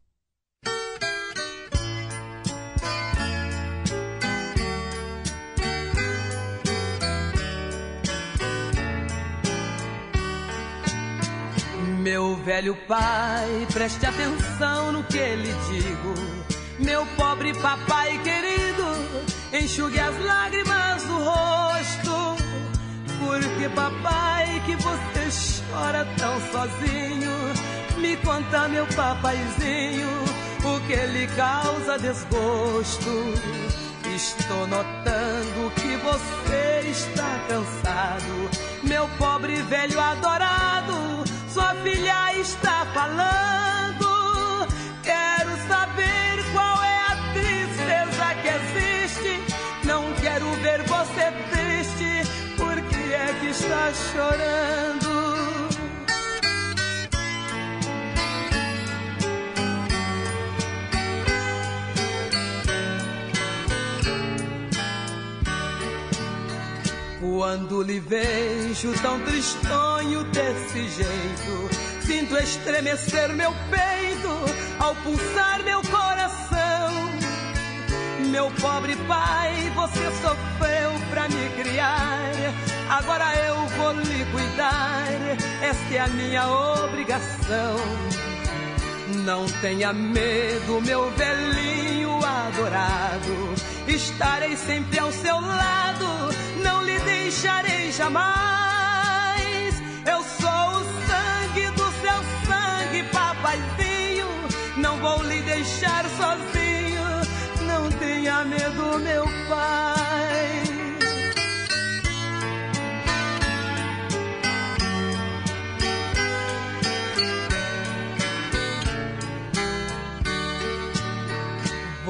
Meu 12.01 12.35
velho 12.37 12.75
pai, 12.89 13.67
preste 13.73 14.07
atenção 14.07 14.91
no 14.91 15.05
que 15.05 15.19
lhe 15.19 15.53
digo. 15.69 16.15
Meu 16.79 17.05
pobre 17.15 17.53
papai 17.53 18.19
querido, 18.23 19.63
enxugue 19.63 20.01
as 20.01 20.19
lágrimas 20.25 21.03
do 21.03 21.23
rosto. 21.23 22.37
Porque 23.19 23.69
papai, 23.75 24.63
que 24.65 24.77
você 24.77 25.29
chora 25.71 26.07
tão 26.17 26.41
sozinho. 26.51 27.31
Me 27.99 28.17
conta, 28.17 28.67
meu 28.69 28.87
papaizinho, 28.87 30.09
o 30.65 30.81
que 30.87 30.97
lhe 30.97 31.27
causa 31.37 31.99
desgosto. 31.99 33.11
Estou 34.15 34.67
notando 34.67 35.71
que 35.77 35.97
você 35.97 36.89
está 36.91 37.39
cansado. 37.47 38.51
Meu 38.83 39.07
pobre 39.19 39.57
velho 39.63 40.01
adorado, 40.01 41.25
sua 41.53 41.75
filha 41.83 42.41
está 42.41 42.87
falando. 42.95 44.69
Quero 45.03 45.51
saber 45.69 46.45
qual 46.53 46.83
é 46.83 46.97
a 47.09 47.33
tristeza 47.33 48.35
que 48.41 48.49
existe. 48.49 49.87
Não 49.87 50.13
quero 50.15 50.47
ver 50.63 50.83
você 50.85 51.33
triste. 51.51 52.57
Por 52.57 52.81
que 52.83 53.15
é 53.15 53.37
que 53.41 53.47
está 53.49 53.93
chorando? 54.13 55.10
Quando 67.41 67.83
lhe 67.83 67.99
vejo 67.99 68.93
tão 69.01 69.19
tristonho 69.21 70.25
desse 70.25 70.89
jeito, 70.91 71.71
sinto 72.03 72.37
estremecer 72.37 73.33
meu 73.33 73.51
peito 73.71 74.29
ao 74.79 74.95
pulsar 74.97 75.63
meu 75.65 75.81
coração. 75.81 76.93
Meu 78.27 78.51
pobre 78.61 78.95
pai, 79.09 79.73
você 79.75 80.05
sofreu 80.21 80.91
pra 81.09 81.31
me 81.31 81.49
criar, 81.57 82.31
agora 82.91 83.35
eu 83.47 83.57
vou 83.69 83.93
lhe 83.93 84.23
cuidar, 84.27 85.07
esta 85.63 85.95
é 85.95 85.99
a 85.99 86.09
minha 86.09 86.47
obrigação. 86.47 87.77
Não 89.25 89.47
tenha 89.63 89.95
medo, 89.95 90.83
meu 90.83 91.11
velhinho 91.13 92.21
adorado. 92.23 93.55
Estarei 93.89 94.57
sempre 94.59 94.99
ao 94.99 95.11
seu 95.11 95.41
lado, 95.41 96.07
não 96.61 96.83
lhe 96.83 96.99
deixarei 97.01 97.93
jamais. 97.93 99.75
Eu 100.07 100.23
sou 100.23 100.81
o 100.81 100.85
sangue 101.07 101.71
do 101.71 101.91
seu 102.03 102.21
sangue, 102.47 103.03
papaizinho. 103.13 104.29
Não 104.77 104.97
vou 104.99 105.23
lhe 105.23 105.41
deixar 105.43 106.05
sozinho. 106.19 107.05
Não 107.67 107.91
tenha 107.99 108.45
medo, 108.45 108.99
meu 108.99 109.25
pai. 109.49 110.00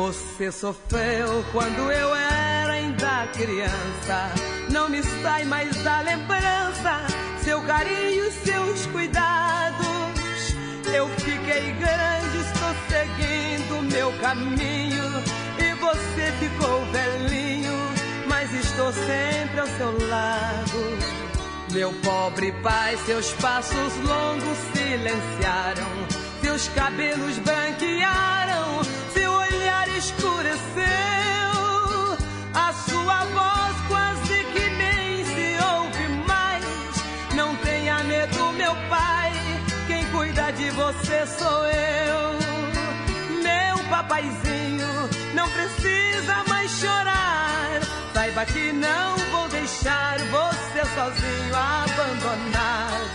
Você 0.01 0.51
sofreu 0.51 1.45
quando 1.53 1.93
eu 1.93 2.15
era 2.15 2.73
ainda 2.73 3.27
criança. 3.35 4.33
Não 4.71 4.89
me 4.89 5.03
sai 5.03 5.45
mais 5.45 5.77
da 5.83 6.01
lembrança 6.01 7.07
seu 7.45 7.61
carinho 7.61 8.33
seus 8.33 8.87
cuidados. 8.87 10.57
Eu 10.95 11.07
fiquei 11.19 11.73
grande, 11.73 12.39
estou 12.39 12.75
seguindo 12.89 13.93
meu 13.93 14.11
caminho. 14.21 15.05
E 15.59 15.75
você 15.75 16.33
ficou 16.41 16.83
velhinho, 16.87 17.77
mas 18.27 18.51
estou 18.55 18.91
sempre 18.95 19.61
ao 19.61 19.67
seu 19.67 20.09
lado. 20.09 20.99
Meu 21.73 21.93
pobre 22.03 22.53
pai, 22.63 22.97
seus 23.05 23.31
passos 23.35 23.97
longos 23.99 24.59
silenciaram, 24.73 25.89
seus 26.41 26.69
cabelos 26.69 27.39
branquearam, 27.39 28.81
escureceu, 30.01 31.53
a 32.55 32.73
sua 32.73 33.25
voz 33.27 33.77
quase 33.87 34.45
que 34.53 34.71
nem 34.71 35.25
se 35.27 35.57
ouve 35.77 36.09
mais. 36.27 36.65
Não 37.35 37.55
tenha 37.57 38.03
medo, 38.05 38.53
meu 38.53 38.75
pai, 38.89 39.33
quem 39.87 40.05
cuida 40.07 40.51
de 40.53 40.71
você 40.71 41.27
sou 41.27 41.67
eu. 41.67 42.39
Meu 43.43 43.79
papaizinho, 43.91 44.89
não 45.35 45.49
precisa 45.51 46.45
mais 46.49 46.71
chorar. 46.71 47.81
Saiba 48.15 48.47
que 48.47 48.73
não 48.73 49.19
vou 49.33 49.49
deixar 49.49 50.19
você 50.19 50.81
sozinho 50.95 51.55
abandonado. 51.55 53.11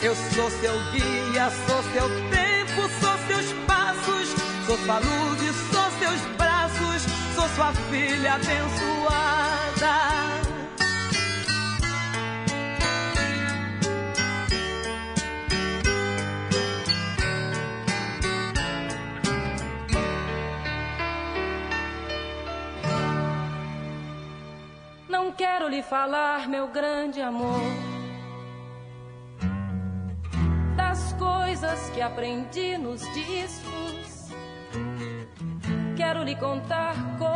Eu 0.00 0.14
sou 0.14 0.50
seu 0.50 0.74
guia, 0.92 1.50
sou 1.66 1.82
seu 1.92 2.08
tempo, 2.30 2.88
sou 3.00 3.18
seus 3.26 3.52
passos, 3.66 4.28
sou 4.66 4.78
sua 4.78 4.98
luz 4.98 5.42
e 5.42 5.65
sua 7.56 7.72
filha 7.72 8.34
abençoada. 8.34 9.96
Não 25.08 25.32
quero 25.32 25.66
lhe 25.68 25.82
falar, 25.82 26.46
meu 26.46 26.68
grande 26.68 27.22
amor, 27.22 27.62
das 30.76 31.14
coisas 31.14 31.88
que 31.94 32.02
aprendi 32.02 32.76
nos 32.76 33.00
discos. 33.14 34.30
Quero 35.96 36.22
lhe 36.22 36.36
contar 36.36 36.94
como 37.18 37.35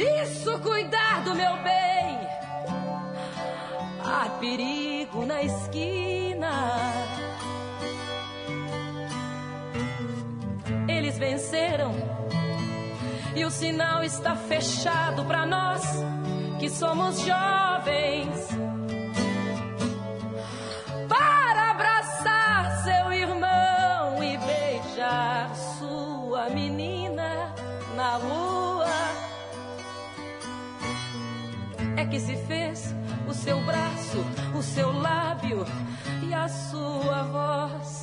Isso, 0.00 0.58
cuidar 0.60 1.22
do 1.22 1.34
meu 1.34 1.56
bem. 1.62 2.18
Há 4.04 4.28
perigo 4.40 5.24
na 5.26 5.42
esquina. 5.42 6.80
Eles 10.88 11.18
venceram 11.18 11.94
e 13.34 13.44
o 13.44 13.50
sinal 13.50 14.02
está 14.02 14.34
fechado 14.34 15.24
para 15.24 15.46
nós 15.46 15.82
que 16.58 16.68
somos 16.68 17.20
jovens. 17.20 18.29
Que 32.10 32.18
se 32.18 32.34
fez 32.36 32.92
o 33.28 33.32
seu 33.32 33.64
braço, 33.64 34.18
o 34.58 34.62
seu 34.62 34.90
lábio 34.92 35.64
e 36.28 36.34
a 36.34 36.48
sua 36.48 37.22
voz. 37.22 37.99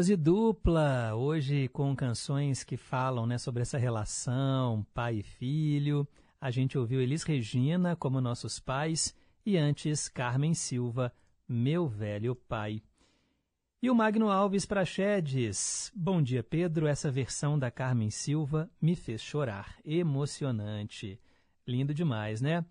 Dose 0.00 0.16
dupla, 0.16 1.14
hoje 1.14 1.68
com 1.68 1.94
canções 1.94 2.64
que 2.64 2.78
falam 2.78 3.26
né, 3.26 3.36
sobre 3.36 3.60
essa 3.60 3.76
relação 3.76 4.82
pai 4.94 5.16
e 5.16 5.22
filho. 5.22 6.08
A 6.40 6.50
gente 6.50 6.78
ouviu 6.78 7.02
Elis 7.02 7.22
Regina 7.22 7.94
como 7.94 8.18
nossos 8.18 8.58
pais 8.58 9.14
e 9.44 9.58
antes 9.58 10.08
Carmen 10.08 10.54
Silva, 10.54 11.12
meu 11.46 11.86
velho 11.86 12.34
pai. 12.34 12.82
E 13.82 13.90
o 13.90 13.94
Magno 13.94 14.30
Alves 14.30 14.64
Prachedes. 14.64 15.92
Bom 15.94 16.22
dia, 16.22 16.42
Pedro. 16.42 16.86
Essa 16.86 17.10
versão 17.10 17.58
da 17.58 17.70
Carmen 17.70 18.08
Silva 18.08 18.70
me 18.80 18.96
fez 18.96 19.20
chorar. 19.20 19.76
Emocionante. 19.84 21.20
Lindo 21.68 21.92
demais, 21.92 22.40
né? 22.40 22.64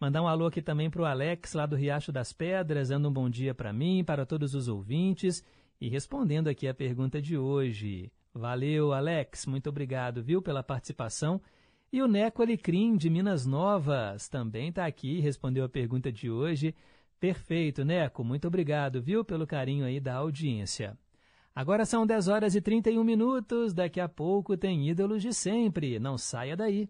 Mandar 0.00 0.20
um 0.20 0.26
alô 0.26 0.46
aqui 0.46 0.60
também 0.60 0.90
para 0.90 1.02
o 1.02 1.04
Alex, 1.04 1.52
lá 1.52 1.64
do 1.64 1.76
Riacho 1.76 2.10
das 2.10 2.32
Pedras, 2.32 2.88
dando 2.88 3.08
um 3.08 3.12
bom 3.12 3.30
dia 3.30 3.54
para 3.54 3.72
mim, 3.72 4.02
para 4.02 4.26
todos 4.26 4.52
os 4.52 4.66
ouvintes 4.66 5.44
e 5.82 5.88
respondendo 5.88 6.46
aqui 6.46 6.68
a 6.68 6.72
pergunta 6.72 7.20
de 7.20 7.36
hoje. 7.36 8.08
Valeu, 8.32 8.92
Alex, 8.92 9.46
muito 9.46 9.68
obrigado, 9.68 10.22
viu, 10.22 10.40
pela 10.40 10.62
participação. 10.62 11.40
E 11.92 12.00
o 12.00 12.06
Neco 12.06 12.40
Alecrim, 12.40 12.96
de 12.96 13.10
Minas 13.10 13.44
Novas, 13.44 14.28
também 14.28 14.68
está 14.68 14.86
aqui, 14.86 15.18
respondeu 15.18 15.64
a 15.64 15.68
pergunta 15.68 16.12
de 16.12 16.30
hoje. 16.30 16.72
Perfeito, 17.18 17.84
Neco, 17.84 18.22
muito 18.22 18.46
obrigado, 18.46 19.02
viu, 19.02 19.24
pelo 19.24 19.44
carinho 19.44 19.84
aí 19.84 19.98
da 19.98 20.14
audiência. 20.14 20.96
Agora 21.52 21.84
são 21.84 22.06
10 22.06 22.28
horas 22.28 22.54
e 22.54 22.60
31 22.60 23.02
minutos, 23.02 23.74
daqui 23.74 23.98
a 23.98 24.08
pouco 24.08 24.56
tem 24.56 24.88
ídolos 24.88 25.20
de 25.20 25.34
sempre, 25.34 25.98
não 25.98 26.16
saia 26.16 26.56
daí. 26.56 26.88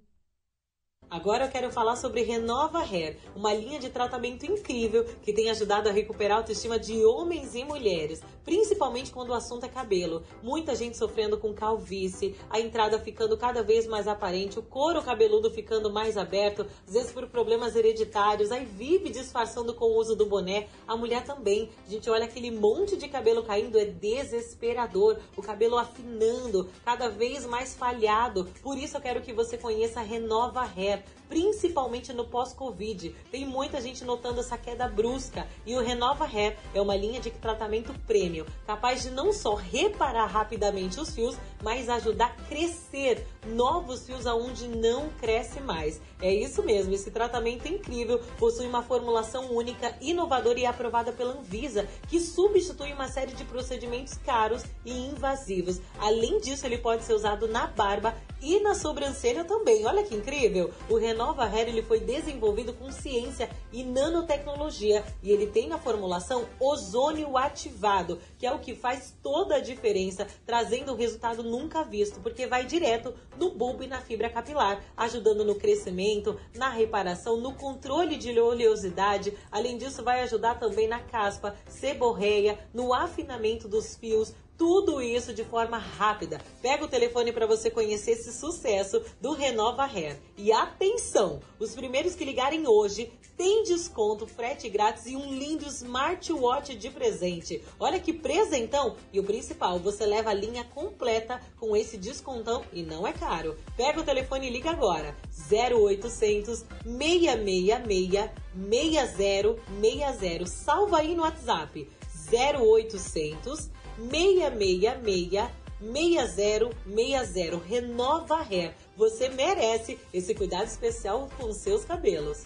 Agora 1.13 1.45
eu 1.45 1.51
quero 1.51 1.71
falar 1.71 1.97
sobre 1.97 2.23
Renova 2.23 2.79
Hair, 2.79 3.19
uma 3.37 3.53
linha 3.53 3.79
de 3.79 3.91
tratamento 3.91 4.47
incrível 4.47 5.05
que 5.23 5.31
tem 5.31 5.51
ajudado 5.51 5.87
a 5.87 5.93
recuperar 5.93 6.39
a 6.39 6.41
autoestima 6.41 6.79
de 6.79 7.05
homens 7.05 7.55
e 7.55 7.63
mulheres, 7.65 8.23
principalmente 8.47 9.13
quando 9.13 9.29
o 9.29 9.35
assunto 9.35 9.67
é 9.67 9.69
cabelo. 9.69 10.23
Muita 10.43 10.75
gente 10.75 10.97
sofrendo 10.97 11.37
com 11.37 11.53
calvície, 11.53 12.35
a 12.49 12.59
entrada 12.59 12.99
ficando 12.99 13.37
cada 13.37 13.63
vez 13.63 13.87
mais 13.87 14.09
aparente, 14.09 14.59
o 14.59 14.63
couro 14.63 15.03
cabeludo 15.03 15.51
ficando 15.51 15.93
mais 15.93 16.17
aberto, 16.17 16.67
às 16.89 16.95
vezes 16.95 17.13
por 17.13 17.27
problemas 17.27 17.77
hereditários, 17.77 18.51
aí 18.51 18.65
vive 18.65 19.11
disfarçando 19.11 19.75
com 19.75 19.85
o 19.85 19.99
uso 19.99 20.17
do 20.17 20.25
boné. 20.25 20.69
A 20.89 20.97
mulher 20.97 21.25
também. 21.25 21.69
A 21.87 21.91
gente 21.91 22.09
olha 22.09 22.25
aquele 22.25 22.51
monte 22.51 22.97
de 22.97 23.07
cabelo 23.07 23.43
caindo, 23.43 23.79
é 23.79 23.85
desesperador. 23.85 25.19
O 25.37 25.43
cabelo 25.43 25.77
afinando, 25.77 26.71
cada 26.87 27.11
vez 27.11 27.45
mais 27.45 27.75
falhado. 27.75 28.49
Por 28.63 28.79
isso 28.79 28.97
eu 28.97 29.01
quero 29.03 29.21
que 29.21 29.35
você 29.35 29.59
conheça 29.59 30.01
Renova 30.01 30.63
Hair 30.63 31.02
it 31.03 31.22
principalmente 31.33 32.13
no 32.13 32.27
pós-Covid. 32.27 33.17
Tem 33.31 33.47
muita 33.47 33.81
gente 33.81 34.05
notando 34.05 34.41
essa 34.41 34.59
queda 34.59 34.87
brusca 34.87 35.49
e 35.65 35.75
o 35.75 35.81
Renova 35.81 36.27
Hair 36.27 36.59
é 36.75 36.81
uma 36.81 36.95
linha 36.95 37.19
de 37.21 37.31
tratamento 37.31 37.95
premium, 38.07 38.45
capaz 38.67 39.03
de 39.03 39.11
não 39.11 39.33
só 39.33 39.55
reparar 39.55 40.27
rapidamente 40.27 41.01
os 41.01 41.15
fios, 41.15 41.39
mas 41.63 41.89
ajudar 41.89 42.27
a 42.27 42.45
crescer 42.49 43.27
novos 43.47 44.05
fios 44.05 44.27
aonde 44.27 44.69
não 44.69 45.09
cresce 45.21 45.59
mais. 45.59 46.03
É 46.21 46.31
isso 46.31 46.63
mesmo, 46.63 46.93
esse 46.93 47.11
tratamento 47.11 47.67
incrível 47.67 48.21
possui 48.39 48.67
uma 48.67 48.83
formulação 48.83 49.51
única, 49.55 49.97
inovadora 50.03 50.61
e 50.61 50.67
aprovada 50.67 51.13
pela 51.13 51.33
Anvisa, 51.33 51.89
que 52.09 52.21
substitui 52.21 52.93
uma 52.93 53.09
série 53.09 53.33
de 53.33 53.45
procedimentos 53.45 54.19
caros 54.19 54.65
e 54.85 54.93
invasivos. 54.93 55.81
Além 55.99 56.39
disso, 56.41 56.67
ele 56.67 56.77
pode 56.77 57.05
ser 57.05 57.15
usado 57.15 57.49
na 57.49 57.67
barba 57.67 58.15
e 58.43 58.61
na 58.61 58.75
sobrancelha 58.75 59.45
também. 59.45 59.87
Olha 59.87 60.03
que 60.03 60.15
incrível! 60.15 60.71
O 60.89 60.97
Renova 60.97 61.22
Hair 61.31 61.69
ele 61.69 61.83
foi 61.83 62.01
desenvolvido 62.01 62.73
com 62.73 62.91
ciência 62.91 63.49
e 63.73 63.85
nanotecnologia 63.85 65.05
e 65.23 65.31
ele 65.31 65.47
tem 65.47 65.69
na 65.69 65.79
formulação 65.79 66.47
ozônio 66.59 67.37
ativado, 67.37 68.19
que 68.39 68.47
é 68.47 68.53
o 68.53 68.59
que 68.59 68.75
faz 68.75 69.17
toda 69.23 69.57
a 69.57 69.61
diferença, 69.61 70.27
trazendo 70.45 70.93
um 70.93 70.97
resultado 70.97 71.43
nunca 71.43 71.85
visto, 71.85 72.21
porque 72.21 72.47
vai 72.47 72.65
direto 72.65 73.15
no 73.39 73.51
bulbo 73.51 73.83
e 73.83 73.87
na 73.87 74.01
fibra 74.01 74.29
capilar, 74.29 74.83
ajudando 74.97 75.45
no 75.45 75.55
crescimento, 75.55 76.39
na 76.55 76.69
reparação, 76.69 77.37
no 77.37 77.55
controle 77.55 78.17
de 78.17 78.39
oleosidade. 78.39 79.33
Além 79.51 79.79
disso, 79.79 80.03
vai 80.03 80.23
ajudar 80.23 80.59
também 80.59 80.89
na 80.89 80.99
caspa, 80.99 81.55
seborreia, 81.67 82.59
no 82.75 82.93
afinamento 82.93 83.69
dos 83.69 83.97
fios, 83.97 84.35
tudo 84.57 85.01
isso 85.01 85.35
de 85.35 85.45
forma 85.45 85.79
rápida. 85.79 86.41
Pega 86.61 86.85
o 86.85 86.89
telefone 86.89 87.33
para 87.33 87.47
você 87.47 87.71
conhecer 87.71 88.13
esse 88.13 88.33
sucesso 88.33 89.03
do 89.21 89.33
Renova 89.33 89.85
Hair. 89.85 90.19
E 90.37 90.53
atenção, 90.53 91.41
os 91.59 91.75
primeiros 91.75 92.15
que 92.15 92.25
ligarem 92.25 92.67
hoje 92.67 93.11
têm 93.37 93.65
desconto, 93.65 94.27
frete 94.27 94.69
grátis 94.69 95.07
e 95.07 95.17
um 95.17 95.33
lindo 95.33 95.67
smartwatch 95.67 96.77
de 96.77 96.91
presente. 96.91 97.63
Olha 97.81 97.99
que 97.99 98.13
presentão! 98.13 98.97
E 99.13 99.19
o 99.19 99.25
principal, 99.25 99.79
você 99.79 100.07
leva 100.07 100.31
a 100.31 100.35
linha 100.35 100.65
completa 100.65 101.41
com 101.59 101.77
esse 101.77 101.97
descontão 101.97 102.63
e 102.73 102.83
não 102.83 103.07
é 103.07 103.13
caro. 103.13 103.57
Pega 103.77 104.01
o 104.01 104.05
telefone 104.05 104.47
e 104.47 104.51
liga 104.51 104.71
agora. 104.71 105.17
0800 105.51 106.65
666 106.85 108.31
6060. 108.55 110.47
Salva 110.47 110.99
aí 110.99 111.15
no 111.15 111.23
WhatsApp. 111.23 111.89
0800 112.33 113.71
666 114.11 115.63
6060. 115.83 117.61
Renova 117.69 118.47
Hair. 118.49 118.73
Você 118.97 119.29
merece 119.29 119.99
esse 120.13 120.35
cuidado 120.35 120.67
especial 120.67 121.29
com 121.39 121.53
seus 121.53 121.85
cabelos. 121.85 122.45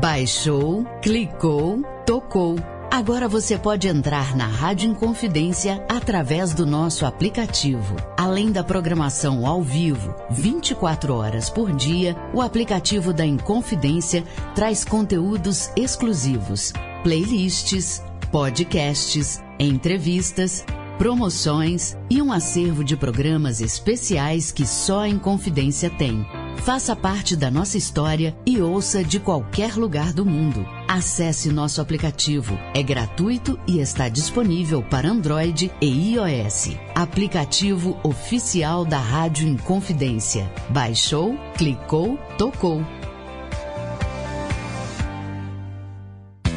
Baixou, 0.00 0.84
clicou, 1.00 1.82
tocou. 2.04 2.56
Agora 2.90 3.26
você 3.26 3.58
pode 3.58 3.88
entrar 3.88 4.36
na 4.36 4.46
Rádio 4.46 4.88
Inconfidência 4.90 5.84
através 5.88 6.54
do 6.54 6.64
nosso 6.64 7.04
aplicativo. 7.04 7.96
Além 8.16 8.52
da 8.52 8.62
programação 8.62 9.46
ao 9.46 9.62
vivo, 9.62 10.14
24 10.30 11.14
horas 11.14 11.50
por 11.50 11.72
dia, 11.72 12.14
o 12.32 12.40
aplicativo 12.40 13.12
da 13.12 13.26
Inconfidência 13.26 14.22
traz 14.54 14.84
conteúdos 14.84 15.70
exclusivos, 15.76 16.72
playlists, 17.02 18.00
podcasts, 18.34 19.40
entrevistas, 19.60 20.66
promoções 20.98 21.96
e 22.10 22.20
um 22.20 22.32
acervo 22.32 22.82
de 22.82 22.96
programas 22.96 23.60
especiais 23.60 24.50
que 24.50 24.66
só 24.66 25.02
a 25.02 25.08
Inconfidência 25.08 25.88
tem. 25.88 26.26
Faça 26.56 26.96
parte 26.96 27.36
da 27.36 27.48
nossa 27.48 27.78
história 27.78 28.36
e 28.44 28.60
ouça 28.60 29.04
de 29.04 29.20
qualquer 29.20 29.76
lugar 29.76 30.12
do 30.12 30.26
mundo. 30.26 30.66
Acesse 30.88 31.48
nosso 31.48 31.80
aplicativo. 31.80 32.58
É 32.74 32.82
gratuito 32.82 33.56
e 33.68 33.78
está 33.78 34.08
disponível 34.08 34.82
para 34.82 35.08
Android 35.08 35.70
e 35.80 36.14
iOS. 36.14 36.70
Aplicativo 36.92 38.00
oficial 38.02 38.84
da 38.84 38.98
Rádio 38.98 39.46
Inconfidência. 39.46 40.52
Baixou, 40.70 41.38
clicou, 41.56 42.18
tocou. 42.36 42.84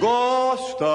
Gosta 0.01 0.87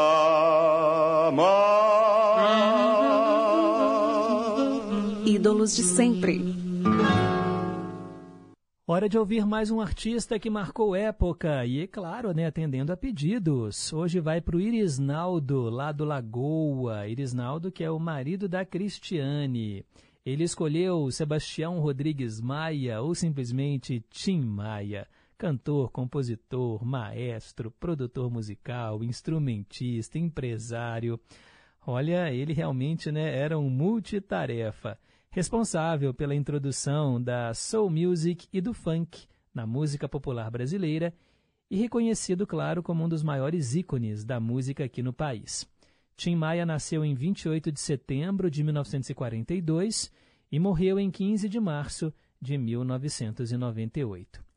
Ídolos 5.26 5.76
de 5.76 5.84
sempre. 5.84 6.42
Hora 8.88 9.10
de 9.10 9.18
ouvir 9.18 9.46
mais 9.46 9.72
um 9.72 9.82
artista 9.82 10.40
que 10.40 10.50
marcou 10.50 10.96
época 10.96 11.66
e, 11.66 11.82
é 11.82 11.88
claro, 11.88 12.34
né, 12.34 12.46
atendendo 12.46 12.94
a 12.94 12.98
pedidos. 12.98 13.92
Hoje 13.92 14.22
vai 14.22 14.40
para 14.40 14.56
o 14.56 14.62
Irisnaldo, 14.62 15.70
lá 15.70 15.92
do 15.92 16.06
Lagoa. 16.06 17.08
Irisnaldo, 17.08 17.72
que 17.72 17.84
é 17.84 17.92
o 17.92 18.00
marido 18.00 18.48
da 18.48 18.64
Cristiane. 18.64 19.86
Ele 20.26 20.46
escolheu 20.46 21.12
Sebastião 21.12 21.80
Rodrigues 21.80 22.40
Maia 22.40 23.02
ou 23.02 23.14
simplesmente 23.14 24.02
Tim 24.10 24.42
Maia. 24.42 25.06
Cantor, 25.38 25.92
compositor, 25.92 26.86
maestro, 26.86 27.72
produtor 27.72 28.32
musical, 28.32 29.04
instrumentista, 29.04 30.18
empresário. 30.18 31.20
Olha, 31.86 32.32
ele 32.32 32.54
realmente 32.54 33.12
né, 33.12 33.38
era 33.38 33.58
um 33.58 33.70
multitarefa, 33.70 34.98
responsável 35.30 36.14
pela 36.14 36.36
introdução 36.36 37.22
da 37.22 37.54
soul 37.54 37.90
music 37.90 38.48
e 38.54 38.62
do 38.62 38.74
funk 38.74 39.28
na 39.54 39.68
música 39.68 40.08
popular 40.08 40.50
brasileira 40.50 41.14
e 41.70 41.78
reconhecido, 41.78 42.46
claro, 42.46 42.84
como 42.84 43.04
um 43.04 43.10
dos 43.10 43.24
maiores 43.24 43.76
ícones 43.76 44.24
da 44.24 44.40
música 44.40 44.84
aqui 44.84 45.02
no 45.02 45.12
país. 45.12 45.68
Tim 46.16 46.36
Maia 46.36 46.66
nasceu 46.66 47.04
em 47.04 47.16
28 47.16 47.72
de 47.72 47.80
setembro 47.80 48.50
de 48.50 48.64
1942 48.64 50.12
e 50.52 50.60
morreu 50.60 51.00
em 51.00 51.10
15 51.10 51.50
de 51.50 51.60
março 51.60 52.14
de 52.40 52.58
1998. 52.58 54.53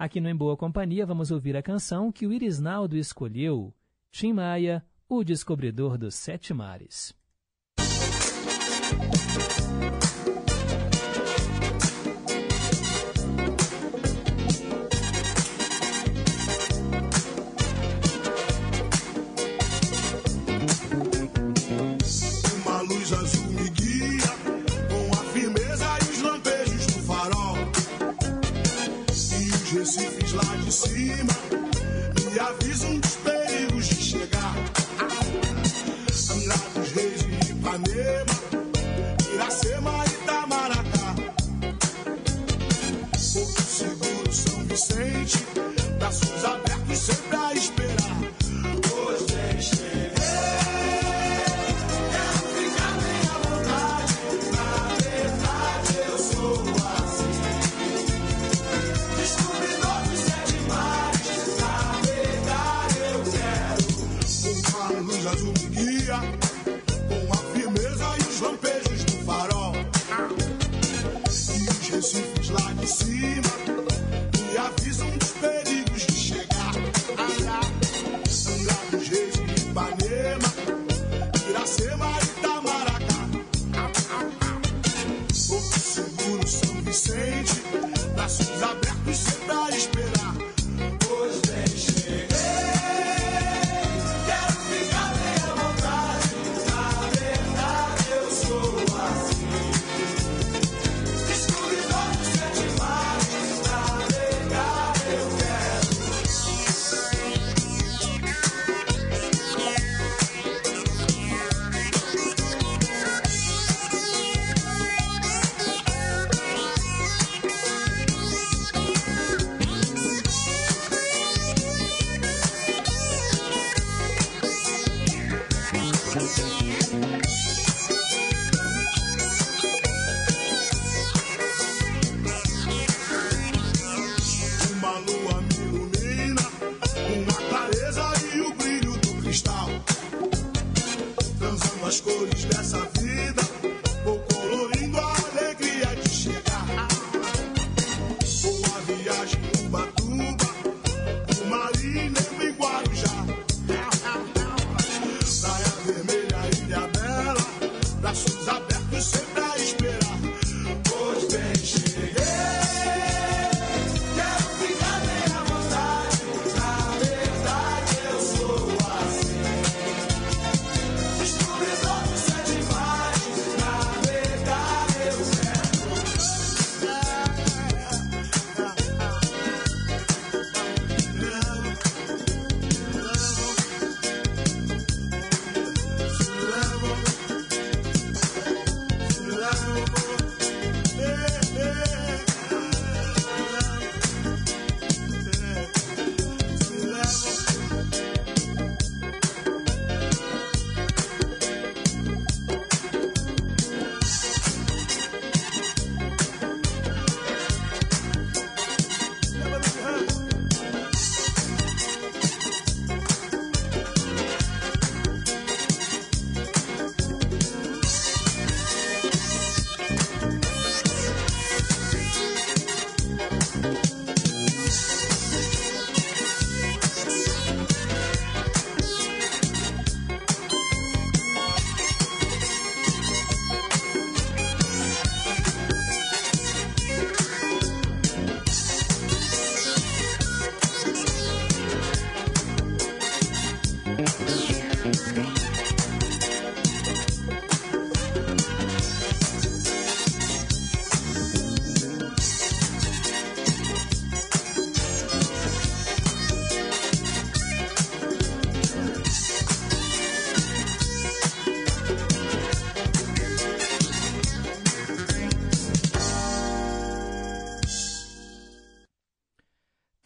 Aqui 0.00 0.18
no 0.18 0.30
Em 0.30 0.34
Boa 0.34 0.56
Companhia 0.56 1.04
vamos 1.04 1.30
ouvir 1.30 1.54
a 1.58 1.62
canção 1.62 2.10
que 2.10 2.26
o 2.26 2.32
Irisnaldo 2.32 2.96
escolheu, 2.96 3.70
Tim 4.10 4.32
Maia, 4.32 4.82
o 5.06 5.22
descobridor 5.22 5.98
dos 5.98 6.14
sete 6.14 6.54
mares. 6.54 7.14
Lá 30.32 30.56
de 30.64 30.72
cima 30.72 31.32
me 32.32 32.38
avisam 32.38 32.98
dos 32.98 33.16
perigos 33.16 33.86
de 33.86 33.94
chegar. 33.96 34.54
Andrados, 36.30 36.92
Reis 36.92 37.22
e 37.22 37.52
Ipanema, 37.52 38.34
Iracema 39.34 40.04
e 40.04 40.10
Itamaracá. 40.10 41.14
Porto 43.32 43.62
Seguro, 43.62 44.32
São 44.32 44.64
Vicente, 44.64 45.38
braços 45.98 46.44
abertos 46.44 46.59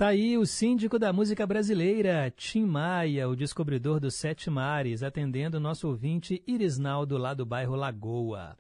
Está 0.05 0.11
aí 0.11 0.37
o 0.37 0.45
síndico 0.45 0.99
da 0.99 1.15
música 1.15 1.47
brasileira, 1.47 2.31
Tim 2.37 2.67
Maia, 2.67 3.27
o 3.27 3.35
descobridor 3.35 3.99
dos 3.99 4.15
Sete 4.15 4.51
Mares, 4.51 5.03
atendendo 5.03 5.57
o 5.57 5.61
nosso 5.61 5.89
ouvinte 5.89 6.45
Irisnaldo 6.47 7.17
lá 7.17 7.33
do 7.33 7.47
bairro 7.47 7.75
Lagoa. 7.75 8.55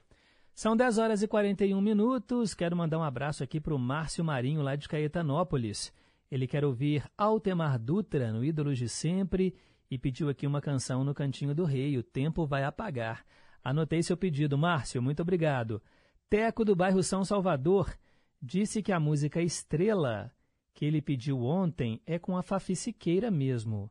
São 0.54 0.74
10 0.74 0.96
horas 0.96 1.22
e 1.22 1.28
41 1.28 1.78
minutos. 1.82 2.54
Quero 2.54 2.74
mandar 2.74 2.98
um 2.98 3.02
abraço 3.02 3.44
aqui 3.44 3.60
para 3.60 3.74
o 3.74 3.78
Márcio 3.78 4.24
Marinho, 4.24 4.62
lá 4.62 4.74
de 4.74 4.88
Caetanópolis. 4.88 5.92
Ele 6.30 6.46
quer 6.46 6.64
ouvir 6.64 7.04
Altemar 7.14 7.78
Dutra, 7.78 8.32
no 8.32 8.42
Ídolos 8.42 8.78
de 8.78 8.88
Sempre, 8.88 9.54
e 9.90 9.98
pediu 9.98 10.30
aqui 10.30 10.46
uma 10.46 10.62
canção 10.62 11.04
no 11.04 11.12
Cantinho 11.12 11.54
do 11.54 11.66
Rei, 11.66 11.98
O 11.98 12.02
Tempo 12.02 12.46
Vai 12.46 12.64
Apagar. 12.64 13.22
Anotei 13.62 14.02
seu 14.02 14.16
pedido, 14.16 14.56
Márcio, 14.56 15.02
muito 15.02 15.20
obrigado. 15.20 15.82
Teco, 16.30 16.64
do 16.64 16.74
bairro 16.74 17.02
São 17.02 17.22
Salvador, 17.22 17.94
disse 18.40 18.82
que 18.82 18.92
a 18.92 18.98
música 18.98 19.42
Estrela, 19.42 20.32
que 20.74 20.84
ele 20.84 21.00
pediu 21.00 21.42
ontem, 21.42 22.00
é 22.04 22.18
com 22.18 22.36
a 22.36 22.42
Fafi 22.42 22.74
Siqueira 22.74 23.30
mesmo, 23.30 23.90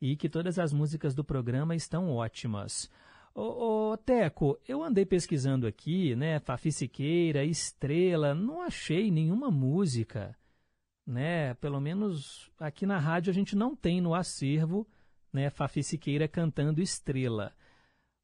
e 0.00 0.14
que 0.14 0.28
todas 0.28 0.58
as 0.58 0.72
músicas 0.72 1.14
do 1.14 1.24
programa 1.24 1.74
estão 1.74 2.10
ótimas. 2.10 2.90
Ô, 3.34 3.92
ô, 3.92 3.96
Teco, 3.96 4.58
eu 4.68 4.82
andei 4.82 5.06
pesquisando 5.06 5.66
aqui, 5.66 6.14
né, 6.14 6.38
Fafi 6.38 6.70
Siqueira, 6.70 7.44
Estrela, 7.44 8.34
não 8.34 8.60
achei 8.60 9.10
nenhuma 9.10 9.50
música, 9.50 10.36
né, 11.06 11.54
pelo 11.54 11.80
menos 11.80 12.50
aqui 12.58 12.84
na 12.84 12.98
rádio 12.98 13.30
a 13.30 13.34
gente 13.34 13.56
não 13.56 13.74
tem 13.74 14.00
no 14.00 14.14
acervo, 14.14 14.86
né, 15.32 15.48
Fafi 15.50 15.82
Siqueira 15.82 16.28
cantando 16.28 16.82
Estrela. 16.82 17.54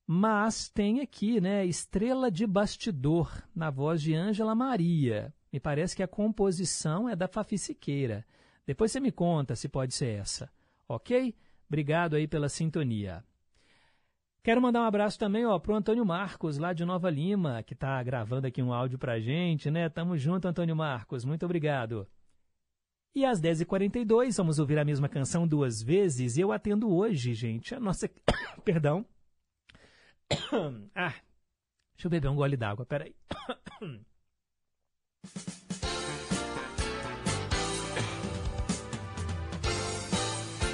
Mas 0.06 0.68
tem 0.68 1.00
aqui, 1.00 1.40
né, 1.40 1.64
Estrela 1.64 2.30
de 2.30 2.46
Bastidor, 2.46 3.42
na 3.54 3.70
voz 3.70 4.02
de 4.02 4.14
Ângela 4.14 4.54
Maria. 4.54 5.32
Me 5.54 5.60
parece 5.60 5.94
que 5.94 6.02
a 6.02 6.08
composição 6.08 7.08
é 7.08 7.14
da 7.14 7.28
Fafi 7.28 7.56
Siqueira. 7.56 8.26
Depois 8.66 8.90
você 8.90 8.98
me 8.98 9.12
conta 9.12 9.54
se 9.54 9.68
pode 9.68 9.94
ser 9.94 10.18
essa, 10.18 10.50
ok? 10.88 11.32
Obrigado 11.68 12.16
aí 12.16 12.26
pela 12.26 12.48
sintonia. 12.48 13.22
Quero 14.42 14.60
mandar 14.60 14.80
um 14.80 14.84
abraço 14.84 15.16
também 15.16 15.46
ó, 15.46 15.56
pro 15.60 15.76
Antônio 15.76 16.04
Marcos, 16.04 16.58
lá 16.58 16.72
de 16.72 16.84
Nova 16.84 17.08
Lima, 17.08 17.62
que 17.62 17.72
está 17.72 18.02
gravando 18.02 18.48
aqui 18.48 18.60
um 18.60 18.72
áudio 18.72 18.98
pra 18.98 19.20
gente, 19.20 19.70
né? 19.70 19.88
Tamo 19.88 20.18
junto, 20.18 20.48
Antônio 20.48 20.74
Marcos, 20.74 21.24
muito 21.24 21.44
obrigado. 21.44 22.04
E 23.14 23.24
às 23.24 23.40
10h42, 23.40 24.36
vamos 24.36 24.58
ouvir 24.58 24.80
a 24.80 24.84
mesma 24.84 25.08
canção 25.08 25.46
duas 25.46 25.80
vezes, 25.80 26.36
e 26.36 26.40
eu 26.40 26.50
atendo 26.50 26.92
hoje, 26.92 27.32
gente, 27.32 27.76
a 27.76 27.78
nossa... 27.78 28.10
Perdão. 28.64 29.06
ah, 30.96 31.14
deixa 31.94 32.06
eu 32.06 32.10
beber 32.10 32.26
um 32.26 32.34
gole 32.34 32.56
d'água, 32.56 32.84
peraí. 32.84 33.14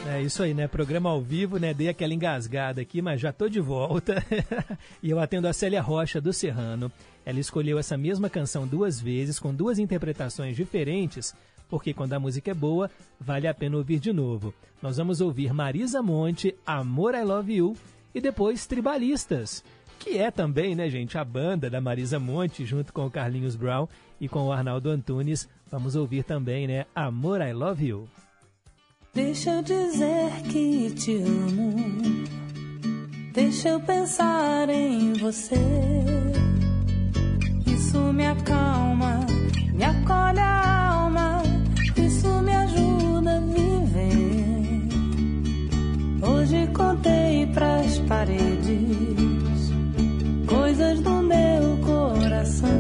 É 0.07 0.23
isso 0.23 0.43
aí, 0.43 0.53
né? 0.53 0.67
Programa 0.67 1.09
ao 1.09 1.23
vivo, 1.23 1.57
né? 1.57 1.73
Dei 1.73 1.89
aquela 1.89 2.13
engasgada 2.13 2.83
aqui, 2.83 3.01
mas 3.01 3.21
já 3.21 3.33
tô 3.33 3.49
de 3.49 3.61
volta. 3.61 4.23
e 5.03 5.09
eu 5.09 5.21
atendo 5.21 5.47
a 5.47 5.53
Célia 5.53 5.81
Rocha 5.81 6.21
do 6.21 6.33
Serrano. 6.33 6.91
Ela 7.25 7.39
escolheu 7.39 7.79
essa 7.79 7.97
mesma 7.97 8.29
canção 8.29 8.67
duas 8.67 9.01
vezes, 9.01 9.39
com 9.39 9.55
duas 9.55 9.79
interpretações 9.79 10.57
diferentes, 10.57 11.35
porque 11.69 11.95
quando 11.95 12.13
a 12.13 12.21
música 12.21 12.51
é 12.51 12.55
boa, 12.55 12.91
vale 13.21 13.47
a 13.47 13.55
pena 13.55 13.77
ouvir 13.77 13.99
de 13.99 14.13
novo. 14.13 14.53
Nós 14.83 14.97
vamos 14.97 15.21
ouvir 15.21 15.55
Marisa 15.55 16.03
Monte, 16.03 16.55
Amor 16.67 17.15
I 17.15 17.23
Love 17.23 17.55
You, 17.55 17.77
e 18.15 18.21
depois 18.21 18.67
Tribalistas, 18.67 19.63
que 20.01 20.17
é 20.17 20.31
também, 20.31 20.75
né, 20.75 20.89
gente, 20.89 21.19
a 21.19 21.25
banda 21.25 21.69
da 21.69 21.79
Marisa 21.81 22.19
Monte, 22.19 22.65
junto 22.65 22.91
com 22.91 23.05
o 23.05 23.11
Carlinhos 23.11 23.55
Brown 23.55 23.87
e 24.19 24.29
com 24.29 24.47
o 24.47 24.51
Arnaldo 24.51 24.89
Antunes. 24.89 25.47
Vamos 25.71 25.95
ouvir 25.95 26.25
também, 26.25 26.67
né, 26.67 26.87
Amor 26.95 27.43
I 27.43 27.53
Love 27.53 27.87
You. 27.87 28.09
Deixa 29.13 29.51
eu 29.51 29.63
dizer 29.63 30.31
que 30.51 30.91
te 30.95 31.17
amo. 31.17 31.75
Deixa 33.35 33.69
eu 33.69 33.81
pensar 33.81 34.71
em 34.71 35.13
você. 35.15 35.57
Isso 37.67 37.99
me 38.13 38.27
acalma, 38.27 39.21
me 39.75 39.85
acolhe 39.85 40.41
a 40.41 40.93
alma. 40.93 41.43
Isso 41.97 42.29
me 42.43 42.55
ajuda 42.55 43.37
a 43.37 43.41
viver. 43.41 44.89
Hoje 46.27 46.67
contei 46.69 47.47
pras 47.49 47.99
paredes 48.01 49.00
coisas 50.81 51.01
do 51.01 51.11
meu 51.23 51.77
coração. 51.85 52.71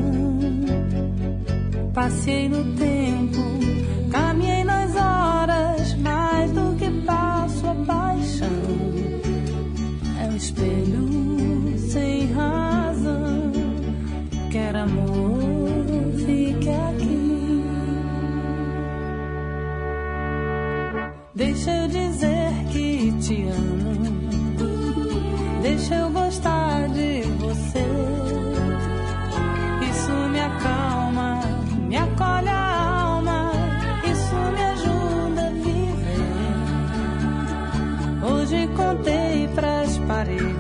Passei 1.93 2.49
no 2.49 2.65
tempo, 2.77 4.11
caminhei 4.11 4.65
nas 4.65 4.97
horas, 4.97 5.95
mais 5.97 6.51
do 6.53 6.75
que 6.77 6.91
passo 7.05 7.67
a 7.67 7.75
paixão. 7.75 8.49
É 10.19 10.29
o 10.29 10.37
espelho 10.37 11.79
sem 11.79 12.33
razão. 12.33 13.53
Quer 14.51 14.77
amor, 14.77 16.15
fique 16.25 16.71
aqui. 16.71 17.65
Deixa 21.35 21.71
eu 21.71 21.89
dizer 21.89 22.53
que 22.73 23.13
te 23.21 23.43
amo. 23.43 24.20
Deixa 25.81 25.95
eu 25.95 26.11
gostar 26.11 26.89
de 26.91 27.23
você. 27.39 27.87
Isso 29.91 30.13
me 30.31 30.39
acalma, 30.39 31.41
me 31.89 31.97
acolhe 31.97 32.51
a 32.51 33.01
alma. 33.05 33.51
Isso 34.05 34.35
me 34.35 34.63
ajuda 34.63 35.47
a 35.47 35.51
viver. 35.65 36.21
Hoje 38.31 38.69
contei 38.77 39.49
pras 39.55 39.97
paredes 40.07 40.60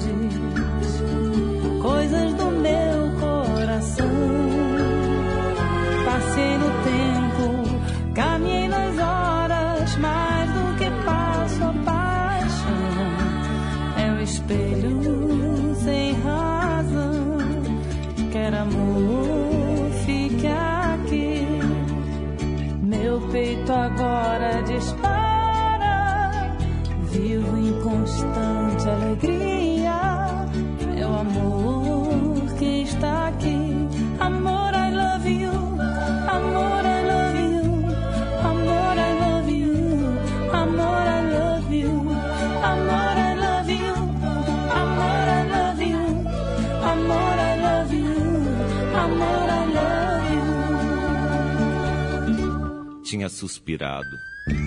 suspirado, 53.30 54.18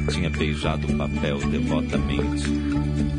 tinha 0.09 0.29
beijado 0.29 0.87
o 0.87 0.97
papel 0.97 1.37
devotamente. 1.49 2.43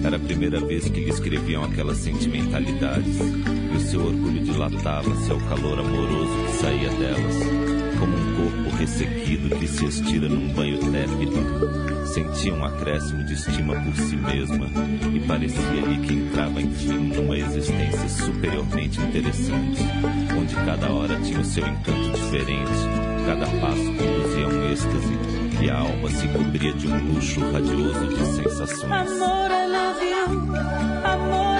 Era 0.02 0.16
a 0.16 0.20
primeira 0.20 0.60
vez 0.60 0.88
que 0.88 1.00
lhe 1.00 1.10
escreviam 1.10 1.64
aquelas 1.64 1.98
sentimentalidades, 1.98 3.16
e 3.18 3.76
o 3.76 3.80
seu 3.80 4.04
orgulho 4.04 4.42
dilatava-se 4.42 5.30
ao 5.30 5.40
calor 5.40 5.78
amoroso 5.78 6.44
que 6.46 6.52
saía 6.52 6.90
delas, 6.90 7.36
como 7.98 8.16
um 8.16 8.34
corpo 8.36 8.76
ressequido 8.76 9.56
que 9.56 9.66
se 9.66 9.86
estira 9.86 10.28
num 10.28 10.52
banho 10.52 10.78
tépido. 10.78 12.06
Sentia 12.06 12.54
um 12.54 12.64
acréscimo 12.64 13.24
de 13.24 13.32
estima 13.32 13.74
por 13.80 13.96
si 13.96 14.16
mesma 14.16 14.66
e 15.14 15.20
parecia-lhe 15.20 16.06
que 16.06 16.12
entrava, 16.12 16.60
enfim, 16.60 16.98
numa 17.14 17.36
existência 17.36 18.08
superiormente 18.08 19.00
interessante, 19.00 19.82
onde 20.38 20.54
cada 20.54 20.92
hora 20.92 21.18
tinha 21.20 21.40
o 21.40 21.44
seu 21.44 21.66
encanto 21.66 22.10
diferente, 22.12 22.70
cada 23.26 23.46
passo 23.46 23.84
conduzia 23.84 24.44
a 24.44 24.48
um 24.48 24.70
êxtase 24.70 25.23
e 25.60 25.70
a 25.70 25.78
alma 25.78 26.10
se 26.10 26.28
cobria 26.28 26.72
de 26.72 26.88
um 26.88 27.14
luxo 27.14 27.40
radioso 27.50 28.06
de 28.08 28.26
sensações. 28.26 28.84
Amor, 28.92 29.50
I 29.50 29.66
love 29.68 30.04
you. 30.04 30.56
Amor, 31.04 31.53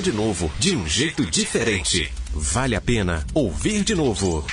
De 0.00 0.10
novo, 0.10 0.50
de 0.58 0.74
um 0.74 0.86
jeito 0.86 1.24
diferente. 1.26 2.10
Vale 2.32 2.74
a 2.74 2.80
pena 2.80 3.24
ouvir 3.34 3.84
de 3.84 3.94
novo. 3.94 4.44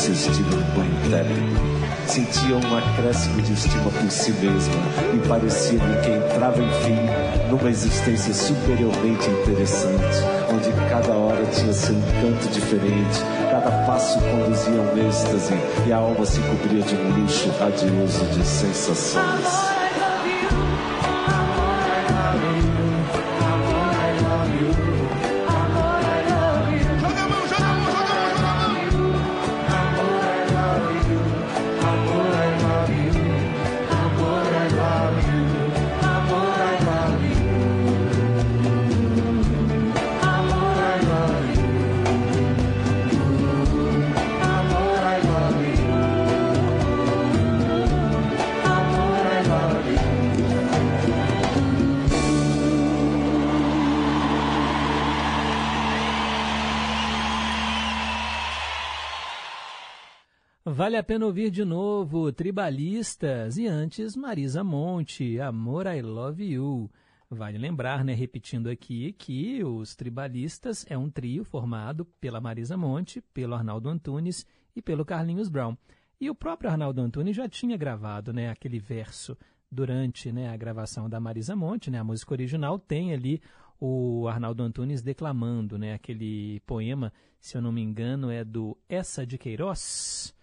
Recebido 0.00 0.06
que 0.06 0.06
se 0.06 0.12
estima 0.12 0.50
no 0.50 0.64
banho 0.74 1.10
tépico. 1.10 1.70
Sentia 2.06 2.56
um 2.56 2.78
acréscimo 2.78 3.42
de 3.42 3.52
estima 3.52 3.90
por 3.90 4.10
si 4.10 4.32
mesma 4.32 4.74
e 5.14 5.28
parecia-lhe 5.28 6.00
que 6.02 6.10
entrava, 6.10 6.60
enfim, 6.60 6.96
numa 7.48 7.70
existência 7.70 8.34
superiormente 8.34 9.28
interessante, 9.28 10.24
onde 10.52 10.72
cada 10.88 11.12
hora 11.12 11.44
tinha 11.46 11.72
seu 11.72 11.94
encanto 11.94 12.48
diferente, 12.48 13.20
cada 13.50 13.70
passo 13.86 14.18
conduzia 14.18 14.80
a 14.80 14.94
um 14.94 15.08
êxtase 15.08 15.54
e 15.86 15.92
a 15.92 15.98
alma 15.98 16.26
se 16.26 16.40
cobria 16.40 16.82
de 16.82 16.94
um 16.96 17.20
luxo 17.20 17.48
radioso 17.58 18.24
de 18.26 18.44
sensações. 18.44 19.79
Vale 60.80 60.96
a 60.96 61.02
pena 61.02 61.26
ouvir 61.26 61.50
de 61.50 61.62
novo 61.62 62.32
Tribalistas 62.32 63.58
e 63.58 63.66
antes 63.66 64.16
Marisa 64.16 64.64
Monte, 64.64 65.38
Amor 65.38 65.84
I 65.86 66.00
Love 66.00 66.42
You. 66.42 66.90
Vale 67.28 67.58
lembrar, 67.58 68.02
né, 68.02 68.14
repetindo 68.14 68.66
aqui, 68.66 69.12
que 69.12 69.62
os 69.62 69.94
Tribalistas 69.94 70.86
é 70.88 70.96
um 70.96 71.10
trio 71.10 71.44
formado 71.44 72.06
pela 72.18 72.40
Marisa 72.40 72.78
Monte, 72.78 73.20
pelo 73.20 73.54
Arnaldo 73.54 73.90
Antunes 73.90 74.46
e 74.74 74.80
pelo 74.80 75.04
Carlinhos 75.04 75.50
Brown. 75.50 75.76
E 76.18 76.30
o 76.30 76.34
próprio 76.34 76.70
Arnaldo 76.70 77.02
Antunes 77.02 77.36
já 77.36 77.46
tinha 77.46 77.76
gravado 77.76 78.32
né, 78.32 78.48
aquele 78.48 78.78
verso 78.78 79.36
durante 79.70 80.32
né, 80.32 80.48
a 80.48 80.56
gravação 80.56 81.10
da 81.10 81.20
Marisa 81.20 81.54
Monte, 81.54 81.90
né, 81.90 81.98
a 81.98 82.04
música 82.04 82.32
original 82.32 82.78
tem 82.78 83.12
ali 83.12 83.42
o 83.78 84.26
Arnaldo 84.28 84.62
Antunes 84.62 85.02
declamando 85.02 85.76
né, 85.76 85.92
aquele 85.92 86.58
poema, 86.60 87.12
se 87.38 87.54
eu 87.54 87.60
não 87.60 87.70
me 87.70 87.82
engano, 87.82 88.30
é 88.30 88.42
do 88.42 88.78
Essa 88.88 89.26
de 89.26 89.36
Queiroz. 89.36 90.39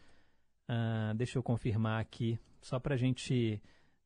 Ah, 0.67 1.13
deixa 1.15 1.37
eu 1.37 1.43
confirmar 1.43 2.01
aqui, 2.01 2.37
só 2.61 2.79
para 2.79 2.95
a 2.95 2.97
gente 2.97 3.61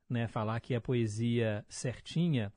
né, 0.09 0.27
falar 0.27 0.59
que 0.59 0.75
a 0.75 0.81
poesia 0.81 1.65
certinha 1.67 2.53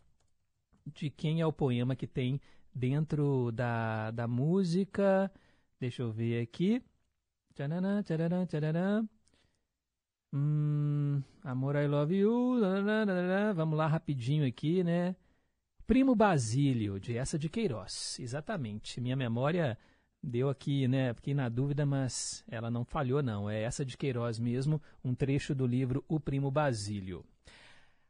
de 0.86 1.09
quem 1.09 1.40
é 1.40 1.47
o 1.47 1.52
poema 1.52 1.97
que 1.97 2.06
tem 2.06 2.40
dentro 2.74 3.51
da, 3.52 4.10
da 4.10 4.28
música. 4.28 5.31
Deixa 5.81 6.02
eu 6.02 6.10
ver 6.12 6.43
aqui. 6.43 6.82
Hum, 10.32 11.22
Amor, 11.43 11.76
I 11.76 11.86
love 11.86 12.14
you. 12.14 12.60
Vamos 13.55 13.78
lá 13.78 13.86
rapidinho 13.86 14.47
aqui, 14.47 14.82
né? 14.82 15.14
Primo 15.86 16.14
Basílio, 16.14 16.98
de 16.98 17.16
essa 17.16 17.39
de 17.39 17.48
Queiroz. 17.48 18.18
Exatamente. 18.18 19.01
Minha 19.01 19.14
memória 19.14 19.78
deu 20.24 20.48
aqui, 20.48 20.88
né? 20.88 21.12
Fiquei 21.14 21.34
na 21.34 21.48
dúvida, 21.48 21.84
mas 21.84 22.42
ela 22.48 22.70
não 22.70 22.84
falhou, 22.84 23.22
não. 23.22 23.48
É 23.48 23.62
essa 23.62 23.84
de 23.84 23.96
Queiroz 23.96 24.38
mesmo, 24.38 24.80
um 25.05 25.14
trecho 25.14 25.55
do 25.55 25.66
livro 25.66 26.05
O 26.09 26.18
Primo 26.18 26.51
Basílio. 26.51 27.24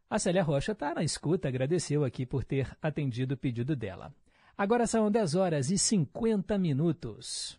A 0.08 0.18
Célia 0.18 0.42
Rocha 0.42 0.72
está 0.72 0.94
na 0.94 1.02
escuta, 1.02 1.48
agradeceu 1.48 2.04
aqui 2.04 2.24
por 2.24 2.44
ter 2.44 2.70
atendido 2.80 3.34
o 3.34 3.36
pedido 3.36 3.74
dela. 3.74 4.14
Agora 4.56 4.86
são 4.86 5.10
10 5.10 5.34
horas 5.34 5.70
e 5.70 5.76
50 5.76 6.56
minutos. 6.56 7.58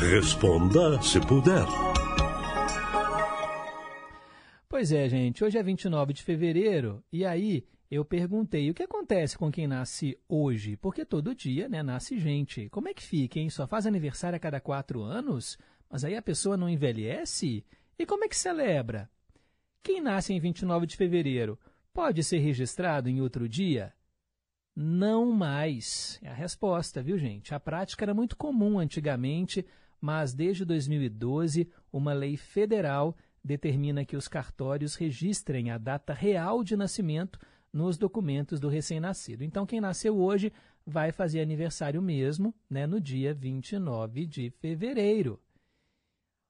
Responda 0.00 1.00
se 1.00 1.20
puder. 1.20 1.66
Pois 4.68 4.92
é, 4.92 5.08
gente, 5.08 5.44
hoje 5.44 5.56
é 5.56 5.62
29 5.62 6.12
de 6.12 6.22
fevereiro 6.22 7.02
e 7.12 7.24
aí 7.24 7.64
eu 7.90 8.04
perguntei 8.04 8.70
o 8.70 8.74
que 8.74 8.82
acontece 8.82 9.38
com 9.38 9.50
quem 9.50 9.66
nasce 9.66 10.18
hoje, 10.28 10.76
porque 10.76 11.04
todo 11.04 11.34
dia 11.34 11.68
né, 11.68 11.82
nasce 11.82 12.18
gente. 12.18 12.68
Como 12.68 12.88
é 12.88 12.94
que 12.94 13.02
fica, 13.02 13.38
hein? 13.38 13.48
Só 13.48 13.66
faz 13.66 13.86
aniversário 13.86 14.36
a 14.36 14.40
cada 14.40 14.60
quatro 14.60 15.02
anos? 15.02 15.58
Mas 15.88 16.04
aí 16.04 16.14
a 16.14 16.22
pessoa 16.22 16.56
não 16.56 16.68
envelhece? 16.68 17.64
E 17.98 18.04
como 18.04 18.24
é 18.24 18.28
que 18.28 18.36
celebra? 18.36 19.10
Quem 19.82 20.02
nasce 20.02 20.34
em 20.34 20.40
29 20.40 20.86
de 20.86 20.96
fevereiro 20.96 21.58
pode 21.94 22.22
ser 22.22 22.38
registrado 22.38 23.08
em 23.08 23.22
outro 23.22 23.48
dia? 23.48 23.94
Não 24.76 25.32
mais. 25.32 26.20
É 26.22 26.28
a 26.28 26.34
resposta, 26.34 27.02
viu, 27.02 27.16
gente? 27.16 27.54
A 27.54 27.58
prática 27.58 28.04
era 28.04 28.12
muito 28.12 28.36
comum 28.36 28.78
antigamente, 28.78 29.64
mas 29.98 30.34
desde 30.34 30.64
2012, 30.64 31.70
uma 31.90 32.12
lei 32.12 32.36
federal 32.36 33.16
determina 33.42 34.04
que 34.04 34.16
os 34.16 34.28
cartórios 34.28 34.94
registrem 34.94 35.70
a 35.70 35.78
data 35.78 36.12
real 36.12 36.62
de 36.62 36.76
nascimento 36.76 37.38
nos 37.72 37.96
documentos 37.96 38.58
do 38.58 38.68
recém-nascido. 38.68 39.44
Então, 39.44 39.66
quem 39.66 39.80
nasceu 39.80 40.18
hoje 40.18 40.52
vai 40.86 41.12
fazer 41.12 41.40
aniversário 41.40 42.00
mesmo, 42.00 42.54
né, 42.68 42.86
no 42.86 43.00
dia 43.00 43.34
29 43.34 44.26
de 44.26 44.50
fevereiro. 44.50 45.40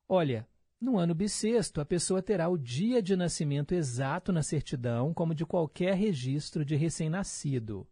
Olha, 0.09 0.47
no 0.81 0.97
ano 0.97 1.13
bissexto, 1.15 1.81
a 1.81 1.85
pessoa 1.85 2.23
terá 2.23 2.49
o 2.49 2.57
dia 2.57 3.03
de 3.03 3.17
nascimento 3.17 3.75
exato 3.75 4.33
na 4.33 4.43
certidão, 4.43 5.13
como 5.13 5.35
de 5.35 5.45
qualquer 5.45 5.95
registro 5.95 6.65
de 6.65 6.77
recém-nascido. 6.77 7.87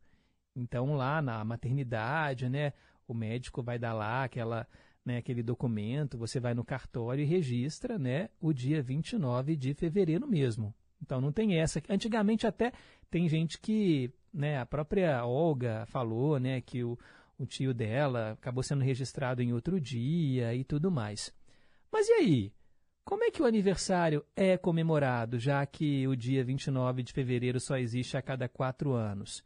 Então, 0.54 0.94
lá 0.94 1.20
na 1.20 1.44
maternidade, 1.44 2.48
né, 2.48 2.72
o 3.08 3.12
médico 3.12 3.62
vai 3.62 3.78
dar 3.78 3.92
lá 3.92 4.24
aquela, 4.24 4.68
né, 5.04 5.18
aquele 5.18 5.42
documento, 5.42 6.16
você 6.16 6.38
vai 6.38 6.54
no 6.54 6.64
cartório 6.64 7.22
e 7.22 7.26
registra 7.26 7.98
né, 7.98 8.30
o 8.40 8.52
dia 8.52 8.80
29 8.80 9.56
de 9.56 9.74
fevereiro 9.74 10.26
mesmo. 10.26 10.72
Então, 11.02 11.20
não 11.20 11.32
tem 11.32 11.58
essa. 11.58 11.82
Antigamente, 11.88 12.46
até 12.46 12.72
tem 13.10 13.28
gente 13.28 13.58
que 13.58 14.10
né, 14.32 14.58
a 14.58 14.66
própria 14.66 15.24
Olga 15.24 15.84
falou, 15.86 16.38
né, 16.38 16.60
que 16.60 16.84
o, 16.84 16.98
o 17.38 17.46
tio 17.46 17.72
dela 17.72 18.32
acabou 18.32 18.62
sendo 18.62 18.84
registrado 18.84 19.42
em 19.42 19.52
outro 19.52 19.80
dia 19.80 20.54
e 20.54 20.64
tudo 20.64 20.90
mais. 20.90 21.32
Mas 21.90 22.08
e 22.08 22.12
aí? 22.12 22.52
Como 23.04 23.22
é 23.22 23.30
que 23.30 23.40
o 23.40 23.46
aniversário 23.46 24.24
é 24.34 24.58
comemorado, 24.58 25.38
já 25.38 25.64
que 25.64 26.08
o 26.08 26.16
dia 26.16 26.44
29 26.44 27.04
de 27.04 27.12
fevereiro 27.12 27.60
só 27.60 27.78
existe 27.78 28.16
a 28.16 28.22
cada 28.22 28.48
quatro 28.48 28.92
anos? 28.92 29.44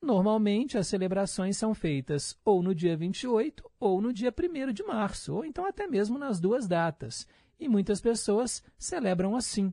Normalmente, 0.00 0.78
as 0.78 0.86
celebrações 0.86 1.56
são 1.56 1.74
feitas 1.74 2.38
ou 2.44 2.62
no 2.62 2.74
dia 2.74 2.96
28 2.96 3.68
ou 3.78 4.00
no 4.00 4.12
dia 4.12 4.32
1 4.32 4.72
de 4.72 4.82
março, 4.84 5.34
ou 5.34 5.44
então 5.44 5.66
até 5.66 5.86
mesmo 5.86 6.18
nas 6.18 6.40
duas 6.40 6.66
datas. 6.66 7.26
E 7.58 7.68
muitas 7.68 8.00
pessoas 8.00 8.62
celebram 8.78 9.36
assim. 9.36 9.72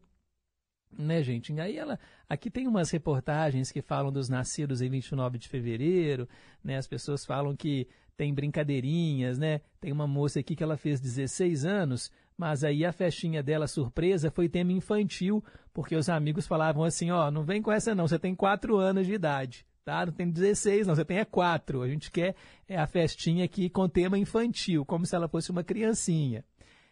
Né, 0.97 1.21
gente? 1.21 1.51
E 1.51 1.59
aí 1.59 1.77
ela, 1.77 1.99
aqui 2.29 2.49
tem 2.49 2.67
umas 2.67 2.89
reportagens 2.89 3.71
que 3.71 3.81
falam 3.81 4.11
dos 4.11 4.29
nascidos 4.29 4.81
em 4.81 4.89
29 4.89 5.37
de 5.37 5.49
fevereiro, 5.49 6.27
né? 6.63 6.77
As 6.77 6.87
pessoas 6.87 7.25
falam 7.25 7.55
que 7.55 7.87
tem 8.15 8.33
brincadeirinhas, 8.33 9.37
né? 9.37 9.61
Tem 9.79 9.91
uma 9.91 10.07
moça 10.07 10.39
aqui 10.39 10.55
que 10.55 10.63
ela 10.63 10.77
fez 10.77 10.99
16 10.99 11.65
anos, 11.65 12.11
mas 12.37 12.63
aí 12.63 12.85
a 12.85 12.91
festinha 12.91 13.43
dela 13.43 13.67
surpresa 13.67 14.31
foi 14.31 14.49
tema 14.49 14.71
infantil, 14.71 15.43
porque 15.73 15.95
os 15.95 16.09
amigos 16.09 16.47
falavam 16.47 16.83
assim, 16.83 17.11
ó, 17.11 17.29
não 17.29 17.43
vem 17.43 17.61
com 17.61 17.71
essa 17.71 17.93
não, 17.93 18.07
você 18.07 18.17
tem 18.17 18.33
4 18.33 18.77
anos 18.77 19.05
de 19.05 19.13
idade, 19.13 19.65
tá? 19.83 20.05
Não 20.05 20.13
tem 20.13 20.29
16 20.29 20.87
não, 20.87 20.95
você 20.95 21.05
tem 21.05 21.17
é 21.17 21.25
4. 21.25 21.81
A 21.81 21.87
gente 21.87 22.11
quer 22.11 22.35
é 22.67 22.77
a 22.77 22.87
festinha 22.87 23.45
aqui 23.45 23.69
com 23.69 23.87
tema 23.87 24.17
infantil, 24.17 24.85
como 24.85 25.05
se 25.05 25.15
ela 25.15 25.27
fosse 25.27 25.51
uma 25.51 25.63
criancinha. 25.63 26.43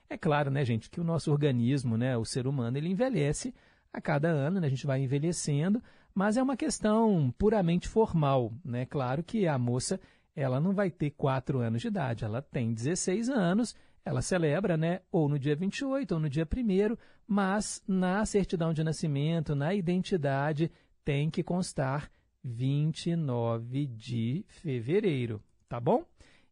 É 0.09 0.17
claro, 0.17 0.51
né, 0.51 0.63
gente, 0.63 0.89
que 0.89 0.99
o 0.99 1.03
nosso 1.03 1.31
organismo, 1.31 1.97
né, 1.97 2.17
o 2.17 2.25
ser 2.25 2.45
humano, 2.45 2.77
ele 2.77 2.89
envelhece 2.89 3.53
a 3.93 4.01
cada 4.01 4.27
ano, 4.27 4.59
né, 4.59 4.67
a 4.67 4.69
gente 4.69 4.87
vai 4.87 4.99
envelhecendo, 5.01 5.81
mas 6.13 6.35
é 6.35 6.43
uma 6.43 6.57
questão 6.57 7.33
puramente 7.37 7.87
formal, 7.87 8.51
né? 8.65 8.85
Claro 8.85 9.23
que 9.23 9.47
a 9.47 9.57
moça 9.57 9.99
ela 10.35 10.59
não 10.59 10.73
vai 10.73 10.89
ter 10.89 11.11
4 11.11 11.59
anos 11.59 11.81
de 11.81 11.87
idade, 11.87 12.25
ela 12.25 12.41
tem 12.41 12.73
16 12.73 13.29
anos, 13.29 13.75
ela 14.03 14.21
celebra, 14.21 14.75
né, 14.75 15.01
ou 15.11 15.29
no 15.29 15.37
dia 15.37 15.55
28 15.55 16.11
ou 16.13 16.19
no 16.19 16.29
dia 16.29 16.45
1 16.45 16.97
mas 17.27 17.81
na 17.87 18.25
certidão 18.25 18.73
de 18.73 18.83
nascimento, 18.83 19.55
na 19.55 19.73
identidade, 19.73 20.71
tem 21.05 21.29
que 21.29 21.43
constar 21.43 22.09
29 22.43 23.87
de 23.87 24.43
fevereiro, 24.49 25.41
tá 25.69 25.79
bom? 25.79 26.03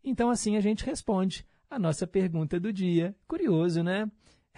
Então 0.03 0.29
assim 0.29 0.55
a 0.55 0.61
gente 0.61 0.85
responde 0.85 1.45
a 1.69 1.79
nossa 1.79 2.05
pergunta 2.05 2.59
do 2.59 2.71
dia. 2.71 3.15
Curioso, 3.27 3.83
né? 3.83 4.09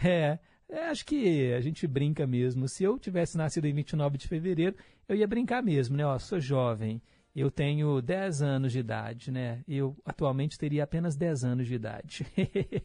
É, 0.04 0.40
é, 0.74 0.90
acho 0.90 1.06
que 1.06 1.54
a 1.54 1.62
gente 1.62 1.86
brinca 1.86 2.26
mesmo. 2.26 2.68
Se 2.68 2.84
eu 2.84 2.98
tivesse 2.98 3.38
nascido 3.38 3.66
em 3.66 3.74
29 3.74 4.18
de 4.18 4.28
fevereiro, 4.28 4.76
eu 5.08 5.16
ia 5.16 5.28
brincar 5.28 5.62
mesmo, 5.62 5.96
né? 5.96 6.04
Ó, 6.04 6.18
sou 6.18 6.40
jovem, 6.40 7.00
eu 7.36 7.52
tenho 7.52 8.02
10 8.02 8.42
anos 8.42 8.72
de 8.72 8.80
idade, 8.80 9.30
né? 9.30 9.62
Eu 9.68 9.96
atualmente 10.04 10.58
teria 10.58 10.84
apenas 10.84 11.16
10 11.16 11.44
anos 11.44 11.68
de 11.68 11.76
idade. 11.76 12.26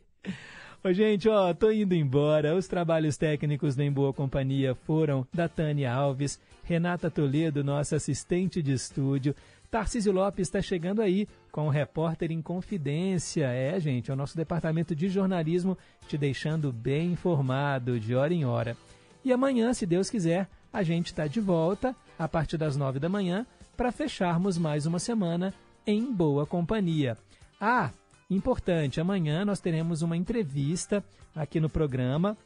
Ô, 0.84 0.92
gente, 0.92 1.28
ó, 1.28 1.52
tô 1.54 1.70
indo 1.70 1.94
embora. 1.94 2.54
Os 2.54 2.68
trabalhos 2.68 3.16
técnicos 3.16 3.74
da 3.74 3.82
Em 3.82 3.90
Boa 3.90 4.12
Companhia 4.12 4.74
foram 4.74 5.26
da 5.32 5.48
Tânia 5.48 5.90
Alves, 5.90 6.38
Renata 6.64 7.10
Toledo, 7.10 7.64
nossa 7.64 7.96
assistente 7.96 8.62
de 8.62 8.72
estúdio, 8.72 9.34
Tarcísio 9.70 10.12
Lopes 10.12 10.48
está 10.48 10.62
chegando 10.62 11.02
aí 11.02 11.28
com 11.50 11.66
o 11.66 11.70
Repórter 11.70 12.30
em 12.30 12.42
Confidência. 12.42 13.46
É, 13.46 13.78
gente, 13.80 14.10
é 14.10 14.14
o 14.14 14.16
nosso 14.16 14.36
departamento 14.36 14.94
de 14.94 15.08
jornalismo 15.08 15.76
te 16.06 16.16
deixando 16.16 16.72
bem 16.72 17.12
informado 17.12 17.98
de 17.98 18.14
hora 18.14 18.32
em 18.32 18.44
hora. 18.44 18.76
E 19.24 19.32
amanhã, 19.32 19.72
se 19.72 19.86
Deus 19.86 20.10
quiser, 20.10 20.48
a 20.72 20.82
gente 20.82 21.06
está 21.06 21.26
de 21.26 21.40
volta 21.40 21.94
a 22.18 22.28
partir 22.28 22.56
das 22.56 22.76
nove 22.76 22.98
da 22.98 23.08
manhã 23.08 23.46
para 23.76 23.92
fecharmos 23.92 24.58
mais 24.58 24.86
uma 24.86 24.98
semana 24.98 25.54
em 25.86 26.12
boa 26.12 26.46
companhia. 26.46 27.16
Ah, 27.60 27.90
importante, 28.30 29.00
amanhã 29.00 29.44
nós 29.44 29.60
teremos 29.60 30.02
uma 30.02 30.16
entrevista 30.16 31.02
aqui 31.34 31.60
no 31.60 31.68
programa 31.68 32.36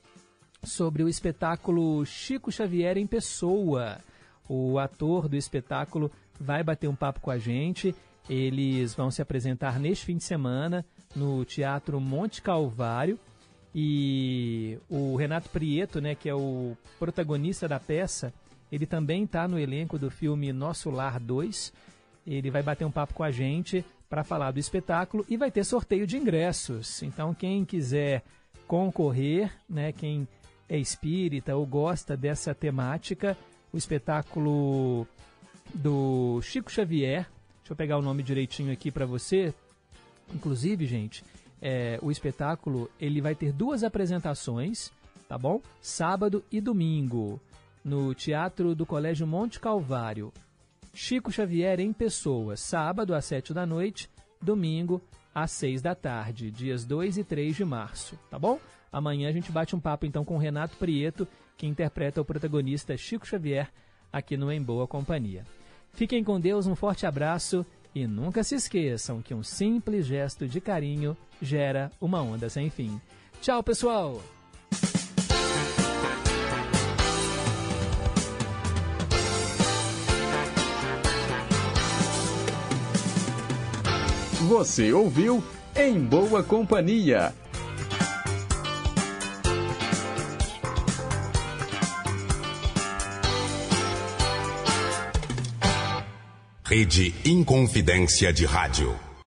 sobre 0.62 1.02
o 1.02 1.08
espetáculo 1.08 2.04
Chico 2.06 2.52
Xavier 2.52 2.96
em 2.96 3.06
Pessoa. 3.06 3.98
O 4.48 4.78
ator 4.78 5.28
do 5.28 5.36
espetáculo 5.36 6.10
vai 6.38 6.62
bater 6.62 6.88
um 6.88 6.94
papo 6.94 7.20
com 7.20 7.30
a 7.30 7.38
gente. 7.38 7.94
Eles 8.28 8.94
vão 8.94 9.10
se 9.10 9.20
apresentar 9.20 9.78
neste 9.78 10.06
fim 10.06 10.16
de 10.16 10.24
semana 10.24 10.84
no 11.14 11.44
Teatro 11.44 12.00
Monte 12.00 12.40
Calvário. 12.40 13.18
E 13.74 14.78
o 14.88 15.16
Renato 15.16 15.48
Prieto, 15.48 16.00
né, 16.00 16.14
que 16.14 16.28
é 16.28 16.34
o 16.34 16.76
protagonista 16.98 17.66
da 17.66 17.80
peça, 17.80 18.32
ele 18.70 18.86
também 18.86 19.24
está 19.24 19.48
no 19.48 19.58
elenco 19.58 19.98
do 19.98 20.10
filme 20.10 20.52
Nosso 20.52 20.90
Lar 20.90 21.18
2. 21.18 21.72
Ele 22.26 22.50
vai 22.50 22.62
bater 22.62 22.84
um 22.84 22.90
papo 22.90 23.14
com 23.14 23.22
a 23.22 23.30
gente 23.30 23.84
para 24.08 24.22
falar 24.22 24.50
do 24.50 24.58
espetáculo 24.58 25.24
e 25.28 25.36
vai 25.36 25.50
ter 25.50 25.64
sorteio 25.64 26.06
de 26.06 26.18
ingressos. 26.18 27.02
Então, 27.02 27.34
quem 27.34 27.64
quiser 27.64 28.22
concorrer, 28.66 29.50
né, 29.68 29.90
quem 29.92 30.28
é 30.68 30.78
espírita 30.78 31.56
ou 31.56 31.66
gosta 31.66 32.16
dessa 32.16 32.54
temática, 32.54 33.36
o 33.72 33.76
espetáculo 33.76 35.06
do 35.74 36.40
Chico 36.42 36.70
Xavier. 36.70 37.26
Deixa 37.62 37.72
eu 37.72 37.76
pegar 37.76 37.96
o 37.96 38.02
nome 38.02 38.24
direitinho 38.24 38.72
aqui 38.72 38.90
para 38.90 39.06
você. 39.06 39.54
Inclusive, 40.34 40.84
gente, 40.84 41.24
é, 41.60 41.96
o 42.02 42.10
espetáculo 42.10 42.90
ele 43.00 43.20
vai 43.20 43.36
ter 43.36 43.52
duas 43.52 43.84
apresentações, 43.84 44.90
tá 45.28 45.38
bom? 45.38 45.60
Sábado 45.80 46.44
e 46.50 46.60
domingo, 46.60 47.40
no 47.84 48.12
Teatro 48.14 48.74
do 48.74 48.84
Colégio 48.84 49.26
Monte 49.28 49.60
Calvário. 49.60 50.32
Chico 50.92 51.30
Xavier 51.30 51.78
em 51.78 51.92
pessoa, 51.92 52.56
sábado 52.56 53.14
às 53.14 53.24
sete 53.24 53.54
da 53.54 53.64
noite, 53.64 54.10
domingo 54.40 55.00
às 55.32 55.52
seis 55.52 55.80
da 55.80 55.94
tarde, 55.94 56.50
dias 56.50 56.84
2 56.84 57.18
e 57.18 57.24
3 57.24 57.56
de 57.56 57.64
março, 57.64 58.18
tá 58.28 58.38
bom? 58.38 58.58
Amanhã 58.92 59.28
a 59.28 59.32
gente 59.32 59.50
bate 59.50 59.74
um 59.74 59.80
papo 59.80 60.04
então 60.04 60.24
com 60.24 60.36
Renato 60.36 60.76
Prieto, 60.76 61.26
que 61.56 61.66
interpreta 61.66 62.20
o 62.20 62.24
protagonista 62.24 62.96
Chico 62.96 63.26
Xavier 63.26 63.70
aqui 64.12 64.36
no 64.36 64.52
Em 64.52 64.60
Boa 64.60 64.86
Companhia. 64.86 65.46
Fiquem 65.92 66.24
com 66.24 66.40
Deus, 66.40 66.66
um 66.66 66.74
forte 66.74 67.04
abraço 67.04 67.64
e 67.94 68.06
nunca 68.06 68.42
se 68.42 68.54
esqueçam 68.54 69.20
que 69.20 69.34
um 69.34 69.42
simples 69.42 70.06
gesto 70.06 70.48
de 70.48 70.60
carinho 70.60 71.16
gera 71.40 71.92
uma 72.00 72.22
onda 72.22 72.48
sem 72.48 72.70
fim. 72.70 73.00
Tchau, 73.40 73.62
pessoal! 73.62 74.22
Você 84.48 84.92
ouviu 84.92 85.42
Em 85.74 86.00
Boa 86.00 86.42
Companhia 86.42 87.32
Rede 96.74 97.12
Inconfidência 97.26 98.32
de 98.32 98.46
Rádio. 98.46 99.11